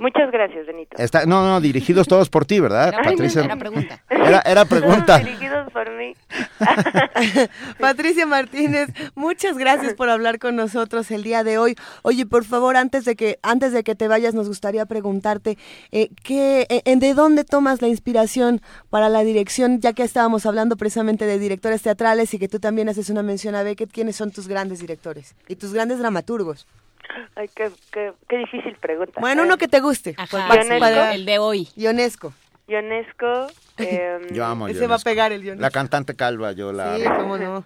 [0.00, 0.96] Muchas gracias, Benito.
[0.96, 3.44] Está, no, no, dirigidos todos por ti, ¿verdad, no, Patricia?
[3.44, 4.02] era pregunta.
[4.08, 5.18] Era, era pregunta.
[5.18, 6.14] Todos dirigidos por mí.
[7.78, 11.76] Patricia Martínez, muchas gracias por hablar con nosotros el día de hoy.
[12.00, 15.58] Oye, por favor, antes de que antes de que te vayas, nos gustaría preguntarte
[15.92, 20.46] eh, qué, eh, eh, de dónde tomas la inspiración para la dirección, ya que estábamos
[20.46, 23.92] hablando precisamente de directores teatrales y que tú también haces una mención a Beckett.
[23.92, 26.66] ¿Quiénes son tus grandes directores y tus grandes dramaturgos?
[27.34, 29.20] Ay, qué, qué, qué difícil pregunta.
[29.20, 30.10] Bueno, Eh, uno que te guste.
[30.28, 30.36] Sí,
[30.78, 31.68] para- el de hoy.
[31.76, 32.32] Ionesco.
[32.68, 33.46] Ionesco.
[33.78, 35.04] eh, Yo amo Ese va a Ionesco.
[35.04, 35.62] pegar el Ionesco.
[35.62, 37.16] La cantante calva, yo la Sí, amo.
[37.18, 37.64] cómo no.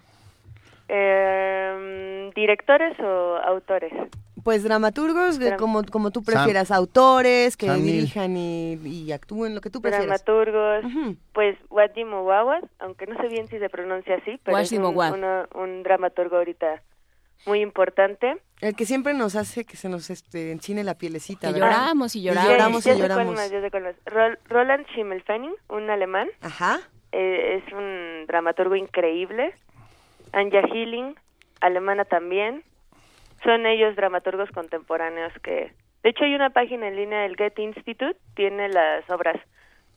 [0.89, 3.93] eh, ¿Directores o autores?
[4.43, 7.93] Pues dramaturgos, Dram- como, como tú prefieras, autores que Sam Neill.
[8.01, 10.23] dirijan y, y actúen, lo que tú prefieras.
[10.25, 10.85] Dramaturgos.
[11.33, 14.97] Pues Wadi Mowawad, aunque no sé bien si se pronuncia así, pero es Wadi un,
[15.15, 16.83] uno- un dramaturgo ahorita
[17.47, 18.37] muy importante.
[18.65, 21.49] El que siempre nos hace que se nos este, enchine la pielecita.
[21.49, 21.71] Que ¿verdad?
[21.71, 22.51] lloramos y lloramos.
[22.51, 22.87] lloramos.
[22.87, 23.35] y Ya sé cuál lloramos.
[23.35, 23.97] más.
[24.07, 26.29] Rol- Roland Schimmelfenning, un alemán.
[26.41, 26.81] Ajá.
[27.13, 29.53] Eh, es un dramaturgo increíble.
[30.33, 31.15] Anja Healing,
[31.61, 32.65] alemana también.
[33.43, 35.73] Son ellos dramaturgos contemporáneos que,
[36.03, 39.37] de hecho, hay una página en línea del Get Institute, tiene las obras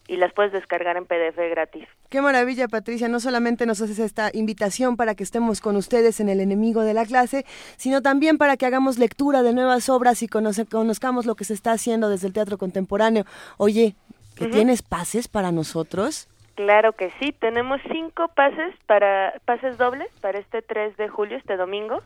[0.08, 1.88] y las puedes descargar en PDF gratis.
[2.10, 3.08] Qué maravilla, Patricia.
[3.10, 6.94] No solamente nos haces esta invitación para que estemos con ustedes en el enemigo de
[6.94, 11.44] la clase, sino también para que hagamos lectura de nuevas obras y conozcamos lo que
[11.44, 13.26] se está haciendo desde el teatro contemporáneo.
[13.58, 13.96] Oye,
[14.36, 16.30] ¿que tienes pases para nosotros?
[16.56, 21.56] Claro que sí, tenemos cinco pases para pases dobles para este 3 de julio, este
[21.56, 22.02] domingo,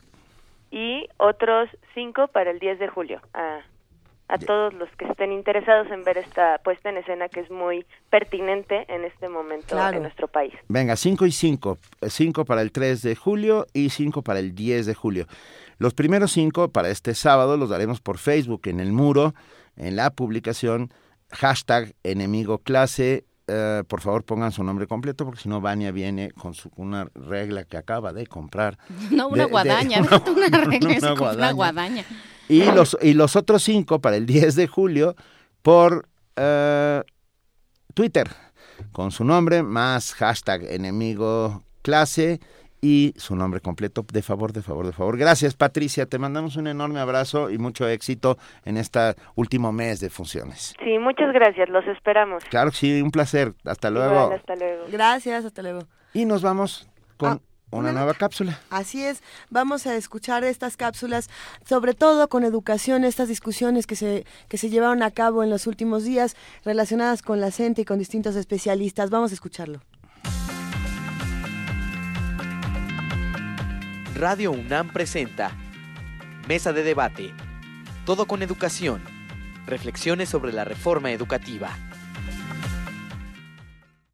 [0.71, 3.21] y otros cinco para el 10 de julio.
[3.33, 3.59] Ah,
[4.31, 7.85] a todos los que estén interesados en ver esta puesta en escena que es muy
[8.09, 10.53] pertinente en este momento en nuestro país.
[10.69, 11.77] Venga, 5 y 5.
[12.07, 15.25] 5 para el 3 de julio y 5 para el 10 de julio.
[15.79, 19.33] Los primeros 5 para este sábado los daremos por Facebook en el muro,
[19.75, 20.93] en la publicación,
[21.31, 23.25] hashtag enemigo clase.
[23.47, 27.09] Eh, por favor pongan su nombre completo porque si no Vania viene con su, una
[27.15, 28.77] regla que acaba de comprar.
[29.11, 30.01] No, una guadaña,
[30.35, 32.05] una, regla, una guadaña.
[32.47, 35.15] Y los, y los otros cinco para el 10 de julio
[35.61, 37.03] por eh,
[37.93, 38.29] Twitter,
[38.91, 42.39] con su nombre más hashtag enemigo clase
[42.81, 44.03] y su nombre completo.
[44.11, 45.17] De favor, de favor, de favor.
[45.17, 46.07] Gracias, Patricia.
[46.07, 50.75] Te mandamos un enorme abrazo y mucho éxito en este último mes de funciones.
[50.83, 51.69] Sí, muchas gracias.
[51.69, 52.43] Los esperamos.
[52.45, 53.53] Claro que sí, un placer.
[53.63, 54.33] Hasta luego.
[54.33, 54.85] hasta luego.
[54.91, 55.81] Gracias, hasta luego.
[56.13, 57.29] Y nos vamos con...
[57.33, 57.39] Ah,
[57.71, 58.59] una, nueva cápsula.
[58.69, 61.29] Así es, vamos a escuchar estas cápsulas,
[61.65, 65.67] sobre todo con educación, estas discusiones que se, que se llevaron a cabo en los
[65.67, 66.35] últimos días
[66.65, 69.09] relacionadas con la CENTE y con distintos especialistas.
[69.09, 69.79] Vamos a escucharlo.
[74.15, 75.51] Radio UNAM presenta
[76.47, 77.33] Mesa de Debate.
[78.05, 79.01] Todo con educación.
[79.65, 81.77] Reflexiones sobre la reforma educativa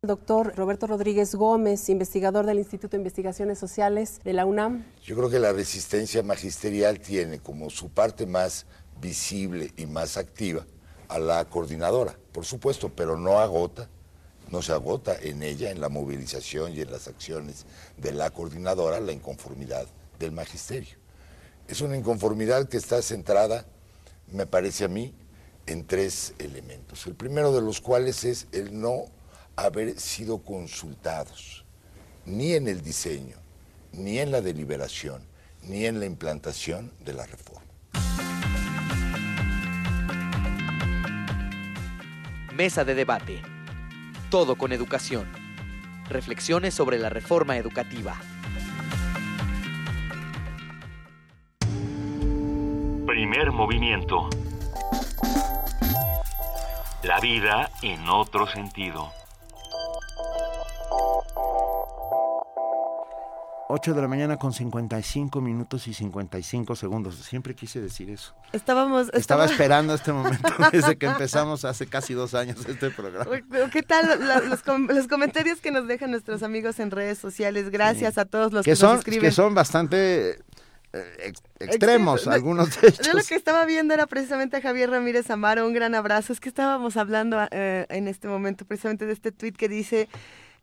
[0.07, 4.85] doctor Roberto Rodríguez Gómez, investigador del Instituto de Investigaciones Sociales de la UNAM.
[5.03, 8.65] Yo creo que la resistencia magisterial tiene como su parte más
[9.01, 10.65] visible y más activa
[11.09, 13.89] a la coordinadora, por supuesto, pero no agota,
[14.49, 17.65] no se agota en ella, en la movilización y en las acciones
[17.97, 19.87] de la coordinadora, la inconformidad
[20.19, 20.97] del magisterio.
[21.67, 23.65] Es una inconformidad que está centrada,
[24.31, 25.13] me parece a mí,
[25.65, 27.05] en tres elementos.
[27.07, 29.05] El primero de los cuales es el no
[29.55, 31.65] haber sido consultados
[32.25, 33.37] ni en el diseño,
[33.93, 35.21] ni en la deliberación,
[35.63, 37.65] ni en la implantación de la reforma.
[42.53, 43.56] Mesa de debate.
[44.29, 45.25] Todo con educación.
[46.09, 48.17] Reflexiones sobre la reforma educativa.
[53.05, 54.29] Primer movimiento.
[57.03, 59.16] La vida en otro sentido.
[63.69, 67.15] 8 de la mañana con 55 minutos y 55 segundos.
[67.15, 68.33] Siempre quise decir eso.
[68.53, 69.09] Estábamos...
[69.13, 73.29] Estaba esperando este momento desde que empezamos hace casi dos años este programa.
[73.71, 74.19] ¿Qué tal
[74.49, 77.69] los, comentarios que nos dejan nuestros amigos en redes sociales?
[77.69, 79.21] Gracias a todos los que, son, nos escriben.
[79.21, 80.39] Que son bastante
[80.93, 83.05] eh, extremos, algunos de ellos.
[83.05, 86.31] Yo lo que estaba viendo era precisamente a Javier Ramírez Amaro, un gran abrazo.
[86.31, 90.07] Es que estábamos hablando eh, en este momento precisamente de este tuit que dice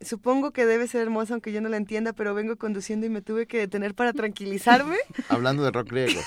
[0.01, 3.21] supongo que debe ser hermosa aunque yo no la entienda, pero vengo conduciendo y me
[3.21, 4.97] tuve que detener para tranquilizarme.
[5.29, 6.21] Hablando de rock griego.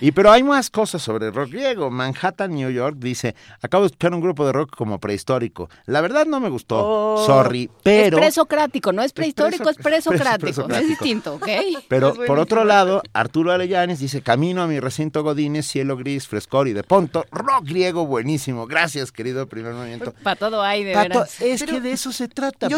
[0.00, 1.90] Y pero hay más cosas sobre rock griego.
[1.90, 5.68] Manhattan, New York dice, acabo de escuchar un grupo de rock como prehistórico.
[5.86, 7.26] La verdad no me gustó, oh.
[7.26, 8.16] sorry, pero...
[8.16, 11.48] Es presocrático, no es prehistórico, es, presocrático, es distinto, ¿ok?
[11.88, 16.68] Pero por otro lado, Arturo Arellanes dice, camino a mi recinto Godines, cielo gris, frescor
[16.68, 18.66] y de ponto, rock griego buenísimo.
[18.66, 20.14] Gracias, querido primer movimiento.
[20.22, 21.28] Para todo hay, de verdad.
[21.40, 22.76] Es que de eso se trata, ya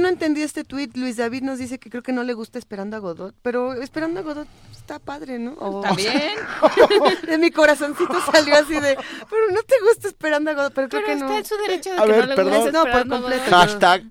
[0.00, 0.96] no entendí este tuit.
[0.96, 4.20] Luis David nos dice que creo que no le gusta Esperando a Godot, pero Esperando
[4.20, 5.52] a Godot está padre, ¿no?
[5.82, 6.34] Está bien.
[7.26, 8.96] de mi corazoncito salió así de,
[9.28, 11.38] pero no te gusta Esperando a Godot, pero, creo que está no.
[11.38, 13.50] en su derecho de que no le guste No, por completo.
[13.50, 14.04] Hashtag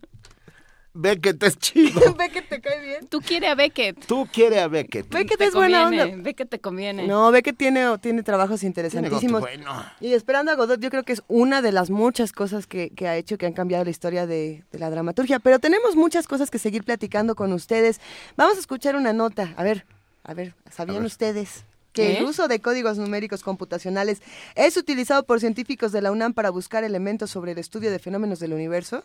[1.01, 2.13] Beckett es chido.
[2.17, 3.07] Beckett te cae bien.
[3.07, 4.05] Tú quieres a Beckett.
[4.05, 5.09] Tú quieres a Beckett.
[5.09, 6.07] Beckett es buena onda.
[6.17, 7.07] Beckett te conviene.
[7.07, 9.39] No, Beckett tiene, tiene trabajos interesantísimos.
[9.39, 9.85] bueno.
[10.01, 13.07] Y Esperando a Godot, yo creo que es una de las muchas cosas que, que
[13.07, 15.39] ha hecho que han cambiado la historia de, de, la dramaturgia.
[15.39, 18.01] Pero tenemos muchas cosas que seguir platicando con ustedes.
[18.35, 19.53] Vamos a escuchar una nota.
[19.55, 19.85] A ver,
[20.23, 21.63] a ver, ¿sabían ustedes?
[21.99, 24.21] Que el uso de códigos numéricos computacionales
[24.55, 28.39] es utilizado por científicos de la UNAM para buscar elementos sobre el estudio de fenómenos
[28.39, 29.03] del universo.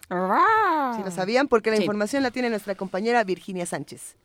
[0.97, 4.17] Si lo sabían, porque la información la tiene nuestra compañera Virginia Sánchez.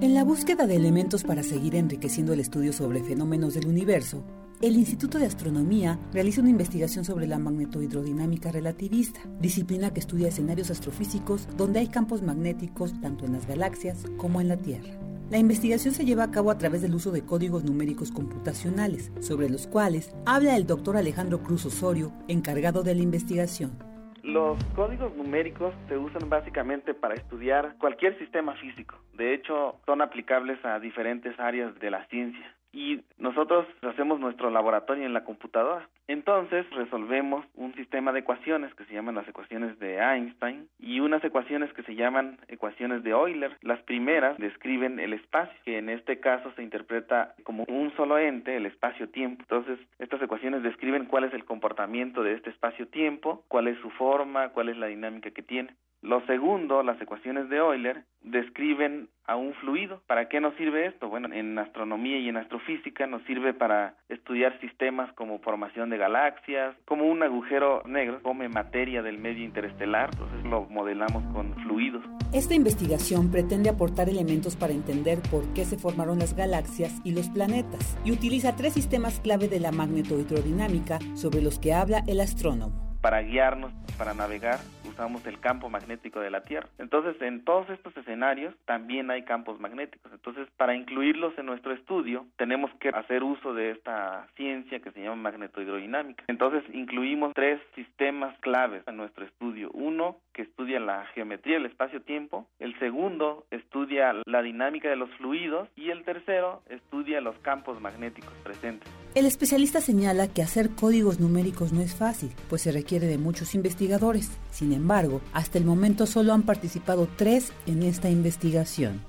[0.00, 4.24] En la búsqueda de elementos para seguir enriqueciendo el estudio sobre fenómenos del universo,
[4.62, 10.70] el Instituto de Astronomía realiza una investigación sobre la magnetohidrodinámica relativista, disciplina que estudia escenarios
[10.70, 14.90] astrofísicos donde hay campos magnéticos tanto en las galaxias como en la Tierra.
[15.30, 19.48] La investigación se lleva a cabo a través del uso de códigos numéricos computacionales, sobre
[19.48, 23.78] los cuales habla el doctor Alejandro Cruz Osorio, encargado de la investigación.
[24.22, 28.96] Los códigos numéricos se usan básicamente para estudiar cualquier sistema físico.
[29.14, 35.04] De hecho, son aplicables a diferentes áreas de la ciencia y nosotros hacemos nuestro laboratorio
[35.04, 35.88] en la computadora.
[36.10, 41.22] Entonces resolvemos un sistema de ecuaciones que se llaman las ecuaciones de Einstein y unas
[41.22, 43.56] ecuaciones que se llaman ecuaciones de Euler.
[43.62, 48.56] Las primeras describen el espacio, que en este caso se interpreta como un solo ente,
[48.56, 49.42] el espacio-tiempo.
[49.42, 54.48] Entonces estas ecuaciones describen cuál es el comportamiento de este espacio-tiempo, cuál es su forma,
[54.48, 55.76] cuál es la dinámica que tiene.
[56.02, 60.02] Lo segundo, las ecuaciones de Euler describen a un fluido.
[60.06, 61.08] ¿Para qué nos sirve esto?
[61.08, 66.74] Bueno, en astronomía y en astrofísica nos sirve para estudiar sistemas como formación de galaxias,
[66.86, 72.02] como un agujero negro come materia del medio interestelar, entonces lo modelamos con fluidos.
[72.32, 77.28] Esta investigación pretende aportar elementos para entender por qué se formaron las galaxias y los
[77.28, 82.89] planetas y utiliza tres sistemas clave de la magnetohidrodinámica sobre los que habla el astrónomo
[83.00, 86.68] para guiarnos, para navegar, usamos el campo magnético de la Tierra.
[86.78, 90.12] Entonces, en todos estos escenarios también hay campos magnéticos.
[90.12, 95.02] Entonces, para incluirlos en nuestro estudio, tenemos que hacer uso de esta ciencia que se
[95.02, 96.24] llama magnetohidrodinámica.
[96.28, 99.70] Entonces, incluimos tres sistemas claves en nuestro estudio.
[99.72, 102.46] Uno, que estudia la geometría del espacio-tiempo.
[102.58, 105.68] El segundo, estudia la dinámica de los fluidos.
[105.76, 108.90] Y el tercero, estudia los campos magnéticos presentes.
[109.14, 113.54] El especialista señala que hacer códigos numéricos no es fácil, pues se requiere de muchos
[113.54, 114.30] investigadores.
[114.50, 119.00] Sin embargo, hasta el momento solo han participado tres en esta investigación.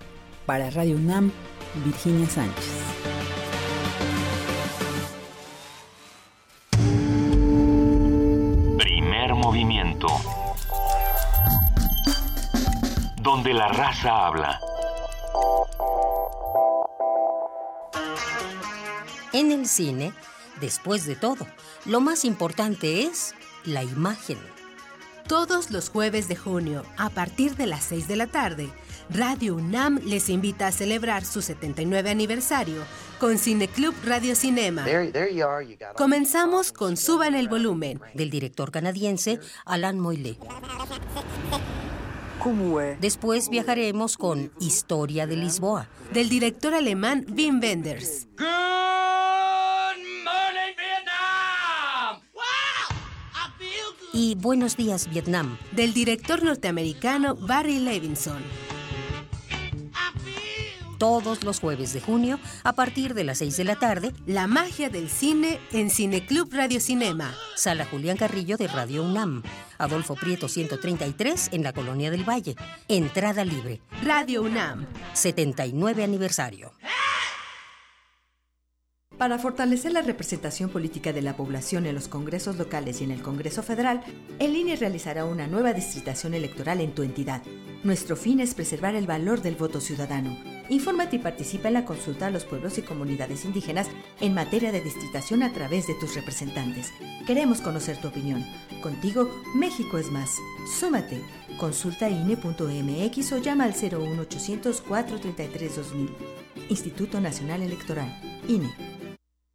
[0.45, 1.31] Para Radio UNAM,
[1.83, 2.69] Virginia Sánchez.
[8.77, 10.07] Primer movimiento.
[13.23, 14.59] Donde la raza habla.
[19.33, 20.11] En el cine,
[20.59, 21.47] después de todo,
[21.85, 23.33] lo más importante es
[23.65, 24.37] la imagen.
[25.27, 28.69] Todos los jueves de junio, a partir de las 6 de la tarde,
[29.09, 32.83] Radio UNAM les invita a celebrar su 79 aniversario
[33.19, 34.85] con Cineclub Radio Cinema.
[35.95, 40.37] Comenzamos con Suban el volumen, del director canadiense Alan Moyle.
[42.99, 48.27] Después viajaremos con Historia de Lisboa, del director alemán Wim Wenders.
[54.13, 58.41] Y Buenos días Vietnam, del director norteamericano Barry Levinson.
[60.97, 64.87] Todos los jueves de junio, a partir de las 6 de la tarde, La magia
[64.89, 67.33] del cine en Cineclub Radio Cinema.
[67.55, 69.41] Sala Julián Carrillo de Radio UNAM.
[69.79, 72.55] Adolfo Prieto 133 en la Colonia del Valle.
[72.87, 73.81] Entrada libre.
[74.03, 74.85] Radio UNAM.
[75.13, 76.71] 79 aniversario.
[79.21, 83.21] Para fortalecer la representación política de la población en los congresos locales y en el
[83.21, 84.01] Congreso Federal,
[84.39, 87.43] el INE realizará una nueva distritación electoral en tu entidad.
[87.83, 90.35] Nuestro fin es preservar el valor del voto ciudadano.
[90.69, 93.89] Infórmate y participa en la consulta a los pueblos y comunidades indígenas
[94.21, 96.91] en materia de distritación a través de tus representantes.
[97.27, 98.43] Queremos conocer tu opinión.
[98.81, 100.35] Contigo, México es más.
[100.79, 101.21] Súmate.
[101.59, 106.09] Consulta INE.mx o llama al 01800 433 2000.
[106.69, 108.09] Instituto Nacional Electoral.
[108.47, 109.00] INE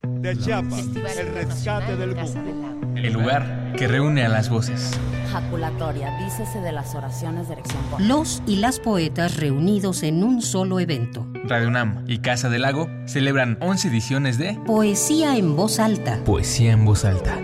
[0.07, 0.85] de Chiapas,
[1.19, 2.97] el rescate del mundo.
[2.97, 4.99] El lugar que reúne a las voces.
[5.31, 7.83] Jaculatoria, dícese de las oraciones de erección.
[7.99, 11.27] Los y las poetas reunidos en un solo evento.
[11.45, 16.21] Radio UNAM y Casa del Lago celebran 11 ediciones de Poesía en voz alta.
[16.25, 17.37] Poesía en voz alta.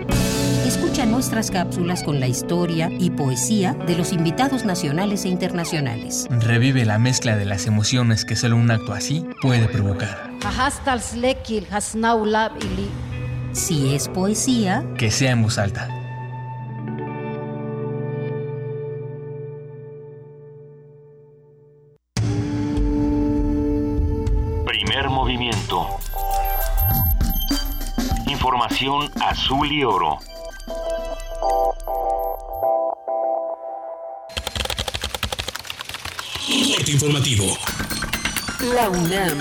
[1.03, 6.27] Escucha nuestras cápsulas con la historia y poesía de los invitados nacionales e internacionales.
[6.29, 10.31] Revive la mezcla de las emociones que solo un acto así puede provocar.
[13.51, 15.89] Si es poesía, que sea en voz alta.
[24.65, 25.85] Primer movimiento.
[28.27, 30.19] Información azul y oro.
[36.91, 37.57] Informativo.
[38.75, 39.37] La UNAM.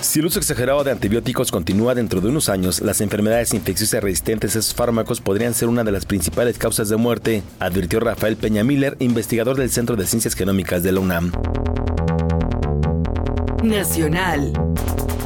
[0.00, 4.56] Si el uso exagerado de antibióticos continúa dentro de unos años, las enfermedades infecciosas resistentes
[4.56, 8.64] a esos fármacos podrían ser una de las principales causas de muerte, advirtió Rafael Peña
[8.64, 11.32] Miller, investigador del Centro de Ciencias Genómicas de la UNAM.
[13.62, 14.52] Nacional.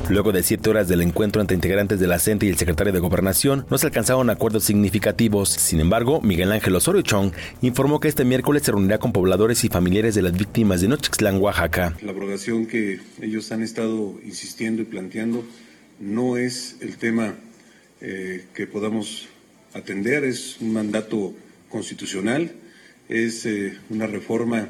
[0.09, 2.99] Luego de siete horas del encuentro entre integrantes de la CENTE y el secretario de
[2.99, 5.49] Gobernación, no se alcanzaron acuerdos significativos.
[5.49, 9.69] Sin embargo, Miguel Ángel Osorio Chong informó que este miércoles se reunirá con pobladores y
[9.69, 11.97] familiares de las víctimas de Nochixtlán, Oaxaca.
[12.03, 15.45] La abrogación que ellos han estado insistiendo y planteando
[16.01, 17.37] no es el tema
[18.01, 19.29] eh, que podamos
[19.73, 21.33] atender, es un mandato
[21.71, 22.53] constitucional,
[23.09, 24.69] es eh, una reforma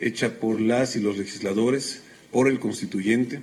[0.00, 2.02] hecha por las y los legisladores,
[2.32, 3.42] por el constituyente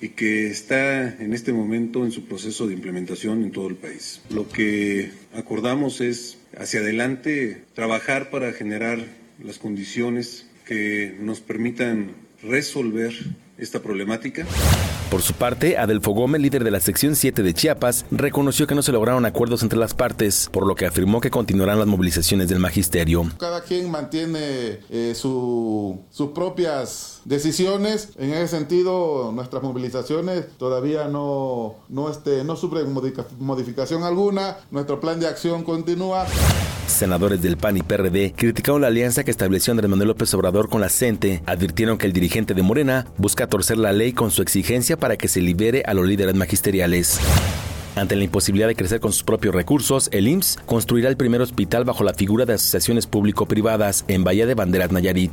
[0.00, 4.20] y que está en este momento en su proceso de implementación en todo el país.
[4.30, 8.98] Lo que acordamos es hacia adelante trabajar para generar
[9.42, 12.12] las condiciones que nos permitan
[12.42, 13.12] resolver
[13.58, 14.46] esta problemática.
[15.10, 18.82] Por su parte, Adelfo Gómez, líder de la sección 7 de Chiapas, reconoció que no
[18.82, 22.60] se lograron acuerdos entre las partes, por lo que afirmó que continuarán las movilizaciones del
[22.60, 23.24] magisterio.
[23.36, 28.10] Cada quien mantiene eh, sus propias decisiones.
[28.18, 32.94] En ese sentido, nuestras movilizaciones todavía no, no, este, no sufren
[33.40, 34.58] modificación alguna.
[34.70, 36.24] Nuestro plan de acción continúa.
[36.86, 40.80] Senadores del PAN y PRD criticaron la alianza que estableció Andrés Manuel López Obrador con
[40.80, 41.42] la CENTE.
[41.46, 45.26] Advirtieron que el dirigente de Morena busca torcer la ley con su exigencia para que
[45.26, 47.18] se libere a los líderes magisteriales.
[47.96, 51.84] Ante la imposibilidad de crecer con sus propios recursos, el IMSS construirá el primer hospital
[51.84, 55.32] bajo la figura de asociaciones público-privadas en Bahía de Banderas, Nayarit.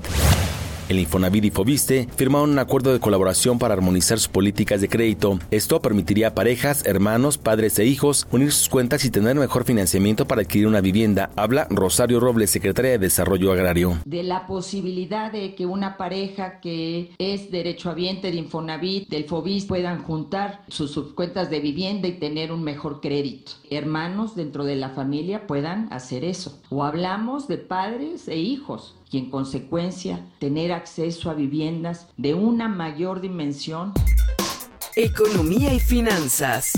[0.89, 5.37] El Infonavit y Fobiste firmaron un acuerdo de colaboración para armonizar sus políticas de crédito.
[5.51, 10.27] Esto permitiría a parejas, hermanos, padres e hijos unir sus cuentas y tener mejor financiamiento
[10.27, 11.29] para adquirir una vivienda.
[11.35, 13.97] Habla Rosario Robles, secretaria de Desarrollo Agrario.
[14.05, 20.03] De la posibilidad de que una pareja que es derechohabiente de Infonavit, del Fobiste, puedan
[20.03, 23.51] juntar sus, sus cuentas de vivienda y tener un mejor crédito.
[23.69, 26.61] Hermanos dentro de la familia puedan hacer eso.
[26.69, 32.67] O hablamos de padres e hijos y en consecuencia tener acceso a viviendas de una
[32.67, 33.93] mayor dimensión.
[34.95, 36.71] Economía y finanzas.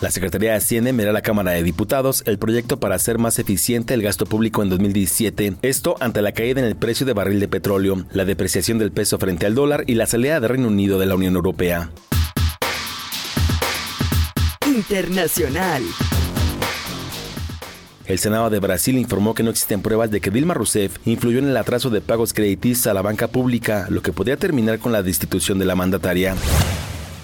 [0.00, 3.38] La Secretaría de Hacienda enviará a la Cámara de Diputados el proyecto para hacer más
[3.38, 5.54] eficiente el gasto público en 2017.
[5.62, 9.18] Esto ante la caída en el precio de barril de petróleo, la depreciación del peso
[9.18, 11.90] frente al dólar y la salida de Reino Unido de la Unión Europea.
[14.66, 15.82] Internacional.
[18.12, 21.48] El Senado de Brasil informó que no existen pruebas de que Dilma Rousseff influyó en
[21.48, 25.02] el atraso de pagos creditistas a la banca pública, lo que podría terminar con la
[25.02, 26.36] destitución de la mandataria.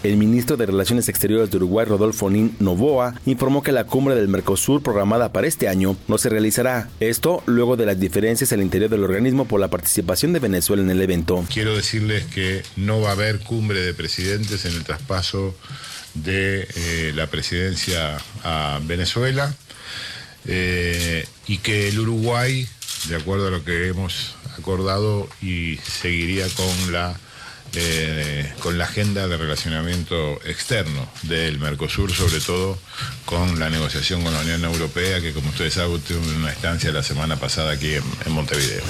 [0.02, 4.28] El ministro de Relaciones Exteriores de Uruguay, Rodolfo Nin Novoa, informó que la cumbre del
[4.28, 6.89] Mercosur programada para este año no se realizará.
[7.01, 10.89] Esto luego de las diferencias al interior del organismo por la participación de Venezuela en
[10.89, 11.44] el evento.
[11.52, 15.55] Quiero decirles que no va a haber cumbre de presidentes en el traspaso
[16.15, 19.55] de eh, la presidencia a Venezuela.
[20.49, 22.66] Eh, y que el Uruguay,
[23.09, 27.19] de acuerdo a lo que hemos acordado, y seguiría con la
[27.75, 32.79] eh, con la agenda de relacionamiento externo del Mercosur, sobre todo
[33.27, 37.03] con la negociación con la Unión Europea, que como ustedes saben, tuvo una estancia la
[37.03, 38.83] semana pasada aquí en Montevideo.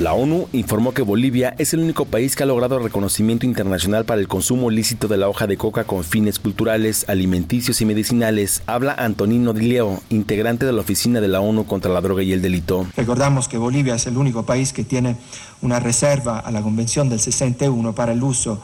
[0.00, 4.20] La ONU informó que Bolivia es el único país que ha logrado reconocimiento internacional para
[4.20, 8.64] el consumo lícito de la hoja de coca con fines culturales, alimenticios y medicinales.
[8.66, 12.42] Habla Antonino Dileo, integrante de la Oficina de la ONU contra la Droga y el
[12.42, 12.88] Delito.
[12.96, 15.16] Recordamos que Bolivia es el único país que tiene
[15.62, 18.60] una reserva a la Convención del 61 para el uso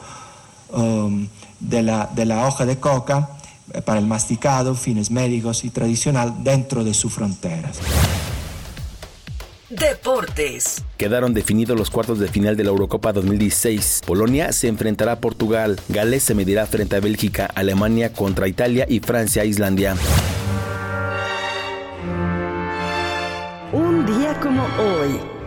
[0.73, 1.29] um,
[1.61, 3.29] de, la, de la hoja de coca
[3.73, 7.79] eh, para el masticado, fines médicos y tradicional dentro de sus fronteras.
[9.71, 10.83] Deportes.
[10.97, 14.01] Quedaron definidos los cuartos de final de la Eurocopa 2016.
[14.05, 18.99] Polonia se enfrentará a Portugal, Gales se medirá frente a Bélgica, Alemania contra Italia y
[18.99, 19.95] Francia Islandia.
[23.71, 25.40] Un día como hoy.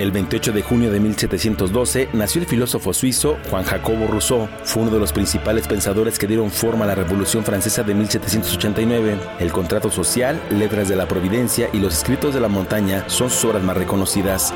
[0.00, 4.48] El 28 de junio de 1712 nació el filósofo suizo Juan Jacobo Rousseau.
[4.64, 9.16] Fue uno de los principales pensadores que dieron forma a la Revolución Francesa de 1789.
[9.38, 13.44] El contrato social, Letras de la Providencia y los escritos de la montaña son sus
[13.44, 14.52] obras más reconocidas.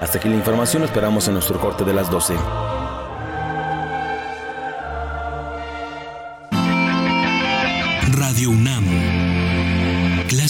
[0.00, 2.34] Hasta aquí la información, esperamos en nuestro corte de las 12.
[8.16, 9.13] Radio UNAM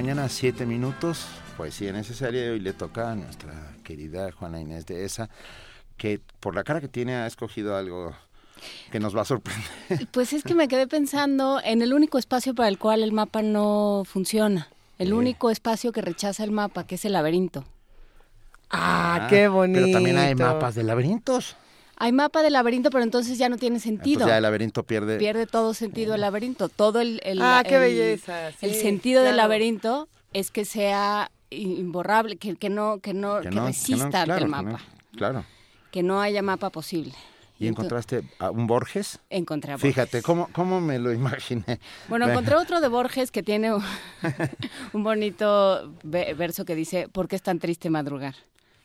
[0.00, 1.26] Mañana, siete minutos.
[1.58, 3.52] poesía necesaria y hoy le toca a nuestra
[3.84, 5.28] querida Juana Inés de esa,
[5.98, 8.16] que por la cara que tiene ha escogido algo
[8.90, 9.68] que nos va a sorprender.
[10.10, 13.42] Pues es que me quedé pensando en el único espacio para el cual el mapa
[13.42, 17.66] no funciona, el único espacio que rechaza el mapa, que es el laberinto.
[18.70, 19.80] Ah, qué bonito.
[19.82, 21.56] Pero también hay mapas de laberintos.
[22.02, 24.14] Hay mapa de laberinto, pero entonces ya no tiene sentido.
[24.20, 25.18] Entonces ya el laberinto pierde...
[25.18, 26.68] Pierde todo sentido el laberinto.
[26.70, 27.20] Todo el...
[27.24, 32.70] el Ah, qué el- belleza, el sentido del laberinto es que sea imborrable, que, que
[32.70, 34.70] no, que no, que, no- resista no, ante claro, el que mapa.
[34.70, 34.78] no,
[35.18, 35.44] claro.
[35.90, 37.12] Que no haya mapa posible.
[37.58, 39.18] ¿Y encontraste a un Borges?
[39.28, 39.90] Encontré a Borges.
[39.92, 41.78] Fíjate, ¿cómo, cómo me lo imaginé?
[42.08, 43.82] Bueno, encontré otro de Borges que tiene un,
[44.94, 48.34] un bonito ve- verso que dice, ¿por qué es tan triste madrugar?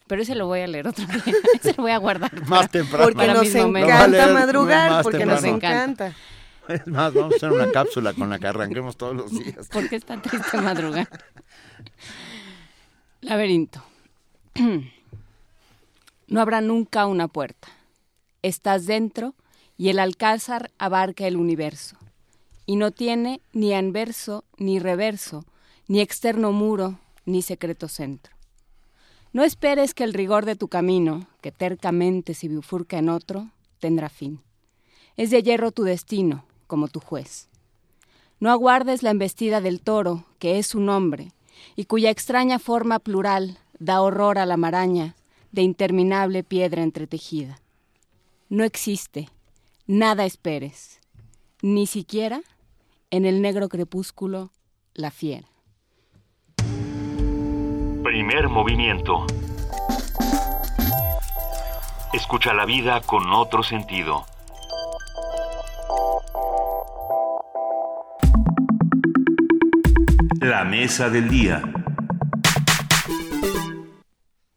[0.07, 2.45] Pero ese lo voy a leer otro día, ese lo voy a guardar.
[2.47, 3.05] Más temprano.
[3.05, 5.41] Porque nos encanta madrugar, porque temprano.
[5.41, 6.15] nos encanta.
[6.67, 9.67] Es más, vamos a hacer una cápsula con la que arranquemos todos los días.
[9.67, 11.07] ¿Por qué es tan triste madrugar?
[13.21, 13.83] Laberinto.
[16.27, 17.67] No habrá nunca una puerta.
[18.41, 19.35] Estás dentro
[19.77, 21.97] y el alcázar abarca el universo.
[22.65, 25.45] Y no tiene ni anverso, ni reverso,
[25.87, 28.34] ni externo muro, ni secreto centro.
[29.35, 34.07] No esperes que el rigor de tu camino, que tercamente se bifurca en otro, tendrá
[34.07, 34.39] fin.
[35.17, 37.49] Es de hierro tu destino, como tu juez.
[38.39, 41.33] No aguardes la embestida del toro, que es su nombre,
[41.75, 45.17] y cuya extraña forma plural da horror a la maraña
[45.51, 47.59] de interminable piedra entretejida.
[48.47, 49.27] No existe,
[49.85, 51.01] nada esperes,
[51.61, 52.41] ni siquiera
[53.11, 54.53] en el negro crepúsculo
[54.93, 55.49] la fiera.
[58.05, 59.25] Primer movimiento.
[62.13, 64.27] Escucha la vida con otro sentido.
[70.39, 71.63] La mesa del día.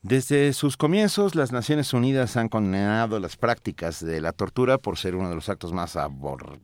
[0.02, 5.14] Desde sus comienzos, las Naciones Unidas han condenado las prácticas de la tortura por ser
[5.14, 6.60] uno de los actos más abor-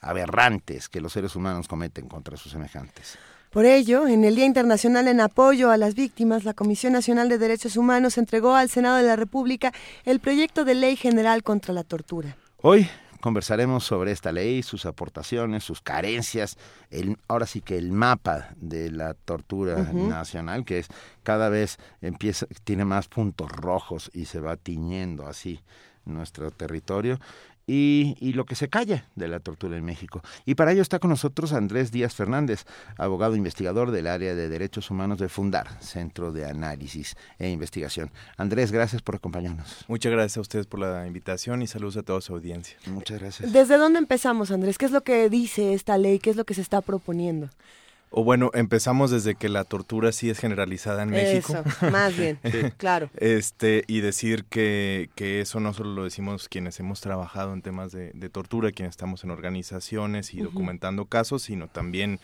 [0.00, 3.16] aberrantes que los seres humanos cometen contra sus semejantes.
[3.56, 7.38] Por ello, en el Día Internacional en Apoyo a las Víctimas, la Comisión Nacional de
[7.38, 9.72] Derechos Humanos entregó al Senado de la República
[10.04, 12.36] el proyecto de ley general contra la tortura.
[12.58, 12.86] Hoy
[13.22, 16.58] conversaremos sobre esta ley, sus aportaciones, sus carencias,
[16.90, 20.88] el, ahora sí que el mapa de la tortura nacional, que es
[21.22, 25.62] cada vez empieza, tiene más puntos rojos y se va tiñendo así
[26.04, 27.18] nuestro territorio.
[27.66, 30.22] Y, y lo que se calla de la tortura en México.
[30.44, 32.64] Y para ello está con nosotros Andrés Díaz Fernández,
[32.96, 38.12] abogado investigador del área de derechos humanos de Fundar, Centro de Análisis e Investigación.
[38.36, 39.84] Andrés, gracias por acompañarnos.
[39.88, 42.76] Muchas gracias a ustedes por la invitación y saludos a toda su audiencia.
[42.86, 43.52] Muchas gracias.
[43.52, 44.78] ¿Desde dónde empezamos, Andrés?
[44.78, 46.18] ¿Qué es lo que dice esta ley?
[46.20, 47.50] ¿Qué es lo que se está proponiendo?
[48.10, 51.52] O bueno, empezamos desde que la tortura sí es generalizada en México.
[51.66, 52.38] Eso, más bien,
[52.78, 53.10] claro.
[53.16, 57.92] Este, y decir que, que eso no solo lo decimos quienes hemos trabajado en temas
[57.92, 62.18] de, de tortura, quienes estamos en organizaciones y documentando casos, sino también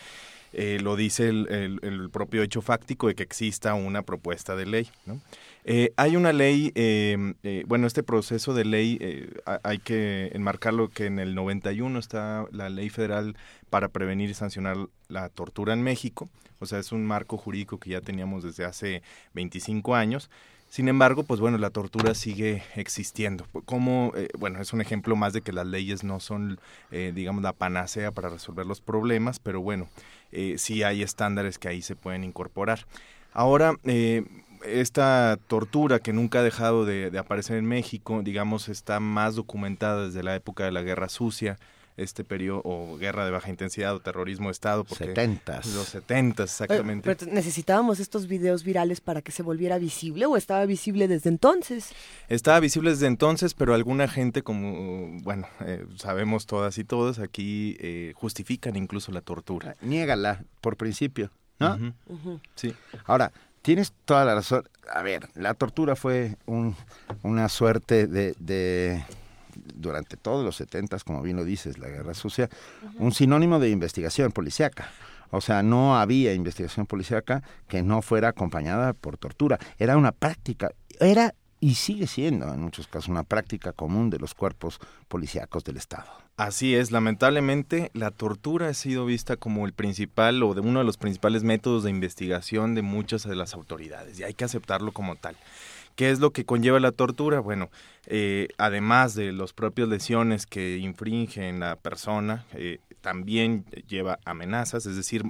[0.54, 4.66] eh, lo dice el, el- el propio hecho fáctico de que exista una propuesta de
[4.66, 4.88] ley.
[5.06, 5.20] ¿no?
[5.64, 10.30] Eh, hay una ley, eh, eh, bueno, este proceso de ley eh, ha- hay que
[10.34, 13.36] enmarcarlo que en el 91 está la ley federal
[13.70, 14.76] para prevenir y sancionar
[15.08, 16.28] la tortura en México,
[16.58, 19.02] o sea, es un marco jurídico que ya teníamos desde hace
[19.34, 20.30] 25 años.
[20.68, 23.46] Sin embargo, pues bueno, la tortura sigue existiendo.
[23.66, 26.58] Como, eh, bueno, es un ejemplo más de que las leyes no son,
[26.90, 29.88] eh, digamos, la panacea para resolver los problemas, pero bueno,
[30.32, 32.86] eh, sí hay estándares que ahí se pueden incorporar.
[33.34, 34.24] Ahora, eh,
[34.64, 40.06] esta tortura que nunca ha dejado de, de aparecer en México, digamos, está más documentada
[40.06, 41.58] desde la época de la Guerra Sucia,
[41.96, 44.84] este periodo, o guerra de baja intensidad, o terrorismo de Estado.
[44.84, 45.66] Porque Setentas.
[45.74, 47.04] Los setentas, exactamente.
[47.04, 51.28] Pero, pero necesitábamos estos videos virales para que se volviera visible o estaba visible desde
[51.28, 51.90] entonces.
[52.28, 57.76] Estaba visible desde entonces, pero alguna gente, como, bueno, eh, sabemos todas y todos, aquí
[57.80, 59.76] eh, justifican incluso la tortura.
[59.82, 61.94] Niégala, por principio, ¿no?
[62.54, 62.74] Sí.
[63.04, 63.32] Ahora,
[63.62, 64.68] tienes toda la razón.
[64.92, 66.76] A ver, la tortura fue un-
[67.22, 69.04] una suerte de, de-
[69.74, 72.48] durante todos los setentas, como bien lo dices, la guerra sucia,
[72.98, 74.88] un sinónimo de investigación policíaca.
[75.30, 79.58] O sea, no había investigación policíaca que no fuera acompañada por tortura.
[79.78, 80.70] Era una práctica,
[81.00, 85.76] era y sigue siendo en muchos casos una práctica común de los cuerpos policíacos del
[85.76, 86.10] Estado.
[86.36, 90.84] Así es, lamentablemente la tortura ha sido vista como el principal o de uno de
[90.84, 95.14] los principales métodos de investigación de muchas de las autoridades y hay que aceptarlo como
[95.14, 95.36] tal.
[95.94, 97.38] ¿Qué es lo que conlleva la tortura?
[97.38, 97.70] Bueno,
[98.06, 104.86] eh, además de los propios lesiones que infringe en la persona, eh, también lleva amenazas,
[104.86, 105.22] es decir,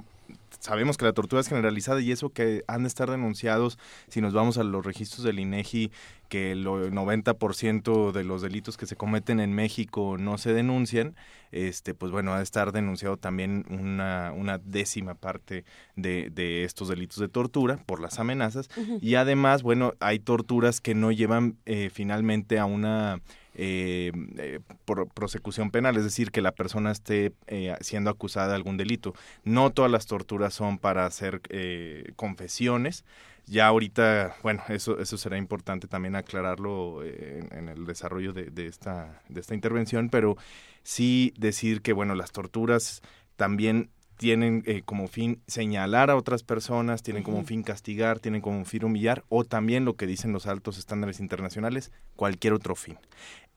[0.63, 3.77] sabemos que la tortura es generalizada y eso que han de estar denunciados,
[4.07, 5.91] si nos vamos a los registros del INEGI,
[6.29, 11.17] que el 90% de los delitos que se cometen en México no se denuncian,
[11.51, 15.65] este, pues bueno, ha de estar denunciado también una, una décima parte
[15.97, 18.69] de, de, estos delitos de tortura por las amenazas.
[19.01, 23.21] Y además, bueno, hay torturas que no llevan eh, finalmente a una
[23.55, 28.55] eh, eh, por prosecución penal, es decir, que la persona esté eh, siendo acusada de
[28.55, 29.13] algún delito.
[29.43, 33.05] No todas las torturas son para hacer eh, confesiones.
[33.45, 38.67] Ya ahorita, bueno, eso, eso será importante también aclararlo en, en, el desarrollo de, de,
[38.67, 40.37] esta, de esta intervención, pero
[40.83, 43.01] sí decir que, bueno, las torturas
[43.35, 48.63] también tienen eh, como fin señalar a otras personas, tienen como fin castigar, tienen como
[48.65, 52.97] fin humillar, o también lo que dicen los altos estándares internacionales, cualquier otro fin.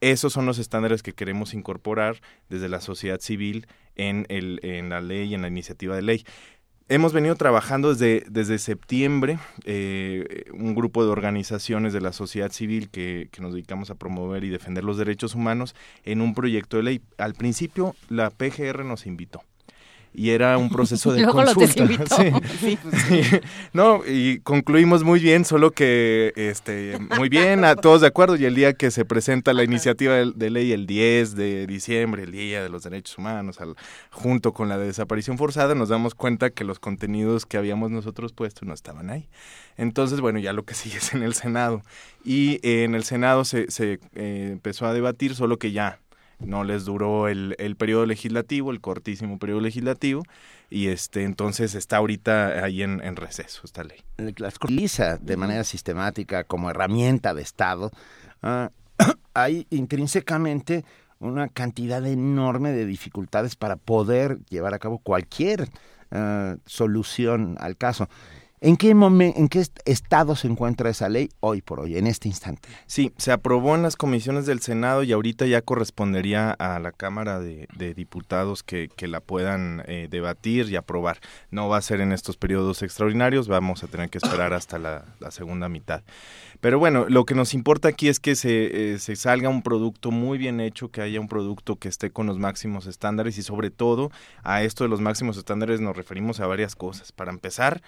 [0.00, 5.00] Esos son los estándares que queremos incorporar desde la sociedad civil en, el, en la
[5.00, 6.24] ley, en la iniciativa de ley.
[6.88, 12.90] Hemos venido trabajando desde, desde septiembre, eh, un grupo de organizaciones de la sociedad civil
[12.90, 15.74] que, que, nos dedicamos a promover y defender los derechos humanos
[16.04, 17.02] en un proyecto de ley.
[17.18, 19.42] Al principio la PGR nos invitó
[20.16, 21.84] y era un proceso de Luego consulta.
[21.84, 22.32] Lo sí.
[22.60, 23.40] Sí, pues sí.
[23.72, 28.46] No, y concluimos muy bien, solo que este muy bien, a todos de acuerdo, y
[28.46, 32.32] el día que se presenta la iniciativa de, de, ley el 10 de diciembre, el
[32.32, 33.76] Día de los Derechos Humanos, al,
[34.10, 38.32] junto con la de desaparición forzada, nos damos cuenta que los contenidos que habíamos nosotros
[38.32, 39.28] puesto no estaban ahí.
[39.76, 41.82] Entonces, bueno, ya lo que sigue es en el Senado.
[42.24, 46.00] Y eh, en el Senado se, se eh, empezó a debatir, solo que ya
[46.38, 50.22] no les duró el, el periodo legislativo, el cortísimo periodo legislativo,
[50.70, 53.98] y este entonces está ahorita ahí en, en receso esta ley.
[54.36, 57.90] Las utiliza de manera sistemática como herramienta de Estado.
[58.42, 58.68] Uh,
[59.34, 60.84] hay intrínsecamente
[61.18, 65.70] una cantidad enorme de dificultades para poder llevar a cabo cualquier
[66.10, 68.08] uh, solución al caso.
[68.62, 72.28] ¿En qué, momento, ¿En qué estado se encuentra esa ley hoy por hoy, en este
[72.28, 72.66] instante?
[72.86, 77.38] Sí, se aprobó en las comisiones del Senado y ahorita ya correspondería a la Cámara
[77.38, 81.18] de, Diputados que, la puedan eh, debatir y aprobar.
[81.50, 85.04] No va a ser en estos periodos extraordinarios, vamos a tener que esperar hasta la,
[85.30, 86.02] segunda mitad.
[86.60, 90.38] Pero bueno, lo que nos importa aquí es que eh, se salga un producto muy
[90.38, 94.10] bien hecho, que haya un producto que esté con los máximos estándares y sobre todo
[94.42, 97.12] a esto de los máximos estándares nos referimos a varias cosas.
[97.12, 97.82] Para empezar,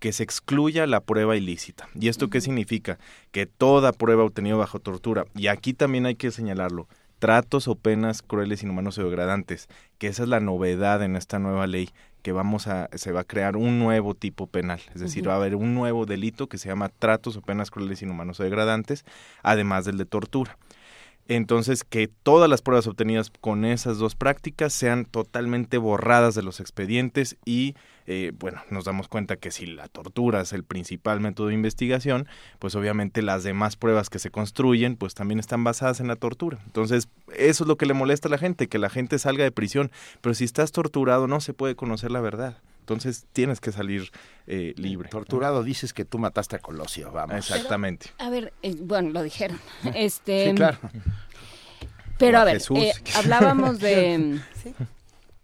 [0.00, 1.88] que se excluya la prueba ilícita.
[1.94, 2.98] ¿Y esto qué significa?
[3.30, 6.88] Que toda prueba obtenida bajo tortura, y aquí también hay que señalarlo,
[7.20, 9.68] tratos o penas crueles, inhumanos o degradantes,
[9.98, 11.90] que esa es la novedad en esta nueva ley,
[12.22, 15.28] que vamos a, se va a crear un nuevo tipo penal, es decir, uh -huh.
[15.28, 18.42] va a haber un nuevo delito que se llama tratos o penas crueles, inhumanos o
[18.42, 19.04] degradantes,
[19.42, 20.56] además del de tortura.
[21.30, 26.58] Entonces, que todas las pruebas obtenidas con esas dos prácticas sean totalmente borradas de los
[26.58, 27.76] expedientes y,
[28.08, 32.26] eh, bueno, nos damos cuenta que si la tortura es el principal método de investigación,
[32.58, 36.58] pues obviamente las demás pruebas que se construyen, pues también están basadas en la tortura.
[36.66, 39.52] Entonces, eso es lo que le molesta a la gente, que la gente salga de
[39.52, 39.92] prisión.
[40.20, 42.58] Pero si estás torturado, no se puede conocer la verdad.
[42.90, 44.10] Entonces tienes que salir
[44.48, 45.08] eh, libre.
[45.08, 47.36] Torturado dices que tú mataste a Colosio, vamos.
[47.36, 48.06] Exactamente.
[48.18, 49.60] Pero, a ver, eh, bueno, lo dijeron.
[49.94, 50.78] Este, sí, claro.
[52.18, 54.40] Pero a, a ver, eh, hablábamos de...
[54.60, 54.74] ¿Sí?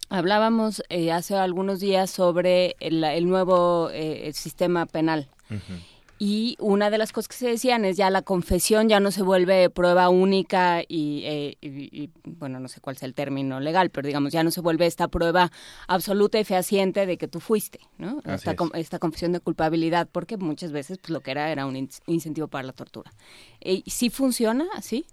[0.09, 5.28] Hablábamos eh, hace algunos días sobre el, el nuevo eh, sistema penal.
[5.48, 5.82] Uh -huh.
[6.19, 9.23] Y una de las cosas que se decían es ya la confesión ya no se
[9.23, 13.91] vuelve prueba única y, eh, y, y, bueno, no sé cuál sea el término legal,
[13.91, 15.51] pero digamos, ya no se vuelve esta prueba
[15.89, 18.21] absoluta y fehaciente de que tú fuiste, ¿no?
[18.25, 21.91] Esta, esta, confesión de culpabilidad, porque muchas veces pues, lo que era era un in
[22.07, 23.13] incentivo para la tortura.
[23.61, 25.07] Eh, ¿Sí funciona así?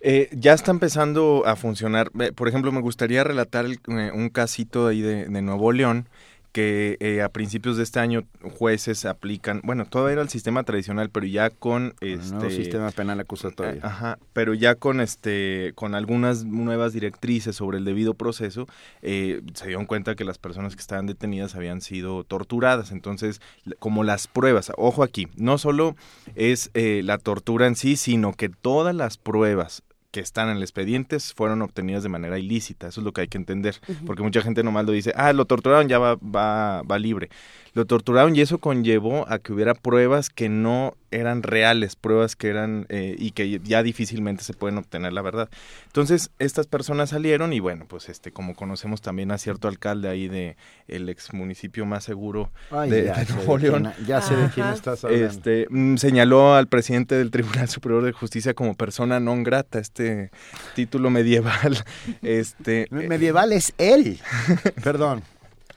[0.00, 2.10] Eh, ya está empezando a funcionar.
[2.34, 6.08] Por ejemplo, me gustaría relatar el, eh, un casito ahí de, de Nuevo León
[6.52, 8.24] que eh, a principios de este año
[8.58, 13.20] jueces aplican, bueno, todo era el sistema tradicional, pero ya con este nuevo sistema penal
[13.20, 13.74] acusatorio.
[13.74, 18.68] Eh, ajá, pero ya con este con algunas nuevas directrices sobre el debido proceso,
[19.00, 23.40] eh, se dieron cuenta que las personas que estaban detenidas habían sido torturadas, entonces
[23.78, 25.96] como las pruebas, ojo aquí, no solo
[26.34, 30.62] es eh, la tortura en sí, sino que todas las pruebas que están en el
[30.62, 32.86] expediente fueron obtenidas de manera ilícita.
[32.86, 33.80] Eso es lo que hay que entender.
[33.88, 34.06] Uh -huh.
[34.06, 37.30] Porque mucha gente nomás lo dice, ah, lo torturaron, ya va, va, va libre.
[37.74, 42.48] Lo torturaron y eso conllevó a que hubiera pruebas que no eran reales, pruebas que
[42.48, 45.48] eran eh, y que ya difícilmente se pueden obtener la verdad.
[45.86, 50.28] Entonces, estas personas salieron y bueno, pues este, como conocemos también a cierto alcalde ahí
[50.28, 50.56] de
[50.88, 53.92] el ex municipio más seguro Ay, de, ya, de Nuevo León.
[54.06, 55.26] Ya sé de quién estás hablando.
[55.26, 60.30] Este, mm, señaló al presidente del Tribunal Superior de Justicia como persona non grata, este
[60.74, 61.84] título medieval.
[62.22, 64.20] este medieval es él.
[64.82, 65.22] Perdón.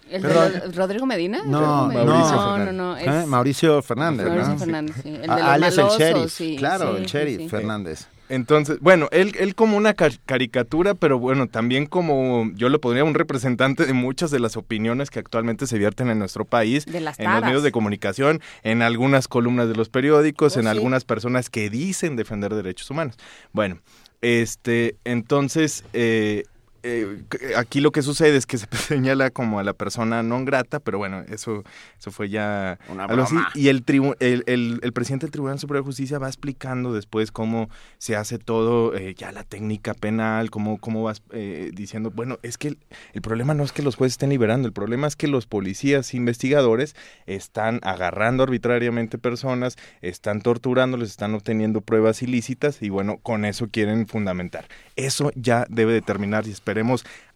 [0.10, 1.40] ¿El de Rodrigo Medina?
[1.46, 2.32] No, Rodrigo no, Medina.
[2.36, 3.22] no, no, no, ¿Eh?
[3.22, 4.60] es- Mauricio Fernández, Mauricio ¿no?
[4.60, 5.10] Fernández, sí.
[5.10, 7.50] El de Ah, los alias el sheriff, sí, claro, sí, el sheriff sí.
[7.50, 8.08] Fernández.
[8.28, 13.04] Entonces, bueno, él, él como una ca- caricatura, pero bueno, también como yo lo podría
[13.04, 17.02] un representante de muchas de las opiniones que actualmente se vierten en nuestro país, De
[17.02, 20.70] las en los medios de comunicación, en algunas columnas de los periódicos, Oh, en sí.
[20.70, 23.16] algunas personas que dicen defender derechos humanos.
[23.54, 23.78] Bueno,
[24.22, 26.46] este, entonces, eh,
[26.86, 30.44] eh, c- aquí lo que sucede es que se señala como a la persona no
[30.46, 31.64] grata, pero bueno, eso,
[32.00, 33.36] eso fue ya Una algo así.
[33.36, 33.50] broma.
[33.56, 37.32] Y el, tribu- el, el- el presidente del Tribunal Superior de Justicia va explicando después
[37.32, 42.38] cómo se hace todo, eh, ya la técnica penal, cómo, cómo vas eh, diciendo, bueno,
[42.44, 42.78] es que el,
[43.14, 46.14] el problema no es que los jueces estén liberando, el problema es que los policías
[46.14, 46.96] investigadores
[47.26, 54.08] están agarrando arbitrariamente personas, están torturándoles, están obteniendo pruebas ilícitas y bueno, con eso quieren
[54.08, 54.68] fundamentar.
[54.96, 56.52] Eso ya debe determinar y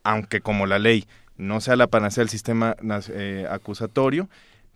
[0.03, 1.05] aunque como la ley
[1.37, 2.75] no sea la panacea del sistema
[3.09, 4.29] eh, acusatorio,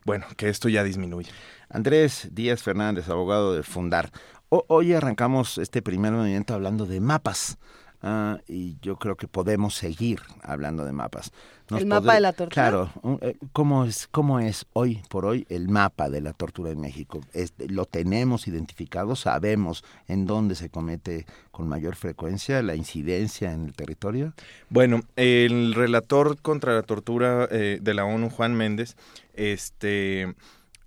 [0.05, 1.31] bueno, que esto ya disminuya.
[1.69, 4.11] Andrés Díaz Fernández, abogado de Fundar.
[4.49, 7.57] Ho- hoy arrancamos este primer movimiento hablando de mapas.
[8.03, 11.31] Ah, y yo creo que podemos seguir hablando de mapas.
[11.69, 12.53] ¿El mapa de la tortura?
[12.53, 12.89] Claro.
[13.21, 17.21] eh, ¿cómo, es, ¿Cómo es hoy por hoy el mapa de la tortura en México?
[17.33, 19.15] Es- ¿Lo tenemos identificado?
[19.15, 24.33] ¿Sabemos en dónde se comete con mayor frecuencia la incidencia en el territorio?
[24.69, 28.95] Bueno, el relator contra la tortura eh, de la ONU, Juan Méndez,
[29.33, 30.35] este,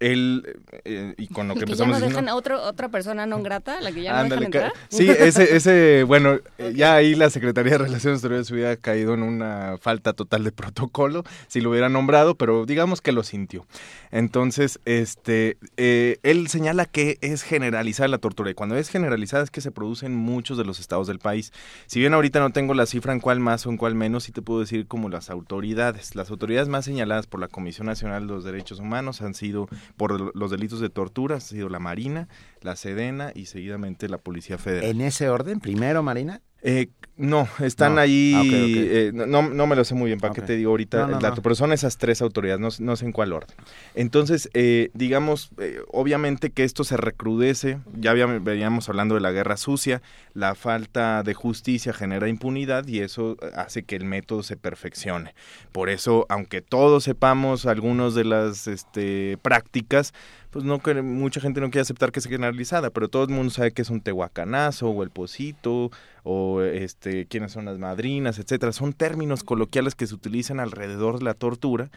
[0.01, 2.17] él, eh, y con lo que ¿Y que ya empezamos no diciendo...
[2.21, 4.83] dejan a otro, otra persona no grata, la que ya no Ándale, dejan ca- entrar?
[4.89, 9.23] Sí, ese, ese, bueno, eh, ya ahí la Secretaría de Relaciones Exteriores hubiera caído en
[9.23, 13.67] una falta total de protocolo si lo hubiera nombrado, pero digamos que lo sintió.
[14.11, 19.51] Entonces, este, eh, él señala que es generalizada la tortura y cuando es generalizada es
[19.51, 21.53] que se produce en muchos de los estados del país.
[21.87, 24.33] Si bien ahorita no tengo la cifra en cuál más o en cuál menos, sí
[24.33, 26.15] te puedo decir como las autoridades.
[26.15, 30.37] Las autoridades más señaladas por la Comisión Nacional de los Derechos Humanos han sido por
[30.37, 32.29] los delitos de tortura, ha sido la Marina,
[32.63, 34.91] la Sedena y seguidamente la Policía Federal.
[34.91, 35.61] ¿En ese orden?
[35.61, 36.41] Primero, Marina.
[36.63, 38.01] Eh, no, están No.
[38.01, 40.37] ahí, Ah, eh, no, no me lo sé muy bien, para Ok.
[40.41, 43.05] qué te digo ahorita No, el dato, pero son esas tres autoridades, no, no sé
[43.05, 43.55] en cuál orden.
[43.95, 49.31] Entonces, eh, digamos, eh, obviamente que esto se recrudece, ya habíamos, veníamos hablando de la
[49.33, 50.03] guerra sucia,
[50.35, 55.35] la falta de justicia genera impunidad y eso hace que el método se perfeccione.
[55.73, 60.13] Por eso, aunque todos sepamos algunos de las este, prácticas,
[60.57, 63.73] pues no mucha gente no quiere aceptar que sea generalizada, pero todo el mundo sabe
[63.73, 65.91] que es un tehuacanazo o el pocito
[66.23, 68.73] o este quiénes son las madrinas, etcétera.
[68.73, 71.91] Son términos coloquiales que se utilizan alrededor de la tortura,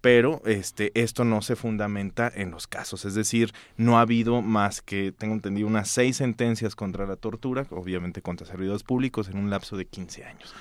[0.00, 4.82] pero este esto no se fundamenta en los casos, es decir, no ha habido más
[4.82, 9.50] que tengo entendido unas seis sentencias contra la tortura, obviamente contra servidores públicos en un
[9.50, 10.52] lapso de 15 años.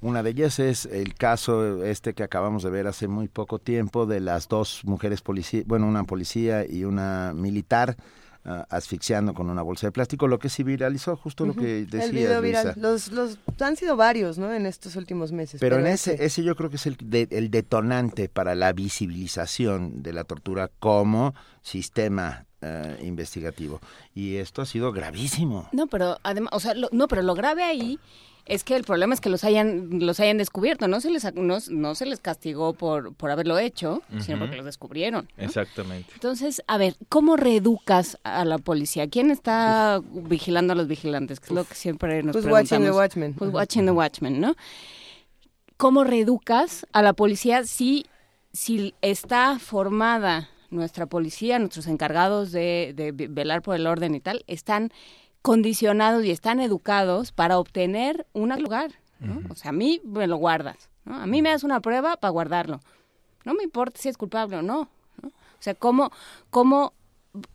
[0.00, 4.06] Una de ellas es el caso este que acabamos de ver hace muy poco tiempo
[4.06, 7.96] de las dos mujeres policías, bueno, una policía y una militar
[8.44, 11.90] ah, asfixiando con una bolsa de plástico, lo que sí viralizó, justo lo que el
[11.90, 12.74] decías, video viral.
[12.76, 14.52] Los, los, han sido varios, ¿no?
[14.54, 15.60] En estos últimos meses.
[15.60, 20.02] Pero en ese, ese yo creo que es el, de- el detonante para la visibilización
[20.04, 23.80] de la tortura como sistema eh, investigativo.
[24.14, 25.68] Y esto ha sido gravísimo.
[25.72, 27.98] No, pero además, o sea, lo- no, pero lo grave ahí
[28.48, 31.58] es que el problema es que los hayan los hayan descubierto, no se les no,
[31.70, 35.28] no se les castigó por por haberlo hecho, sino porque los descubrieron.
[35.36, 35.44] ¿no?
[35.44, 36.10] Exactamente.
[36.14, 39.06] Entonces, a ver, ¿cómo reeducas a la policía?
[39.08, 41.40] ¿Quién está vigilando a los vigilantes?
[41.40, 42.70] Que es lo que siempre nos Who's preguntamos.
[42.70, 43.36] watching the watchmen?
[43.38, 44.56] Who's watching the watchmen, ¿no?
[45.76, 48.06] ¿Cómo reeducas a la policía si,
[48.52, 54.44] si está formada nuestra policía, nuestros encargados de, de velar por el orden y tal,
[54.46, 54.90] están
[55.48, 58.90] condicionados y están educados para obtener un lugar?
[59.18, 59.40] ¿no?
[59.48, 61.16] O sea, a mí me lo guardas, ¿no?
[61.16, 62.80] A mí me das una prueba para guardarlo.
[63.46, 64.90] No me importa si es culpable o no.
[65.22, 65.28] ¿no?
[65.28, 66.12] O sea, ¿cómo,
[66.50, 66.92] cómo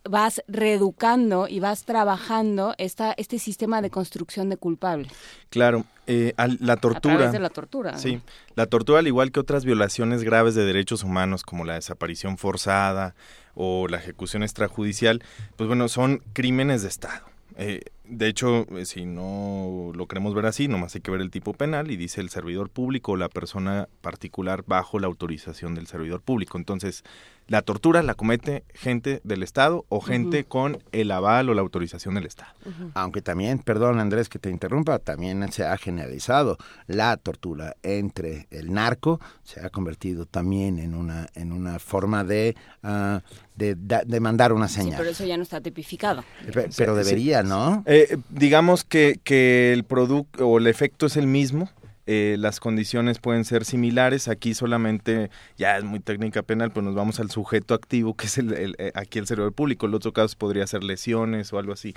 [0.09, 5.11] vas reeducando y vas trabajando esta, este sistema de construcción de culpables?
[5.49, 7.13] Claro, eh, al- la tortura.
[7.13, 7.91] A través de la tortura.
[7.91, 7.97] ¿no?
[7.99, 8.21] Sí,
[8.55, 13.13] la tortura, al igual que otras violaciones graves de derechos humanos, como la desaparición forzada
[13.55, 15.21] o la ejecución extrajudicial,
[15.57, 17.23] pues bueno, son crímenes de Estado.
[17.57, 21.31] Eh, de hecho, eh, si no lo queremos ver así, nomás hay que ver el
[21.31, 25.87] tipo penal y dice el servidor público o la persona particular bajo la autorización del
[25.87, 26.57] servidor público.
[26.57, 27.03] Entonces,
[27.47, 32.15] la tortura la comete gente del Estado o gente con el aval o la autorización
[32.15, 32.51] del Estado.
[32.93, 36.57] Aunque también, perdón Andrés que te interrumpa, también se ha generalizado
[36.87, 42.55] la tortura entre el narco, se ha convertido también en una en una forma de
[42.83, 43.21] ah,
[43.55, 44.97] de, da- de mandar una Sí, señal.
[44.97, 46.23] pero eso ya no está tipificado.
[46.53, 47.83] Pe- pero Sí, debería, ¿no?
[47.85, 51.69] Eh, digamos que, que el producto o el efecto es el mismo,
[52.05, 54.27] eh, las condiciones pueden ser similares.
[54.27, 58.37] Aquí solamente, ya es muy técnica penal, pues nos vamos al sujeto activo, que es
[58.37, 59.85] el, eh, aquí el servidor público.
[59.85, 61.93] En otro caso podría ser lesiones o algo así.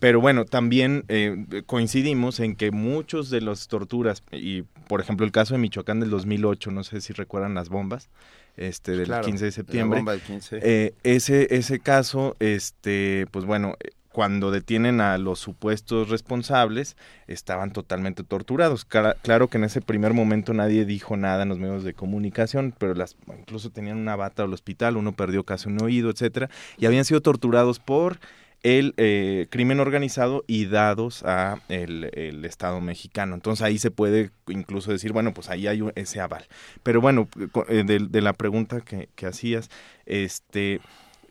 [0.00, 5.32] Pero bueno, también eh, coincidimos en que muchos de las torturas, y por ejemplo el
[5.32, 8.08] caso de Michoacán del 2008, no sé si recuerdan las bombas,
[8.56, 9.98] este del 15 de septiembre.
[9.98, 10.94] bomba del 15.
[11.02, 13.76] ese, ese caso, este, pues bueno,
[14.14, 18.84] cuando detienen a los supuestos responsables, estaban totalmente torturados.
[18.84, 22.94] Claro, que en ese primer momento nadie dijo nada en los medios de comunicación, pero
[22.94, 27.04] las, incluso tenían una bata al hospital, uno perdió casi un oído, etcétera, y habían
[27.04, 28.20] sido torturados por
[28.62, 33.34] el eh, crimen organizado y dados a el, Estado mexicano.
[33.34, 36.46] Entonces ahí se puede incluso decir, bueno, pues ahí hay ese aval.
[36.84, 37.28] Pero bueno,
[37.68, 39.70] eh, de, de la pregunta que hacías,
[40.06, 40.80] este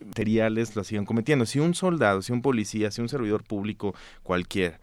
[0.04, 1.46] materiales lo siguen cometiendo.
[1.46, 4.80] Si un soldado, si un policía, si un servidor público cualquiera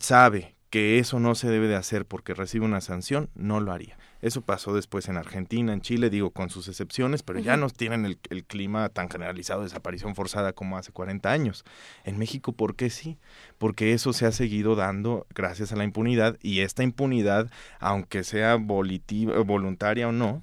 [0.00, 3.96] sabe que eso no se debe de hacer porque recibe una sanción, no lo haría.
[4.20, 8.04] Eso pasó después en Argentina, en Chile, digo, con sus excepciones, pero ya no tienen
[8.04, 11.64] el, el, clima tan generalizado de desaparición forzada como hace 40 años.
[12.04, 13.18] En México, ¿por qué sí?
[13.58, 18.56] Porque eso se ha seguido dando gracias a la impunidad y esta impunidad, aunque sea
[18.56, 20.42] voluntaria o no,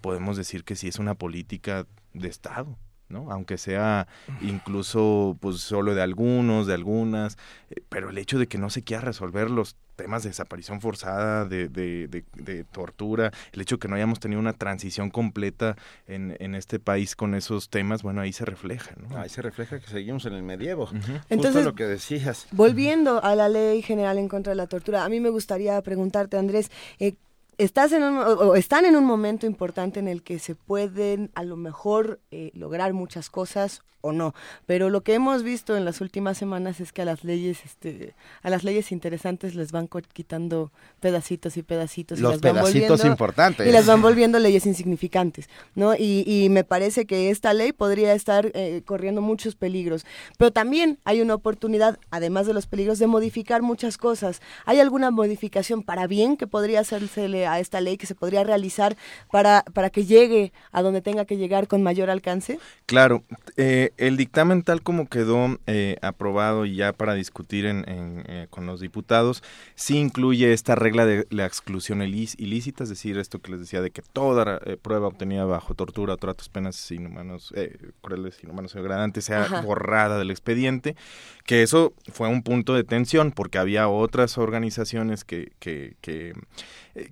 [0.00, 2.76] podemos decir que sí es una política de Estado.
[3.10, 3.30] ¿No?
[3.30, 4.06] Aunque sea
[4.40, 7.36] incluso pues solo de algunos, de algunas,
[7.70, 11.44] eh, pero el hecho de que no se quiera resolver los temas de desaparición forzada,
[11.44, 16.36] de, de, de, tortura, el hecho de que no hayamos tenido una transición completa en,
[16.40, 19.18] en, este país con esos temas, bueno, ahí se refleja, ¿no?
[19.18, 20.88] Ahí se refleja que seguimos en el medievo.
[21.28, 22.46] Entonces, lo que decías.
[22.52, 26.38] Volviendo a la ley general en contra de la tortura, a mí me gustaría preguntarte,
[26.38, 27.16] Andrés, eh,
[27.64, 31.44] estás en un, o están en un momento importante en el que se pueden a
[31.44, 34.34] lo mejor eh, lograr muchas cosas o no.
[34.66, 38.14] Pero lo que hemos visto en las últimas semanas es que a las leyes, este,
[38.42, 40.70] a las leyes interesantes les van quitando
[41.00, 42.20] pedacitos y pedacitos.
[42.20, 43.66] Los y las pedacitos importantes.
[43.66, 45.94] Y las van volviendo leyes insignificantes, ¿no?
[45.94, 50.04] Y, y me parece que esta ley podría estar eh, corriendo muchos peligros.
[50.38, 54.40] Pero también hay una oportunidad, además de los peligros, de modificar muchas cosas.
[54.66, 58.96] ¿Hay alguna modificación para bien que podría hacerse a esta ley, que se podría realizar
[59.30, 62.58] para, para que llegue a donde tenga que llegar con mayor alcance?
[62.86, 63.22] Claro.
[63.56, 68.66] Eh, el dictamen tal como quedó eh, aprobado y ya para discutir en, eh, con
[68.66, 69.42] los diputados,
[69.74, 73.90] sí incluye esta regla de la exclusión ilícita, es decir, esto que les decía de
[73.90, 77.52] que toda eh, prueba obtenida bajo tortura o tratos penas inhumanos,
[78.00, 80.96] crueles, inhumanos o degradantes sea borrada del expediente,
[81.44, 86.34] que eso fue un punto de tensión porque había otras organizaciones que, que, que,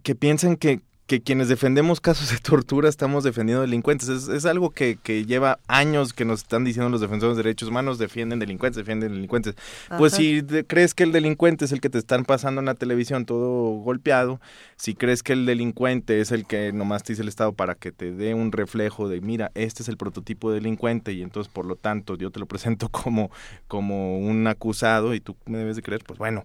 [0.02, 4.28] que piensan que, que quienes defendemos casos de tortura estamos defendiendo delincuentes.
[4.28, 7.96] Es, algo que, que, lleva años que nos están diciendo los defensores de derechos humanos,
[7.98, 9.54] defienden delincuentes, defienden delincuentes.
[9.96, 13.24] Pues si crees que el delincuente es el que te están pasando en la televisión
[13.24, 14.38] todo golpeado,
[14.76, 17.90] si crees que el delincuente es el que nomás te dice el Estado para que
[17.90, 21.64] te dé un reflejo de, mira, este es el prototipo de delincuente y entonces por
[21.64, 23.30] lo tanto yo te lo presento como,
[23.66, 26.44] como un acusado y tú me debes de creer, pues bueno.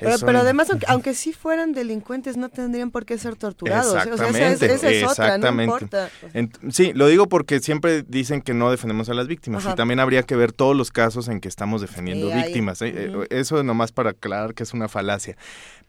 [0.00, 3.94] Pero, además, aunque, sí fueran delincuentes, no tendrían por qué ser torturados.
[3.94, 5.90] Exactamente, exactamente.
[6.70, 10.22] sí, lo digo porque siempre dicen que no defendemos a las víctimas y también habría
[10.22, 12.82] que ver todos los casos en que estamos defendiendo víctimas.
[12.82, 12.92] ¿eh?
[12.94, 15.36] Eh, eso nomás para aclarar que es una falacia.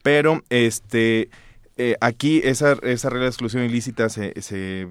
[0.03, 1.29] Pero, este...
[1.77, 4.89] Eh, aquí esa, esa regla de exclusión ilícita se, se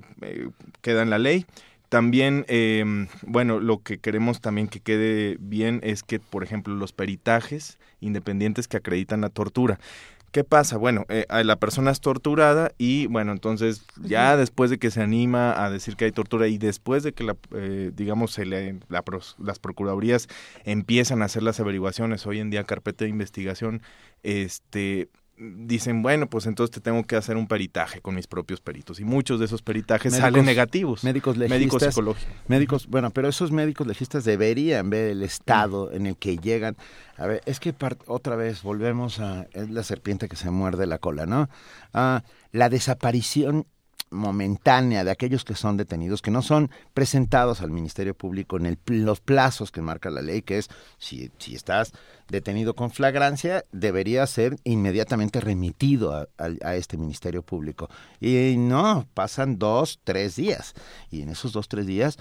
[0.81, 1.47] queda en la ley.
[1.91, 2.85] También, eh,
[3.23, 8.69] bueno, lo que queremos también que quede bien es que, por ejemplo, los peritajes independientes
[8.69, 9.81] que acreditan la tortura.
[10.31, 10.77] ¿Qué pasa?
[10.77, 15.65] Bueno, eh, la persona es torturada y bueno, entonces ya después de que se anima
[15.65, 18.79] a decir que hay tortura y después de que, la, eh, digamos, se le,
[19.39, 20.29] las procuradurías
[20.65, 23.83] empiezan a hacer las averiguaciones, hoy en día carpeta de investigación,
[24.23, 25.09] este,
[25.41, 29.01] dicen, bueno, pues entonces te tengo que hacer un peritaje con mis propios peritos.
[29.01, 31.03] Y muchos de esos peritajes salen negativos.
[31.03, 31.59] Médicos legistas.
[31.59, 32.35] Médicos psicológicos.
[32.47, 36.77] Médicos, bueno, pero esos médicos legistas deberían ver el estado en el que llegan.
[37.17, 37.75] A ver, es que
[38.07, 39.47] otra vez volvemos a...
[39.53, 41.49] Es la serpiente que se muerde la cola, ¿no?
[41.95, 43.67] Ah, la desaparición
[44.11, 48.79] momentánea de aquellos que son detenidos, que no son presentados al Ministerio Público en el,
[48.87, 51.93] los plazos que marca la ley, que es si, si estás
[52.29, 57.89] detenido con flagrancia, debería ser inmediatamente remitido a, a, este Ministerio Público.
[58.21, 60.75] Y no, pasan dos, tres días.
[61.11, 62.19] Y en esos dos, tres días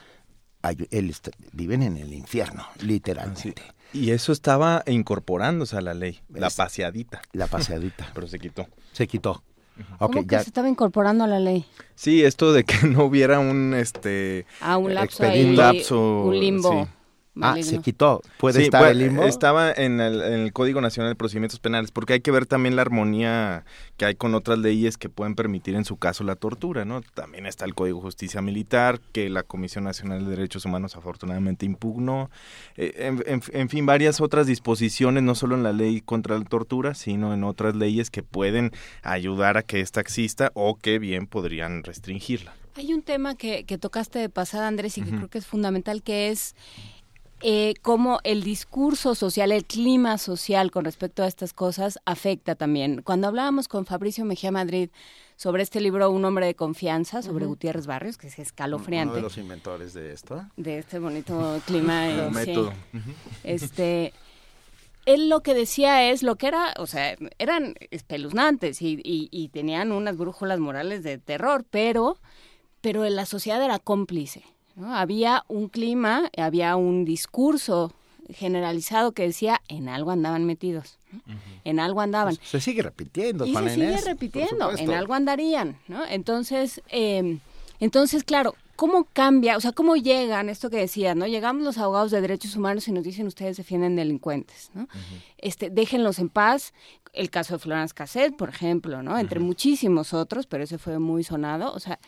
[0.91, 1.15] él
[1.53, 3.61] viven en el infierno, literalmente.
[3.93, 7.21] Y eso estaba incorporándose a la ley, la paseadita.
[7.31, 8.11] La paseadita.
[8.13, 8.67] Pero se quitó.
[8.91, 9.43] Se quitó.
[9.97, 11.65] ¿Cómo que se estaba incorporando a la ley?
[11.95, 16.87] Sí, esto de que no hubiera un este ah, un lapso, un, lapso un limbo.
[16.87, 16.98] Ah,
[17.33, 17.69] maligno.
[17.69, 18.21] se quitó.
[18.37, 19.23] ¿Puede Sí, estar bueno, el limbo?
[19.23, 22.75] Estaba en el, en el Código Nacional de Procedimientos Penales, porque hay que ver también
[22.75, 23.63] la armonía
[23.97, 27.01] que hay con otras leyes que pueden permitir en su caso la tortura, ¿no?
[27.13, 31.65] También está el Código de Justicia Militar, que la Comisión Nacional de Derechos Humanos afortunadamente
[31.65, 32.29] impugnó.
[32.77, 36.45] Eh, en, en- en fin, varias otras disposiciones, no solo en la ley contra la
[36.45, 38.71] tortura, sino en otras leyes que pueden
[39.03, 42.53] ayudar a que ésta exista o que bien podrían restringirla.
[42.75, 46.01] Hay un tema que, que tocaste de pasada, Andrés, y que creo que es fundamental,
[46.01, 46.55] que es
[47.41, 53.01] eh, cómo el discurso social, el clima social con respecto a estas cosas afecta también.
[53.01, 54.89] Cuando hablábamos con Fabricio Mejía Madrid
[55.35, 57.45] sobre este libro Un hombre de confianza, sobre.
[57.45, 60.45] Gutiérrez Barrios, que es Uno escalofriante, de los inventores de esto.
[60.57, 62.07] de este bonito clima.
[62.09, 62.35] eh, sí.
[62.35, 62.73] método.
[63.43, 64.13] Este,
[65.05, 69.47] él lo que decía es lo que era, o sea, eran espeluznantes y, y- y
[69.49, 72.17] tenían unas brújulas morales de terror, pero,
[72.81, 74.43] pero la sociedad era cómplice.
[74.79, 74.95] ¿No?
[74.95, 77.93] Había un clima, había un discurso
[78.33, 81.21] generalizado que decía en algo andaban metidos, ¿no?
[81.63, 82.37] en algo andaban.
[82.43, 86.05] Se sigue repitiendo, Y se sigue Inés, repitiendo, en algo andarían, ¿no?
[86.05, 87.39] Entonces, eh,
[87.79, 89.57] entonces, claro, ¿cómo cambia?
[89.57, 91.27] O sea, ¿cómo llegan, esto que decías, ¿no?
[91.27, 94.87] Llegamos los abogados de derechos humanos y nos dicen ustedes defienden delincuentes, ¿no?
[95.37, 96.73] este, déjenlos en paz.
[97.11, 99.17] El caso de Florence Cassette, por ejemplo, ¿no?
[99.17, 101.73] Entre muchísimos otros, pero ese fue muy sonado.
[101.73, 101.99] O sea,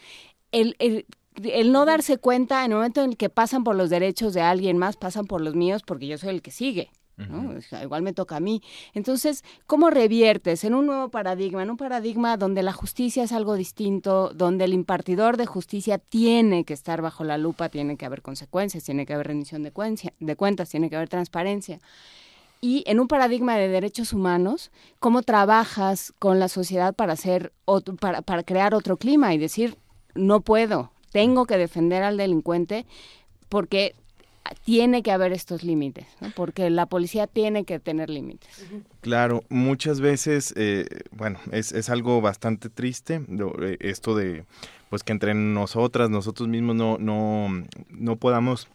[0.51, 1.07] el, el,
[1.43, 4.41] el no darse cuenta en el momento en el que pasan por los derechos de
[4.41, 6.89] alguien más, pasan por los míos porque yo soy el que sigue.
[7.17, 7.51] ¿no?
[7.55, 8.63] O sea, igual me toca a mí.
[8.95, 13.53] Entonces, ¿cómo reviertes en un nuevo paradigma, en un paradigma donde la justicia es algo
[13.53, 18.23] distinto, donde el impartidor de justicia tiene que estar bajo la lupa, tiene que haber
[18.23, 21.79] consecuencias, tiene que haber rendición de, cuencia- de cuentas, tiene que haber transparencia?
[22.59, 27.97] Y en un paradigma de derechos humanos, ¿cómo trabajas con la sociedad para hacer otro-
[27.97, 29.77] para, para crear otro clima y decir
[30.15, 32.85] no puedo, tengo que defender al delincuente
[33.49, 33.95] porque
[34.65, 38.65] tiene que haber estos límites, porque la policía tiene que tener límites.
[39.01, 43.21] Claro, muchas veces, eh, bueno, es, es algo bastante triste
[43.61, 44.45] eh, esto de,
[44.89, 48.67] pues que entre nosotras, nosotros mismos no, no, no podamos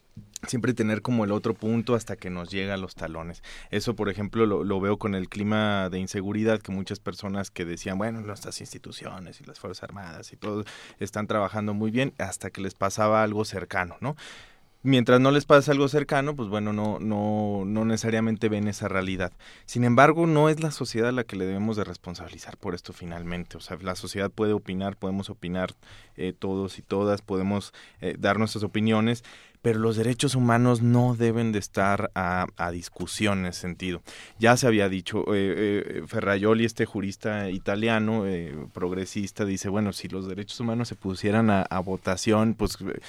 [0.47, 3.42] siempre tener como el otro punto hasta que nos llega a los talones.
[3.70, 7.98] Eso, por ejemplo, lo, veo con el clima de inseguridad que muchas personas que decían,
[7.98, 10.65] bueno, nuestras instituciones y las Fuerzas Armadas y todo
[11.00, 14.16] están trabajando muy bien hasta que les pasaba algo cercano, ¿no?
[14.86, 19.32] mientras no les pasa algo cercano, pues bueno, no, no, no necesariamente ven esa realidad.
[19.66, 23.56] Sin embargo, no es la sociedad la que le debemos de responsabilizar por esto finalmente.
[23.56, 25.74] O sea, la sociedad puede opinar, podemos opinar
[26.16, 29.24] eh, todos y todas, podemos eh, dar nuestras opiniones,
[29.62, 34.02] pero los derechos humanos no deben de estar a, a discusión en ese sentido.
[34.39, 40.09] Ya se había dicho, eh, eh, Ferraioli, este jurista italiano, eh, progresista, dice, bueno, si
[40.09, 43.01] los derechos humanos se pusieran a, a votación, pues eh,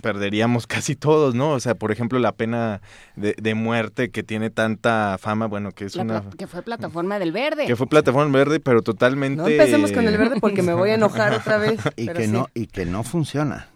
[0.00, 1.52] perderíamos casi todos, ¿no?
[1.52, 2.80] O sea, por ejemplo, la pena
[3.16, 6.22] de, de muerte que tiene tanta fama, bueno, que es La una...
[6.36, 7.66] que fue plataforma del verde.
[7.66, 9.42] Que fue plataforma verde, pero totalmente...
[9.42, 11.80] No empecemos con el verde porque me voy a enojar otra vez.
[11.96, 12.32] y pero que sí.
[12.32, 13.68] no y que no funciona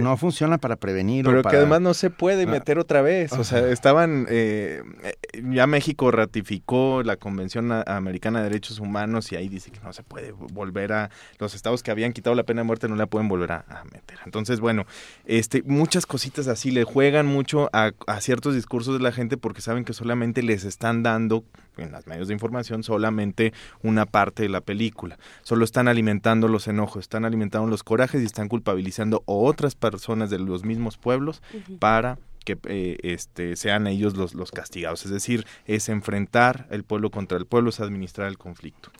[0.00, 2.46] no funciona para prevenir o Pero para- que además no se puede Ah.
[2.46, 3.32] meter otra vez.
[3.32, 4.26] O sea, estaban.
[4.28, 9.80] eh, eh, ya México ratificó la Convención Americana de Derechos Humanos y ahí dice que
[9.80, 11.10] no se puede volver a.
[11.38, 13.84] Los estados que habían quitado la pena de muerte no la pueden volver a, a
[13.84, 14.18] meter.
[14.26, 14.84] Entonces, bueno,
[15.24, 19.60] este, muchas cositas así le juegan mucho a, a ciertos discursos de la gente porque
[19.62, 21.44] saben que solamente les están dando
[21.82, 23.52] en los medios de información solamente
[23.82, 25.18] una parte de la película.
[25.42, 30.30] Solo están alimentando los enojos, están alimentando los corajes y están culpabilizando a otras personas
[30.30, 31.42] de los mismos pueblos
[31.78, 35.04] para que eh, este, sean ellos los, los castigados.
[35.04, 38.90] Es decir, es enfrentar el pueblo contra el pueblo, es administrar el conflicto.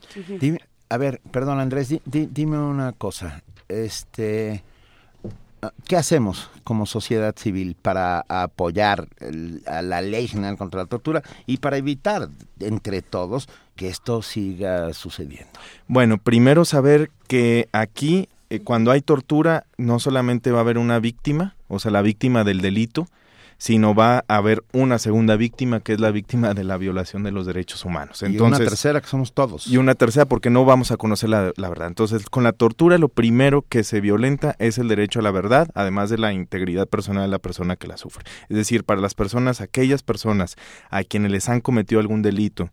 [0.41, 0.61] Dime-
[0.91, 3.43] a ver, perdón Andrés, di- di- dime una cosa.
[3.69, 4.63] Este,
[5.87, 9.09] ¿qué hacemos como sociedad civil para apoyar
[9.67, 12.29] a la ley general contra la tortura y para evitar
[12.61, 15.53] entre todos que esto siga sucediendo?
[15.89, 20.99] Bueno, primero saber que aquí, eh, cuando hay tortura, no solamente va a haber una
[20.99, 23.09] víctima, o sea, la víctima del delito,
[23.61, 27.31] sino va a haber una segunda víctima, que es la víctima de la violación de
[27.31, 28.23] los derechos humanos.
[28.23, 29.67] y una Entonces, tercera que somos todos.
[29.67, 31.89] y una tercera porque no vamos a conocer la, la verdad.
[31.89, 35.69] Entonces, con la tortura lo primero que se violenta es el derecho a la verdad,
[35.75, 38.25] además de la integridad personal de la persona que la sufre.
[38.49, 40.57] Es decir, para las personas, aquellas personas
[40.89, 42.71] a quienes les han cometido algún delito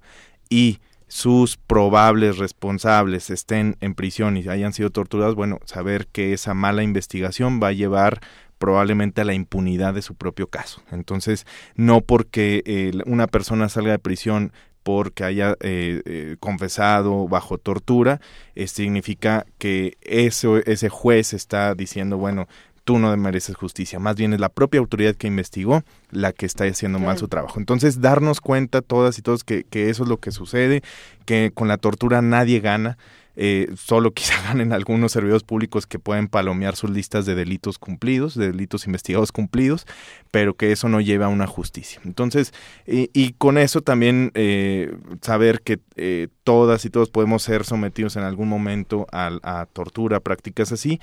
[0.50, 6.54] y sus probables responsables estén en prisión y hayan sido torturados, bueno, saber que esa
[6.54, 8.22] mala investigación va a llevar
[8.58, 10.82] probablemente a la impunidad de su propio caso.
[10.92, 11.46] Entonces,
[11.76, 14.52] no porque eh, una persona salga de prisión
[14.88, 18.22] porque haya eh, eh, confesado bajo tortura,
[18.56, 22.48] eh, significa que eso, ese juez está diciendo, bueno,
[22.86, 24.00] tú no mereces justicia.
[24.00, 27.60] Más bien es la propia autoridad que investigó la que está haciendo mal su trabajo.
[27.60, 30.82] Entonces, darnos cuenta todas y todos que, que eso es lo que sucede,
[31.26, 32.98] que con la tortura nadie gana.
[33.40, 38.36] Eh, solo quizá ganen algunos servidores públicos que pueden palomear sus listas de delitos cumplidos,
[38.36, 39.86] de delitos investigados cumplidos,
[40.32, 42.02] pero que eso no lleva a una justicia.
[42.04, 42.54] Entonces,
[42.88, 48.24] y, con eso también eh, saber que eh, todas y todos podemos ser sometidos en
[48.24, 51.00] algún momento a tortura, prácticas así,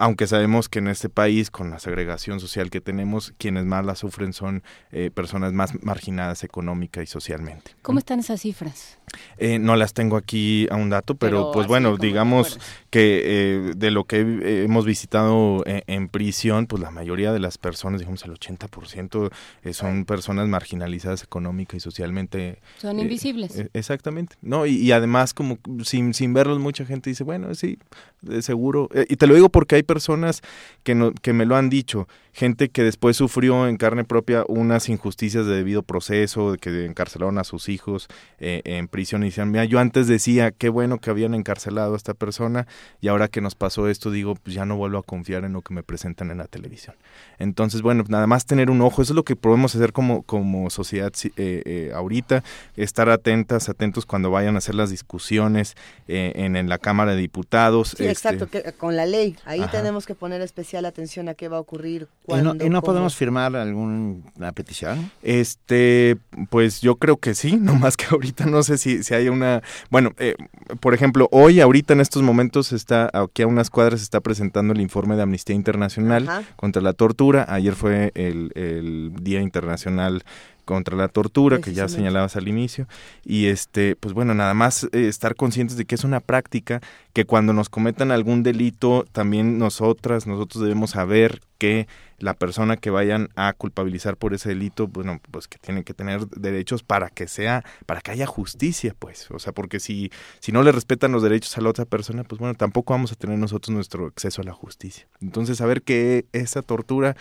[0.00, 3.94] aunque sabemos que en este país, con la segregación social que tenemos, quienes más la
[3.94, 4.62] sufren son
[4.92, 7.72] eh, personas más marginadas económica y socialmente.
[7.82, 8.96] ¿Cómo están esas cifras?
[9.36, 13.90] Eh, no las tengo aquí a un dato, pero, pues bueno, digamos que eh, de
[13.90, 19.30] lo que hemos visitado en, prisión, pues la mayoría de las personas, digamos el 80%,
[19.72, 22.60] son personas marginalizadas económica y socialmente.
[22.78, 23.66] Son invisibles.
[23.74, 24.36] exactamente.
[24.40, 27.78] No, y, y, además como sin, sin verlos mucha gente dice, bueno, sí,
[28.22, 28.88] de seguro.
[29.08, 30.40] y te lo digo porque hay personas
[30.84, 34.88] que, no, que me lo han dicho, gente que después sufrió en carne propia unas
[34.88, 38.06] injusticias de debido proceso, que encarcelaron a sus hijos
[38.38, 41.96] eh, en prisión y decían, mira, yo antes decía, qué bueno que habían encarcelado a
[41.96, 42.68] esta persona
[43.00, 45.62] y ahora que nos pasó esto, digo, pues ya no vuelvo a confiar en lo
[45.62, 46.94] que me presentan en la televisión.
[47.38, 50.70] Entonces, bueno, nada más tener un ojo, eso es lo que podemos hacer como, como
[50.70, 52.44] sociedad eh, eh, ahorita,
[52.76, 55.74] estar atentas, atentos cuando vayan a hacer las discusiones
[56.06, 57.94] en, en, la Cámara de Diputados.
[57.96, 61.56] Sí, exacto, que, con la ley, ahí tenemos que poner especial atención a qué va
[61.56, 62.08] a ocurrir.
[62.28, 65.10] ¿Y no, podemos firmar alguna petición?
[65.22, 66.16] Este,
[66.50, 69.62] pues yo creo que sí, nomás que ahorita no sé si, si hay una...
[69.90, 70.34] Bueno, eh,
[70.80, 74.80] por ejemplo, hoy, ahorita en estos momentos, está aquí a unas cuadras está presentando el
[74.80, 77.46] informe de Amnistía Internacional contra la tortura.
[77.48, 80.22] Ayer fue el, el Día Internacional
[80.70, 82.86] contra la tortura que ya señalabas al inicio.
[83.24, 86.80] Y este pues bueno nada más eh, estar conscientes de que es una práctica
[87.12, 92.90] que cuando nos cometan algún delito también nosotras nosotros debemos saber que la persona que
[92.90, 97.26] vayan a culpabilizar por ese delito bueno pues que tienen que tener derechos para que
[97.26, 99.28] sea para que haya justicia pues.
[99.32, 102.38] O sea porque si si no le respetan los derechos a la otra persona pues
[102.38, 105.08] bueno tampoco vamos a tener nosotros nuestro acceso a la justicia.
[105.20, 107.16] Entonces saber que esa tortura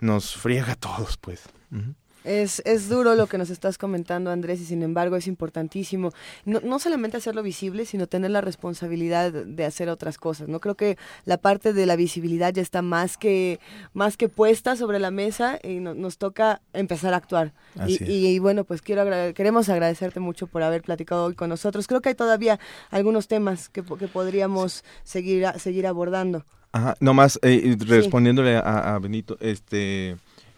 [0.00, 1.42] nos friega a todos pues
[2.26, 6.10] es, es duro lo que nos estás comentando, Andrés, y sin embargo es importantísimo
[6.44, 10.48] no, no solamente hacerlo visible, sino tener la responsabilidad de hacer otras cosas.
[10.48, 13.60] No creo que la parte de la visibilidad ya está más que
[13.94, 17.52] más que puesta sobre la mesa y nos toca empezar a actuar.
[17.86, 21.86] Y, y, bueno, pues quiero queremos agradecerte mucho por haber platicado hoy con nosotros.
[21.86, 22.58] Creo que hay todavía
[22.90, 26.44] algunos temas que, que podríamos seguir seguir abordando.
[26.72, 30.16] Ajá, nomás eh, respondiéndole a, a Benito, este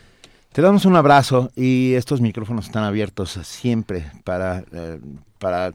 [0.54, 5.00] Te damos un abrazo y estos micrófonos están abiertos siempre para, eh,
[5.40, 5.74] para,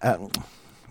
[0.00, 0.18] ah,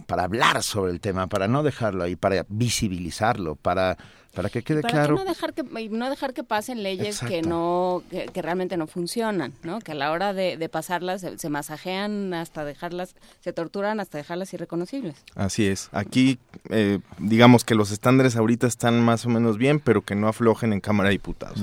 [0.06, 3.98] para hablar sobre el tema, para no dejarlo ahí, para visibilizarlo, para
[4.38, 5.16] para que quede claro.
[5.16, 9.80] no dejar que no dejar que pasen leyes que no que, realmente no funcionan, ¿no?
[9.80, 15.16] Que a la hora de, pasarlas se, masajean hasta dejarlas, se torturan hasta dejarlas irreconocibles.
[15.34, 15.90] Así es.
[15.92, 16.38] Aquí
[16.70, 20.72] eh, digamos que los estándares ahorita están más o menos bien, pero que no aflojen
[20.72, 21.58] en Cámara de Diputados.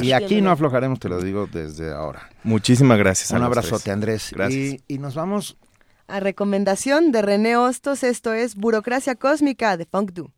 [0.00, 2.30] y, aquí no aflojaremos, te lo digo desde ahora.
[2.44, 3.30] Muchísimas gracias.
[3.32, 4.30] Un abrazote, Andrés.
[4.32, 4.80] Gracias.
[4.88, 5.58] Y, y nos vamos
[6.06, 10.32] a recomendación de René Hostos, esto es Burocracia Cósmica de Funk Du.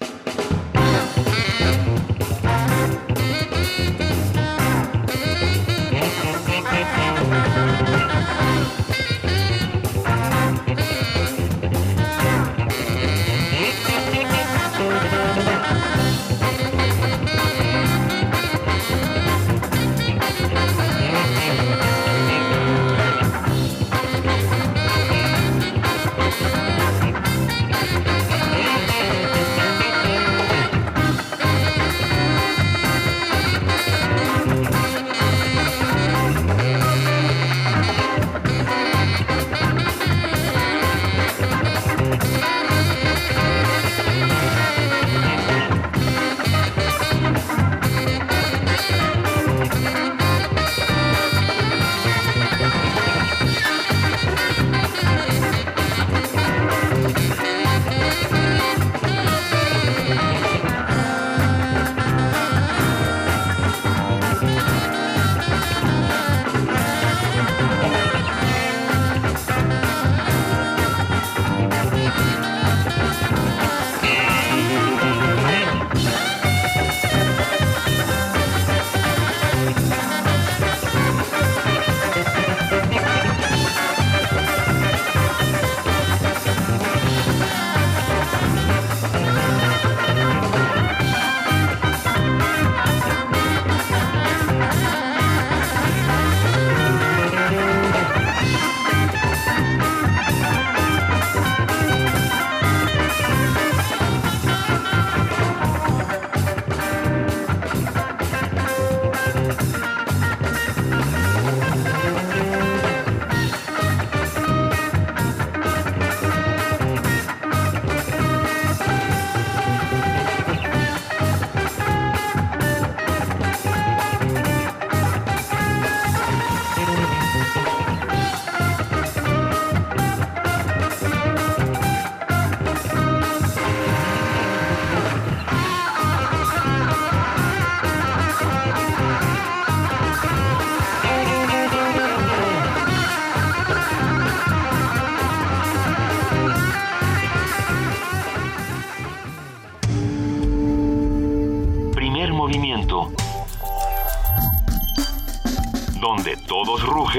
[0.00, 0.47] Movimiento.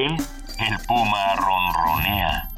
[0.06, 2.50] El puma ronronea.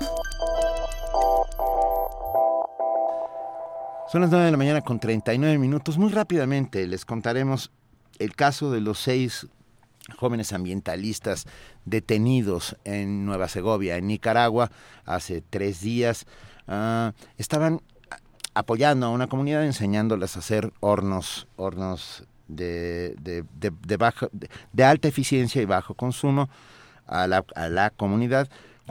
[4.11, 5.97] Son las 9 de la mañana con 39 minutos.
[5.97, 7.71] Muy rápidamente les contaremos
[8.19, 9.47] el caso de los seis
[10.17, 11.47] jóvenes ambientalistas
[11.85, 14.69] detenidos en Nueva Segovia, en Nicaragua,
[15.05, 16.27] hace tres días.
[16.67, 17.81] Ah, estaban
[18.53, 23.43] apoyando a una comunidad, enseñándoles a hacer hornos, hornos de, de,
[24.73, 26.49] de, alta eficiencia y bajo consumo
[27.11, 28.49] a la, a la comunidad.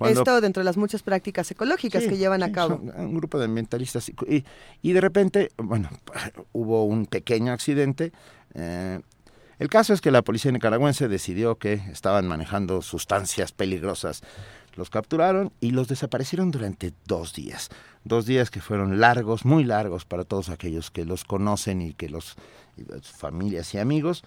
[0.08, 2.76] Esto dentro de las muchas prácticas ecológicas que llevan a cabo.
[2.76, 4.08] Un grupo de ambientalistas.
[4.08, 4.44] Y,
[4.82, 5.90] y, de repente, bueno,
[6.52, 8.12] hubo un pequeño accidente.
[8.54, 9.00] Eh,
[9.58, 14.22] el caso es que la policía nicaragüense decidió que estaban manejando sustancias peligrosas.
[14.74, 17.68] Los capturaron y los desaparecieron durante dos días.
[18.04, 22.08] Dos días que fueron largos, muy largos para todos aquellos que los conocen y que
[22.08, 22.36] los
[23.02, 24.22] familias y amigos.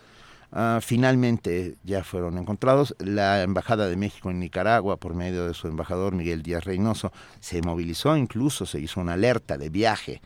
[0.55, 2.95] Uh, finalmente ya fueron encontrados.
[2.99, 7.63] La Embajada de México en Nicaragua, por medio de su embajador Miguel Díaz Reynoso, se
[7.63, 10.21] movilizó, incluso se hizo una alerta de viaje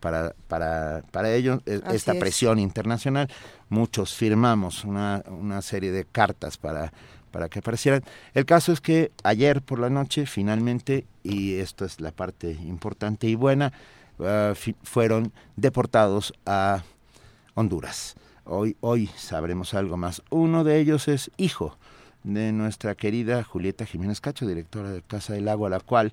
[0.00, 3.28] para, para, para ello, e, esta presión internacional.
[3.68, 6.92] Muchos firmamos una, una serie de cartas para,
[7.30, 8.02] para que aparecieran.
[8.34, 13.28] El caso es que ayer por la noche, finalmente, y esto es la parte importante
[13.28, 13.72] y buena,
[14.18, 16.82] uh, fueron deportados a
[17.54, 18.16] Honduras.
[18.50, 20.22] Hoy, hoy sabremos algo más.
[20.30, 21.76] Uno de ellos es hijo
[22.24, 26.12] de nuestra querida Julieta Jiménez Cacho, directora de Casa del Agua, a la cual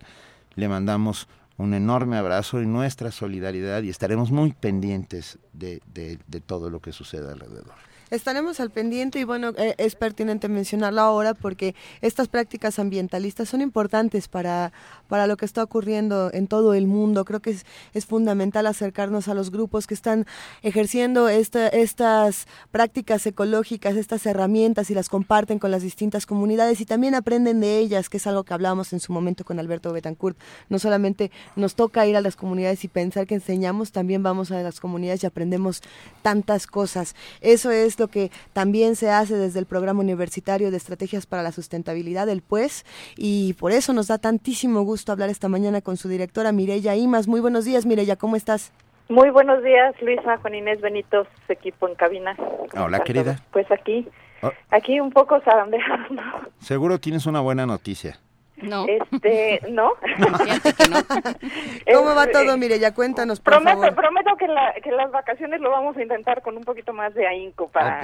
[0.55, 6.69] le mandamos un enorme abrazo y nuestra solidaridad y estaremos muy pendientes de, de, todo
[6.69, 7.75] lo que suceda alrededor.
[8.11, 13.61] Estaremos al pendiente y bueno, eh, es pertinente mencionarlo ahora porque estas prácticas ambientalistas son
[13.61, 14.71] importantes para,
[15.07, 17.25] para lo que está ocurriendo en todo el mundo.
[17.25, 20.27] Creo que es, es fundamental acercarnos a los grupos que están
[20.61, 26.85] ejerciendo esta, estas prácticas ecológicas, estas herramientas y las comparten con las distintas comunidades y
[26.85, 30.37] también aprenden de ellas, que es algo que hablábamos en su momento con Alberto Betancourt.
[30.69, 34.61] No solamente nos toca ir a las comunidades y pensar que enseñamos, también vamos a
[34.61, 35.81] las comunidades y aprendemos
[36.21, 37.15] tantas cosas.
[37.41, 41.51] Eso es lo que también se hace desde el Programa Universitario de Estrategias para la
[41.51, 42.85] Sustentabilidad, el PUES,
[43.17, 47.27] y por eso nos da tantísimo gusto hablar esta mañana con su directora Mireya Imas.
[47.27, 48.71] Muy buenos días, Mireya, ¿cómo estás?
[49.07, 52.35] Muy buenos días, Luisa, Juan Inés Benito, su equipo en cabina.
[52.75, 53.37] Hola, querida.
[53.51, 54.07] Pues aquí,
[54.41, 54.51] oh.
[54.71, 56.23] aquí un poco zarandeados, ¿no?
[56.59, 58.19] Seguro tienes una buena noticia.
[58.57, 58.85] No.
[58.87, 59.91] Este, no.
[61.93, 62.57] ¿Cómo va todo?
[62.57, 63.95] Mire, ya cuéntanos, por prometo, favor.
[63.95, 67.27] Prometo que, la, que las vacaciones lo vamos a intentar con un poquito más de
[67.27, 68.01] ahínco para,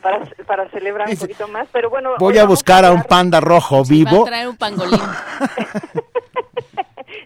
[0.00, 2.14] para, para, celebrar un poquito más, pero bueno.
[2.18, 4.22] Voy a buscar a, un panda rojo vivo.
[4.22, 5.00] Va a traer un pangolín.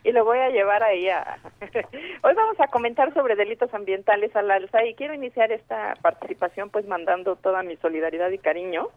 [0.02, 1.38] y lo voy a llevar ahí a...
[2.22, 6.86] Hoy vamos a comentar sobre delitos ambientales al alza y quiero iniciar esta participación pues
[6.86, 8.88] mandando toda mi solidaridad y cariño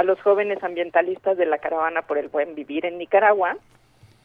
[0.00, 3.58] a los jóvenes ambientalistas de la caravana por el buen vivir en Nicaragua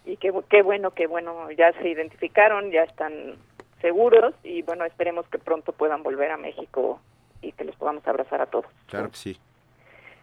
[0.05, 3.35] y qué, qué bueno, qué bueno, ya se identificaron, ya están
[3.81, 7.01] seguros y bueno, esperemos que pronto puedan volver a México
[7.41, 8.67] y que los podamos abrazar a todos.
[8.87, 9.37] Claro que sí.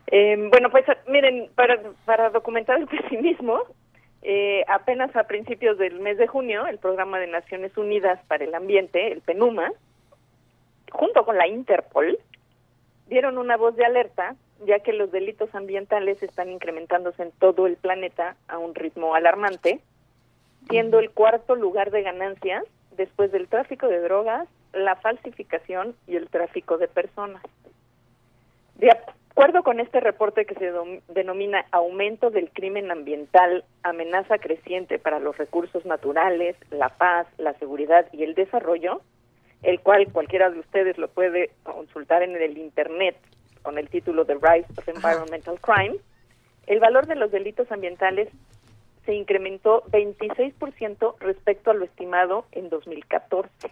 [0.06, 3.60] Eh, bueno, pues miren, para, para documentar el pesimismo,
[4.22, 8.54] eh, apenas a principios del mes de junio, el Programa de Naciones Unidas para el
[8.54, 9.70] Ambiente, el PENUMA,
[10.90, 12.18] junto con la Interpol,
[13.08, 14.34] dieron una voz de alerta
[14.64, 19.80] ya que los delitos ambientales están incrementándose en todo el planeta a un ritmo alarmante,
[20.68, 22.64] siendo el cuarto lugar de ganancias
[22.96, 27.42] después del tráfico de drogas, la falsificación y el tráfico de personas.
[28.76, 30.72] De acuerdo con este reporte que se
[31.08, 38.06] denomina Aumento del Crimen Ambiental, amenaza creciente para los recursos naturales, la paz, la seguridad
[38.12, 39.00] y el desarrollo,
[39.62, 43.16] el cual cualquiera de ustedes lo puede consultar en el Internet
[43.62, 45.96] con el título The Rise of Environmental Crime,
[46.66, 48.28] el valor de los delitos ambientales
[49.04, 53.70] se incrementó 26% respecto a lo estimado en 2014.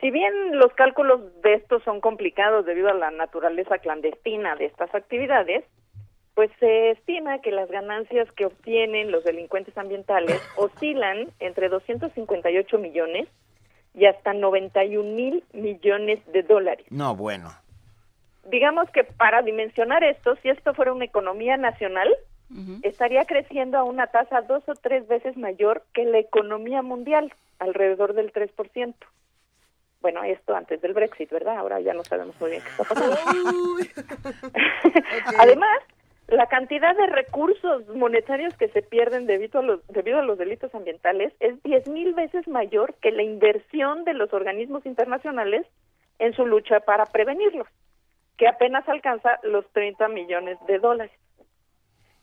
[0.00, 4.94] Si bien los cálculos de estos son complicados debido a la naturaleza clandestina de estas
[4.94, 5.64] actividades,
[6.34, 13.28] pues se estima que las ganancias que obtienen los delincuentes ambientales oscilan entre 258 millones
[13.94, 16.86] y hasta 91 mil millones de dólares.
[16.90, 17.65] No, bueno
[18.50, 22.14] digamos que para dimensionar esto, si esto fuera una economía nacional,
[22.82, 28.14] estaría creciendo a una tasa dos o tres veces mayor que la economía mundial, alrededor
[28.14, 28.94] del 3%.
[30.00, 31.56] Bueno, esto antes del Brexit, ¿verdad?
[31.56, 33.16] Ahora ya no sabemos muy bien qué está pasando.
[35.38, 35.78] Además,
[36.28, 40.74] la cantidad de recursos monetarios que se pierden debido a los, debido a los delitos
[40.74, 45.66] ambientales es diez mil veces mayor que la inversión de los organismos internacionales
[46.18, 47.68] en su lucha para prevenirlos,
[48.36, 51.12] que apenas alcanza los 30 millones de dólares.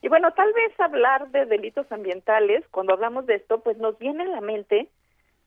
[0.02, 4.24] Y bueno, tal vez hablar de delitos ambientales, cuando hablamos de esto, pues nos viene
[4.24, 4.88] a la mente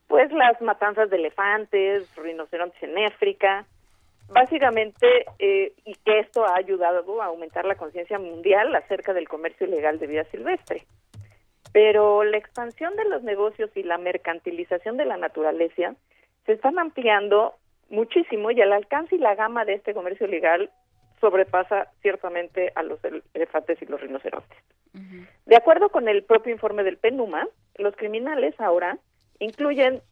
[0.08, 3.66] pues las matanzas de elefantes, rinocerontes en África,
[4.28, 5.06] básicamente,
[5.38, 9.98] eh, y que esto ha ayudado a aumentar la conciencia mundial acerca del comercio ilegal
[9.98, 10.86] de vida silvestre.
[11.72, 15.94] Pero la expansión de los negocios y la mercantilización de la naturaleza
[16.46, 17.54] se están ampliando
[17.88, 20.70] muchísimo y el alcance y la gama de este comercio ilegal
[21.20, 23.00] sobrepasa ciertamente a los
[23.34, 24.58] elefantes y los rinocerontes.
[25.46, 28.98] De acuerdo con el propio informe del PENUMA, los criminales ahora
[29.38, 30.02] incluyen,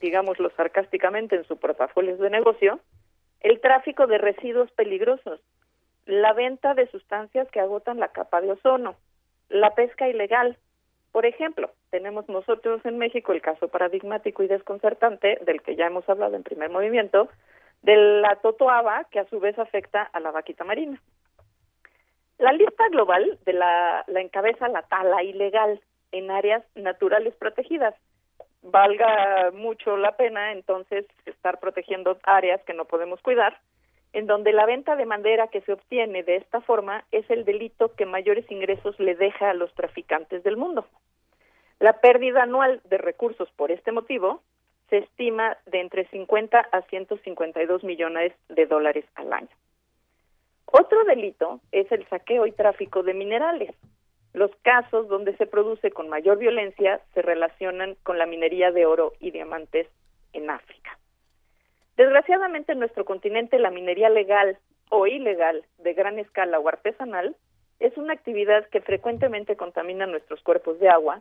[0.00, 2.80] digámoslo sarcásticamente en su portafolio de negocio,
[3.40, 5.40] el tráfico de residuos peligrosos,
[6.06, 8.96] la venta de sustancias que agotan la capa de ozono,
[9.48, 10.56] la pesca ilegal.
[11.12, 16.08] Por ejemplo, tenemos nosotros en México el caso paradigmático y desconcertante del que ya hemos
[16.08, 17.28] hablado en primer movimiento,
[17.82, 21.00] de la totoaba, que a su vez afecta a la vaquita marina.
[22.38, 25.80] La lista global de la, la encabeza la tala ilegal
[26.12, 27.94] en áreas naturales protegidas.
[28.62, 33.58] Valga mucho la pena entonces estar protegiendo áreas que no podemos cuidar,
[34.12, 37.94] en donde la venta de madera que se obtiene de esta forma es el delito
[37.94, 40.86] que mayores ingresos le deja a los traficantes del mundo.
[41.78, 44.42] La pérdida anual de recursos por este motivo
[44.90, 49.54] se estima de entre 50 a 152 millones de dólares al año.
[50.66, 53.74] Otro delito es el saqueo y tráfico de minerales.
[54.34, 59.12] Los casos donde se produce con mayor violencia se relacionan con la minería de oro
[59.20, 59.86] y diamantes
[60.32, 60.98] en África.
[61.98, 64.56] Desgraciadamente en nuestro continente la minería legal
[64.88, 67.36] o ilegal de gran escala o artesanal
[67.80, 71.20] es una actividad que frecuentemente contamina nuestros cuerpos de agua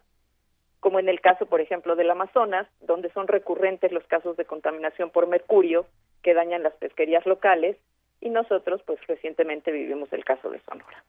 [0.79, 5.09] como en el caso, por ejemplo, del Amazonas, donde son recurrentes los casos de contaminación
[5.09, 5.87] por mercurio
[6.21, 7.75] que dañan las pesquerías locales,
[8.21, 11.03] y nosotros, pues recientemente vivimos el caso de Sonora.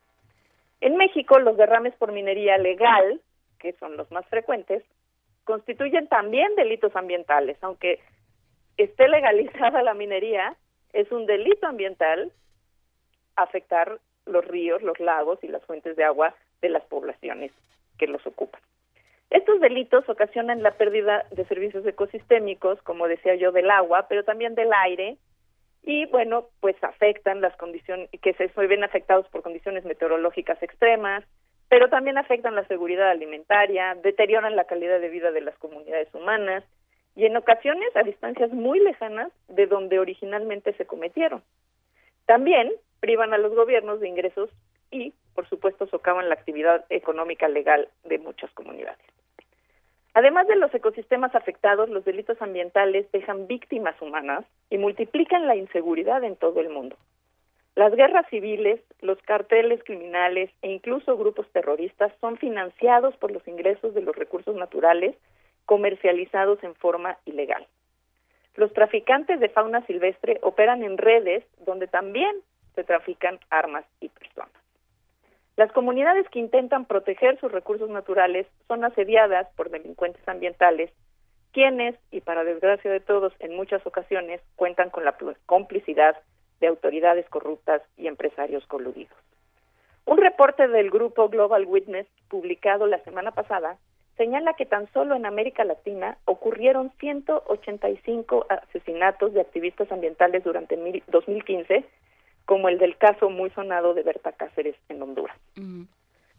[0.80, 3.20] En México, los derrames por minería legal,
[3.58, 4.82] que son los más frecuentes,
[5.44, 8.00] constituyen también delitos ambientales, aunque
[8.78, 10.56] esté legalizada la minería,
[10.92, 12.32] es un delito ambiental
[13.36, 17.52] afectar los ríos, los lagos y las fuentes de agua de las poblaciones
[17.98, 18.60] que los ocupan.
[19.30, 24.54] Estos delitos ocasionan la pérdida de servicios ecosistémicos, como decía yo, del agua, pero también
[24.54, 25.18] del aire,
[25.82, 31.24] y bueno, pues afectan las condiciones, que se ven afectados por condiciones meteorológicas extremas,
[31.68, 36.64] pero también afectan la seguridad alimentaria, deterioran la calidad de vida de las comunidades humanas
[37.18, 41.42] y en ocasiones a distancias muy lejanas de donde originalmente se cometieron.
[42.26, 44.50] También privan a los gobiernos de ingresos
[44.92, 49.04] y, por supuesto, socavan la actividad económica legal de muchas comunidades.
[50.14, 56.22] Además de los ecosistemas afectados, los delitos ambientales dejan víctimas humanas y multiplican la inseguridad
[56.22, 56.94] en todo el mundo.
[57.74, 63.92] Las guerras civiles, los carteles criminales e incluso grupos terroristas son financiados por los ingresos
[63.94, 65.16] de los recursos naturales
[65.68, 67.66] comercializados en forma ilegal.
[68.54, 72.34] Los traficantes de fauna silvestre operan en redes donde también
[72.74, 74.54] se trafican armas y personas.
[75.56, 80.90] Las comunidades que intentan proteger sus recursos naturales son asediadas por delincuentes ambientales,
[81.52, 86.16] quienes, y para desgracia de todos, en muchas ocasiones cuentan con la complicidad
[86.60, 89.18] de autoridades corruptas y empresarios coludidos.
[90.06, 93.76] Un reporte del grupo Global Witness, publicado la semana pasada,
[94.18, 101.86] señala que tan solo en América Latina ocurrieron 185 asesinatos de activistas ambientales durante 2015
[102.44, 105.36] como el del caso muy sonado de Berta Cáceres en Honduras.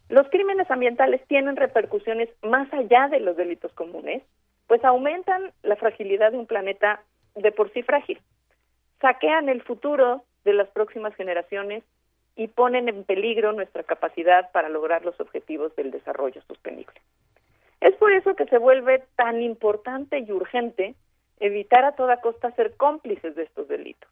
[0.09, 4.23] Los crímenes ambientales tienen repercusiones más allá de los delitos comunes,
[4.67, 7.01] pues aumentan la fragilidad de un planeta
[7.35, 8.19] de por sí frágil,
[8.99, 11.83] saquean el futuro de las próximas generaciones
[12.35, 16.99] y ponen en peligro nuestra capacidad para lograr los objetivos del desarrollo sostenible.
[17.81, 20.95] Es por eso que se vuelve tan importante y urgente
[21.39, 24.09] evitar a toda costa ser cómplices de estos delitos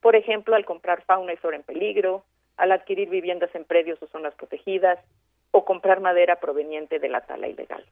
[0.00, 2.24] por ejemplo, al comprar fauna y flora en peligro,
[2.56, 4.98] al adquirir viviendas en predios o zonas protegidas,
[5.50, 7.84] o comprar madera proveniente de la tala ilegal.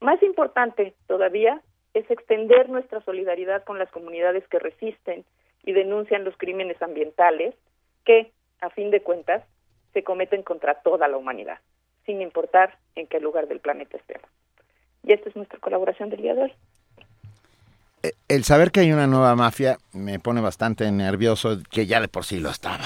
[0.00, 1.60] Más importante todavía
[1.92, 5.24] es extender nuestra solidaridad con las comunidades que resisten
[5.62, 7.54] y denuncian los crímenes ambientales
[8.04, 9.44] que, a fin de cuentas,
[9.92, 11.58] se cometen contra toda la humanidad,
[12.06, 14.28] sin importar en qué lugar del planeta estemos.
[15.02, 16.52] Y esta es nuestra colaboración del día de hoy.
[18.02, 22.08] Eh, el saber que hay una nueva mafia me pone bastante nervioso, que ya de
[22.08, 22.84] por sí lo estaba.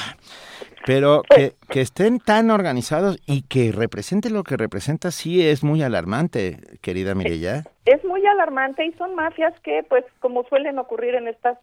[0.86, 5.83] Pero que, que estén tan organizados y que represente lo que representa sí es muy
[5.83, 7.65] alarmante, querida Mireya.
[7.86, 11.59] Es muy alarmante y son mafias que, pues, como suelen ocurrir en estas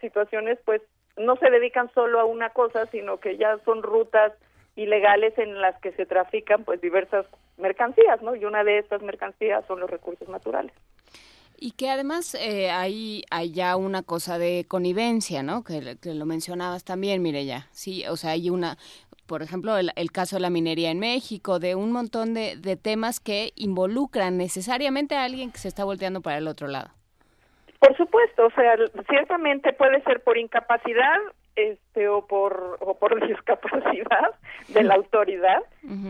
[0.00, 0.82] situaciones pues
[1.16, 4.32] no se dedican solo a una cosa, sino que ya son rutas
[4.76, 7.26] ilegales en las que se trafican pues diversas
[7.58, 8.34] mercancías, ¿no?
[8.34, 10.72] Y una de estas mercancías son los recursos naturales.
[11.62, 15.62] Y que además eh, hay, hay ya una cosa de connivencia, ¿no?
[15.62, 18.78] Que, que lo mencionabas también, ya Sí, o sea, hay una,
[19.26, 22.76] por ejemplo, el, el, caso de la minería en México, de un montón de, de
[22.76, 26.90] temas que involucran necesariamente a alguien que se está volteando para el otro lado.
[27.78, 28.76] Por supuesto, o sea,
[29.08, 31.18] ciertamente puede ser por incapacidad
[31.68, 34.34] este o por o por discapacidad
[34.68, 35.62] de la autoridad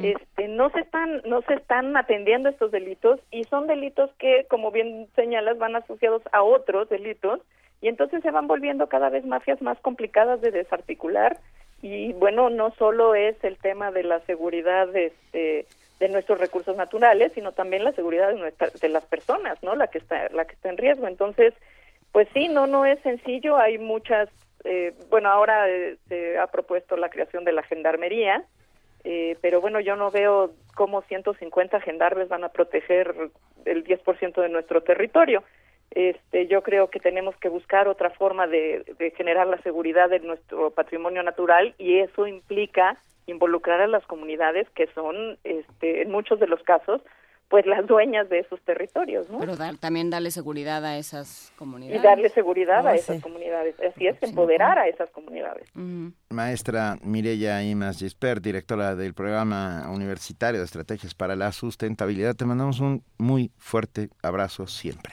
[0.03, 4.71] este no se están no se están atendiendo estos delitos y son delitos que como
[4.71, 7.41] bien señalas van asociados a otros delitos
[7.81, 11.39] y entonces se van volviendo cada vez mafias más complicadas de desarticular
[11.83, 15.67] y bueno no solo es el tema de la seguridad este
[15.99, 19.87] de nuestros recursos naturales sino también la seguridad de, nuestra, de las personas no la
[19.89, 21.07] que está la que está en riesgo.
[21.07, 21.55] Entonces
[22.13, 23.57] pues sí no no es sencillo.
[23.57, 24.29] Hay muchas
[24.65, 28.45] eh, bueno, ahora eh, se ha propuesto la creación de la gendarmería,
[29.05, 33.15] eh, pero bueno, yo no veo cómo 150 gendarmes van a proteger
[33.65, 35.43] el 10% de nuestro territorio.
[35.91, 40.21] Este, yo creo que tenemos que buscar otra forma de, de generar la seguridad de
[40.21, 46.39] nuestro patrimonio natural y eso implica involucrar a las comunidades que son, este, en muchos
[46.39, 47.03] de los casos,
[47.51, 49.41] pues las dueñas de esos territorios, ¿no?
[49.41, 52.01] Pero también darle seguridad a esas comunidades.
[52.01, 53.75] Y darle seguridad a esas comunidades.
[53.81, 55.67] Así es, empoderar a esas comunidades.
[56.29, 62.79] Maestra Mireya Imas Gisper, directora del programa universitario de estrategias para la sustentabilidad, te mandamos
[62.79, 65.13] un muy fuerte abrazo siempre.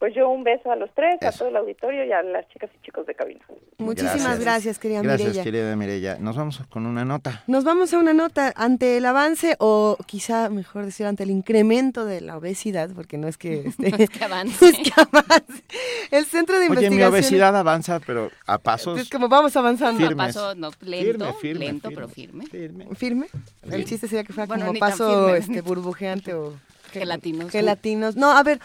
[0.00, 2.70] Pues yo un beso a los tres, a todo el auditorio y a las chicas
[2.74, 3.44] y chicos de cabina.
[3.76, 5.24] Muchísimas gracias, querida Mireya.
[5.24, 6.16] Gracias, querida Mireya.
[6.18, 7.44] Nos vamos con una nota.
[7.46, 12.06] Nos vamos a una nota ante el avance o quizá mejor decir ante el incremento
[12.06, 14.64] de la obesidad, porque no es que es que avance.
[14.70, 15.64] es que avance.
[16.10, 20.06] El Centro de Oye, Investigación mi obesidad avanza, pero a pasos Es como vamos avanzando.
[20.06, 21.94] A paso no, lento, Firme, firme, lento firme.
[21.94, 22.46] pero firme.
[22.46, 22.86] Firme.
[22.94, 23.26] ¿Firme?
[23.70, 25.38] El chiste sería que fuera Bueno, como paso firme.
[25.40, 26.54] este burbujeante o
[26.90, 27.50] Gelatinos.
[27.50, 28.16] Gelatinos.
[28.16, 28.60] No, a ver,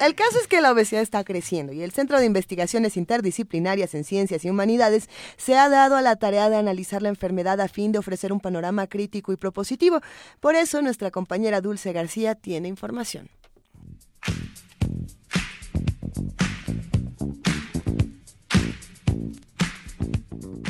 [0.00, 4.04] el caso es que la obesidad está creciendo y el Centro de Investigaciones Interdisciplinarias en
[4.04, 7.92] Ciencias y Humanidades se ha dado a la tarea de analizar la enfermedad a fin
[7.92, 10.00] de ofrecer un panorama crítico y propositivo.
[10.40, 13.28] Por eso nuestra compañera Dulce García tiene información.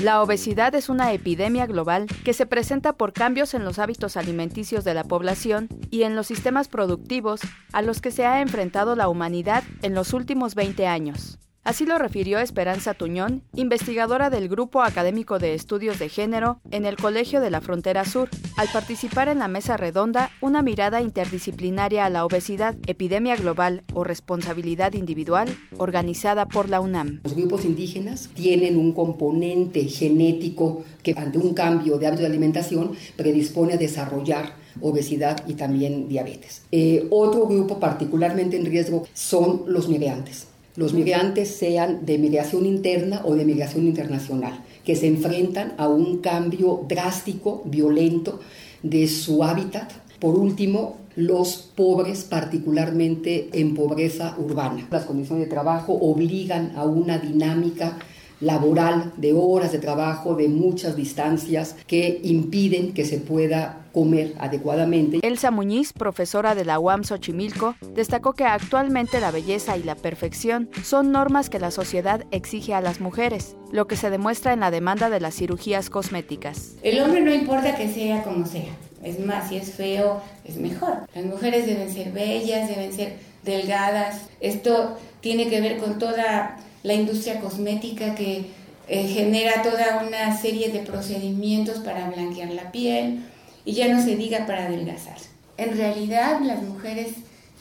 [0.03, 4.83] La obesidad es una epidemia global que se presenta por cambios en los hábitos alimenticios
[4.83, 7.41] de la población y en los sistemas productivos
[7.73, 11.39] a los que se ha enfrentado la humanidad en los últimos 20 años.
[11.65, 16.97] Así lo refirió Esperanza Tuñón, investigadora del Grupo Académico de Estudios de Género en el
[16.97, 22.11] Colegio de la Frontera Sur, al participar en la mesa redonda Una mirada interdisciplinaria a
[22.11, 27.21] la obesidad, epidemia global o responsabilidad individual, organizada por la UNAM.
[27.23, 32.91] Los grupos indígenas tienen un componente genético que ante un cambio de hábito de alimentación
[33.17, 36.63] predispone a desarrollar obesidad y también diabetes.
[36.73, 40.49] Eh, otro grupo particularmente en riesgo son los migrantes.
[40.75, 46.19] Los migrantes sean de migración interna o de migración internacional, que se enfrentan a un
[46.19, 48.41] cambio drástico, violento
[48.83, 49.93] de su hábitat.
[50.19, 54.89] Por último, los pobres, particularmente en pobreza urbana.
[54.91, 57.99] Las condiciones de trabajo obligan a una dinámica
[58.43, 65.21] laboral de horas de trabajo, de muchas distancias, que impiden que se pueda comer adecuadamente.
[65.23, 70.71] Elsa Muñiz, profesora de la UAM Xochimilco, destacó que actualmente la belleza y la perfección
[70.83, 74.71] son normas que la sociedad exige a las mujeres, lo que se demuestra en la
[74.71, 76.75] demanda de las cirugías cosméticas.
[76.83, 78.73] El hombre no importa que sea como sea,
[79.03, 81.07] es más, si es feo, es mejor.
[81.15, 84.29] Las mujeres deben ser bellas, deben ser delgadas.
[84.41, 88.47] Esto tiene que ver con toda la industria cosmética que
[88.89, 93.25] eh, genera toda una serie de procedimientos para blanquear la piel
[93.65, 95.17] y ya no se diga para adelgazar.
[95.57, 97.13] En realidad las mujeres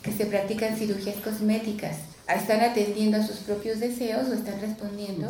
[0.02, 5.28] que se practican cirugías cosméticas están atendiendo a sus propios deseos o están respondiendo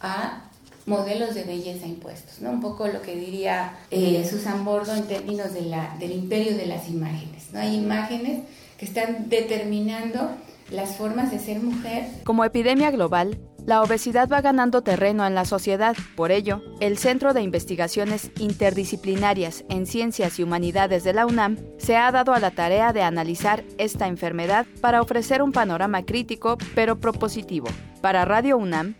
[0.00, 0.44] a
[0.86, 2.50] modelos de belleza impuestos, ¿no?
[2.50, 6.66] Un poco lo que diría eh, Susan Bordo en términos de la, del imperio de
[6.66, 7.60] las imágenes, ¿no?
[7.60, 8.40] Hay imágenes
[8.78, 10.30] que están determinando
[10.70, 12.06] las formas de ser mujer.
[12.24, 15.96] Como epidemia global, la obesidad va ganando terreno en la sociedad.
[16.16, 21.96] Por ello, el Centro de Investigaciones Interdisciplinarias en Ciencias y Humanidades de la UNAM se
[21.96, 26.98] ha dado a la tarea de analizar esta enfermedad para ofrecer un panorama crítico pero
[26.98, 27.68] propositivo.
[28.00, 28.94] Para Radio UNAM,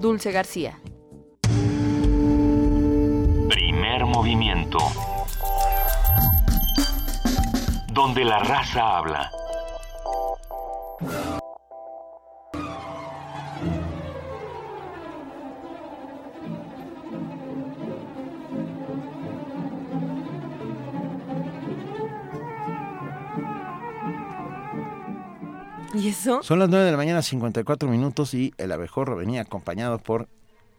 [0.00, 0.78] Dulce García.
[3.48, 4.78] Primer movimiento.
[7.92, 9.30] Donde la raza habla.
[25.94, 26.42] ¿Y eso?
[26.42, 30.28] Son las 9 de la mañana, 54 minutos, y el abejorro venía acompañado por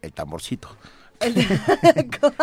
[0.02, 0.68] el tamborcito.
[1.20, 1.46] El de...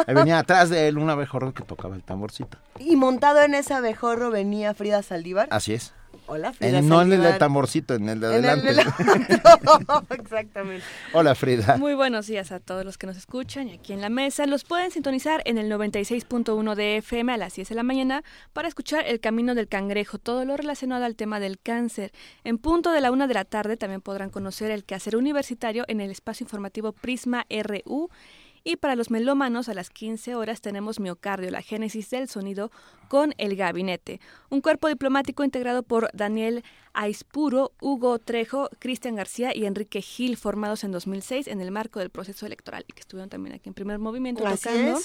[0.14, 2.58] venía atrás de él un abejorro que tocaba el tamborcito.
[2.80, 5.48] Y montado en ese abejorro venía Frida Saldívar.
[5.52, 5.94] Así es.
[6.34, 6.82] Hola, Frida.
[6.82, 8.70] no en el de tamborcito, en el de adelante.
[8.70, 9.42] En el de
[10.16, 10.86] Exactamente.
[11.12, 11.76] Hola, Frida.
[11.76, 14.46] Muy buenos días a todos los que nos escuchan y aquí en la mesa.
[14.46, 18.70] Los pueden sintonizar en el 96.1 de FM a las 10 de la mañana para
[18.70, 22.14] escuchar El Camino del Cangrejo, todo lo relacionado al tema del cáncer.
[22.46, 26.00] En punto de la una de la tarde también podrán conocer el quehacer universitario en
[26.00, 28.10] el espacio informativo Prisma RU
[28.64, 32.72] y para los melómanos, a las 15 horas tenemos Miocardio, la génesis del sonido
[33.08, 39.66] con El Gabinete, un cuerpo diplomático integrado por Daniel Aispuro, Hugo Trejo, Cristian García y
[39.66, 43.56] Enrique Gil, formados en 2006 en el marco del proceso electoral y que estuvieron también
[43.56, 45.00] aquí en primer movimiento tocando.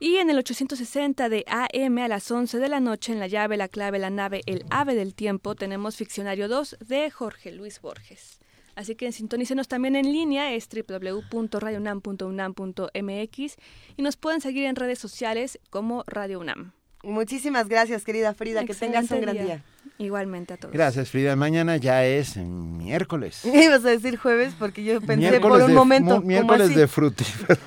[0.00, 3.56] Y en el 860 de AM a las 11 de la noche, en la llave,
[3.56, 8.40] la clave, la nave, el ave del tiempo, tenemos Ficcionario 2 de Jorge Luis Borges.
[8.76, 13.56] Así que sintonícenos también en línea, es www.radiounam.unam.mx
[13.96, 16.72] y nos pueden seguir en redes sociales como Radio UNAM.
[17.02, 19.62] Muchísimas gracias, querida Frida, que tengas un gran día.
[19.98, 20.72] Igualmente a todos.
[20.72, 21.36] Gracias, Frida.
[21.36, 23.44] Mañana ya es miércoles.
[23.54, 26.20] Ibas a decir jueves porque yo pensé por un momento.
[26.22, 27.58] Miércoles de frutífera,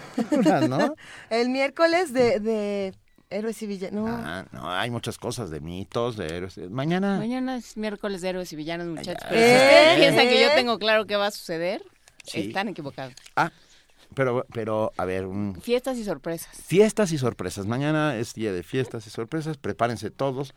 [0.67, 0.95] ¿no?
[1.29, 2.93] El miércoles de
[3.29, 4.09] Héroes y villanos.
[4.09, 4.15] No.
[4.15, 6.57] Ah, no, hay muchas cosas de mitos, de héroes.
[6.69, 7.17] Mañana.
[7.17, 9.25] Mañana es miércoles de héroes y villanos, muchachos.
[9.29, 11.83] Pero si ustedes piensan que yo tengo claro qué va a suceder,
[12.33, 13.13] están equivocados.
[13.35, 13.51] Ah,
[14.13, 15.25] pero, pero, a ver.
[15.25, 15.59] Un...
[15.61, 16.55] Fiestas y sorpresas.
[16.65, 17.65] Fiestas y sorpresas.
[17.65, 19.57] Mañana es día de fiestas y sorpresas.
[19.57, 20.53] Prepárense todos.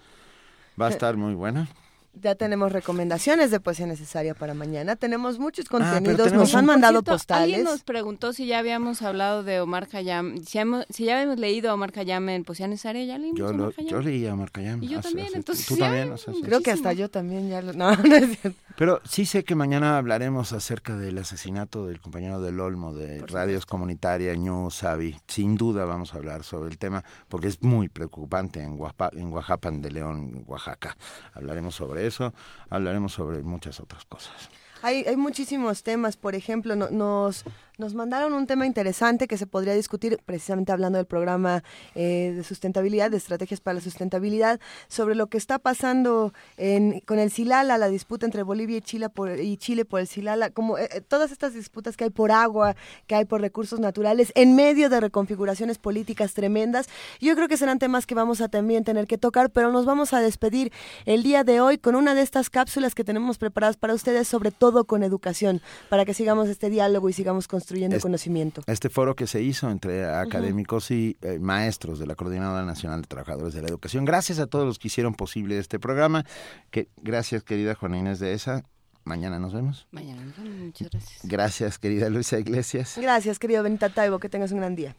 [0.80, 1.68] Va a estar muy buena.
[2.12, 4.96] Ya tenemos recomendaciones de poesía necesaria para mañana.
[4.96, 6.32] Tenemos muchos ah, contenidos.
[6.32, 7.44] nos han mandado postales.
[7.44, 10.38] Alguien nos preguntó si ya habíamos hablado de Omar Khayyam.
[10.44, 10.58] Si,
[10.90, 13.74] si ya habíamos leído a Omar Khayyam en Poesía Necesaria, ya leímos yo, a Omar
[13.76, 14.82] Yo leí a Omar Khayyam.
[14.82, 15.66] Y yo también, entonces.
[15.66, 17.70] Tú también, Creo que hasta yo también ya lo.
[17.80, 18.60] No, no es cierto.
[18.76, 23.64] Pero sí sé que mañana hablaremos acerca del asesinato del compañero del Olmo de Radios
[23.64, 25.16] Comunitaria, Ñu Sabi.
[25.28, 29.32] Sin duda vamos a hablar sobre el tema porque es muy preocupante en, Oaxaca, en
[29.32, 30.96] Oaxaca de León, Oaxaca.
[31.34, 32.32] Hablaremos sobre eso,
[32.68, 34.50] hablaremos sobre muchas otras cosas.
[34.82, 37.44] Hay, hay muchísimos temas, por ejemplo, nos,
[37.80, 42.44] nos mandaron un tema interesante que se podría discutir precisamente hablando del programa eh, de
[42.44, 47.78] sustentabilidad, de estrategias para la sustentabilidad, sobre lo que está pasando en, con el Silala,
[47.78, 51.00] la disputa entre Bolivia y Chile por, y Chile por el Silala, como eh, eh,
[51.00, 52.76] todas estas disputas que hay por agua,
[53.06, 56.86] que hay por recursos naturales, en medio de reconfiguraciones políticas tremendas.
[57.18, 60.12] Yo creo que serán temas que vamos a también tener que tocar, pero nos vamos
[60.12, 60.70] a despedir
[61.06, 64.50] el día de hoy con una de estas cápsulas que tenemos preparadas para ustedes, sobre
[64.50, 68.62] todo con educación, para que sigamos este diálogo y sigamos construyendo este, conocimiento.
[68.66, 73.06] Este foro que se hizo entre académicos y eh, maestros de la Coordinadora Nacional de
[73.06, 74.04] Trabajadores de la Educación.
[74.04, 76.24] Gracias a todos los que hicieron posible este programa.
[76.70, 78.64] Que, gracias, querida Juana Inés de esa.
[79.04, 79.86] Mañana nos vemos.
[79.90, 80.54] Mañana nos vemos.
[80.56, 81.20] Muchas gracias.
[81.24, 82.98] Gracias, querida Luisa Iglesias.
[83.00, 84.18] Gracias, querido Benita Taibo.
[84.18, 84.94] Que tengas un gran día.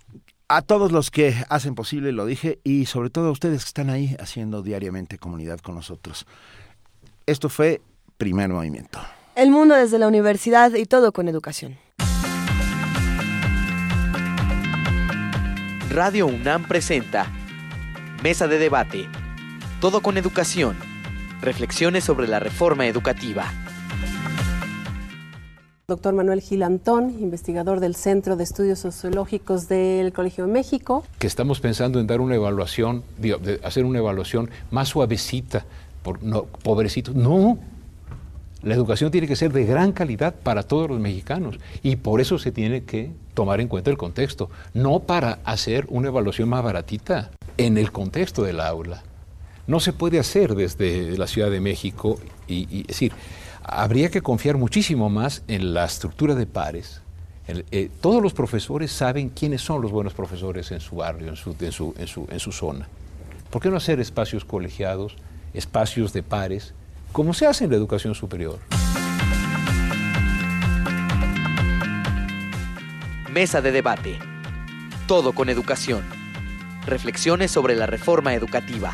[0.48, 3.90] A todos los que hacen posible, lo dije, y sobre todo a ustedes que están
[3.90, 6.25] ahí haciendo diariamente comunidad con nosotros.
[7.25, 7.82] Esto fue
[8.17, 9.00] Primer Movimiento.
[9.35, 11.77] El mundo desde la universidad y todo con educación.
[15.94, 17.28] Radio UNAM presenta
[18.24, 19.10] Mesa de debate.
[19.82, 20.78] Todo con educación.
[21.42, 23.52] Reflexiones sobre la reforma educativa.
[25.90, 31.03] Doctor Manuel Gil Antón, investigador del Centro de Estudios Sociológicos del Colegio de México.
[31.20, 35.66] Que estamos pensando en dar una evaluación, de hacer una evaluación más suavecita,
[36.03, 37.16] por, no, pobrecitos.
[37.16, 37.60] No,
[38.64, 42.38] la educación tiene que ser de gran calidad para todos los mexicanos y por eso
[42.38, 47.31] se tiene que tomar en cuenta el contexto, no para hacer una evaluación más baratita
[47.57, 49.03] en el contexto del aula.
[49.67, 53.14] No se puede hacer desde la Ciudad de México y, es decir,
[53.64, 57.01] habría que confiar muchísimo más en la estructura de pares.
[57.48, 62.40] Eh, todos los profesores saben quiénes son los buenos profesores en su barrio, su, en
[62.40, 62.88] su zona.
[63.49, 65.15] ¿Por qué no hacer espacios colegiados,
[65.53, 66.73] espacios de pares?
[67.11, 68.59] Como se hace en la educación superior.
[73.31, 74.19] Mesa de debate.
[75.07, 76.03] Todo con educación.
[76.85, 78.93] Reflexiones sobre la reforma educativa.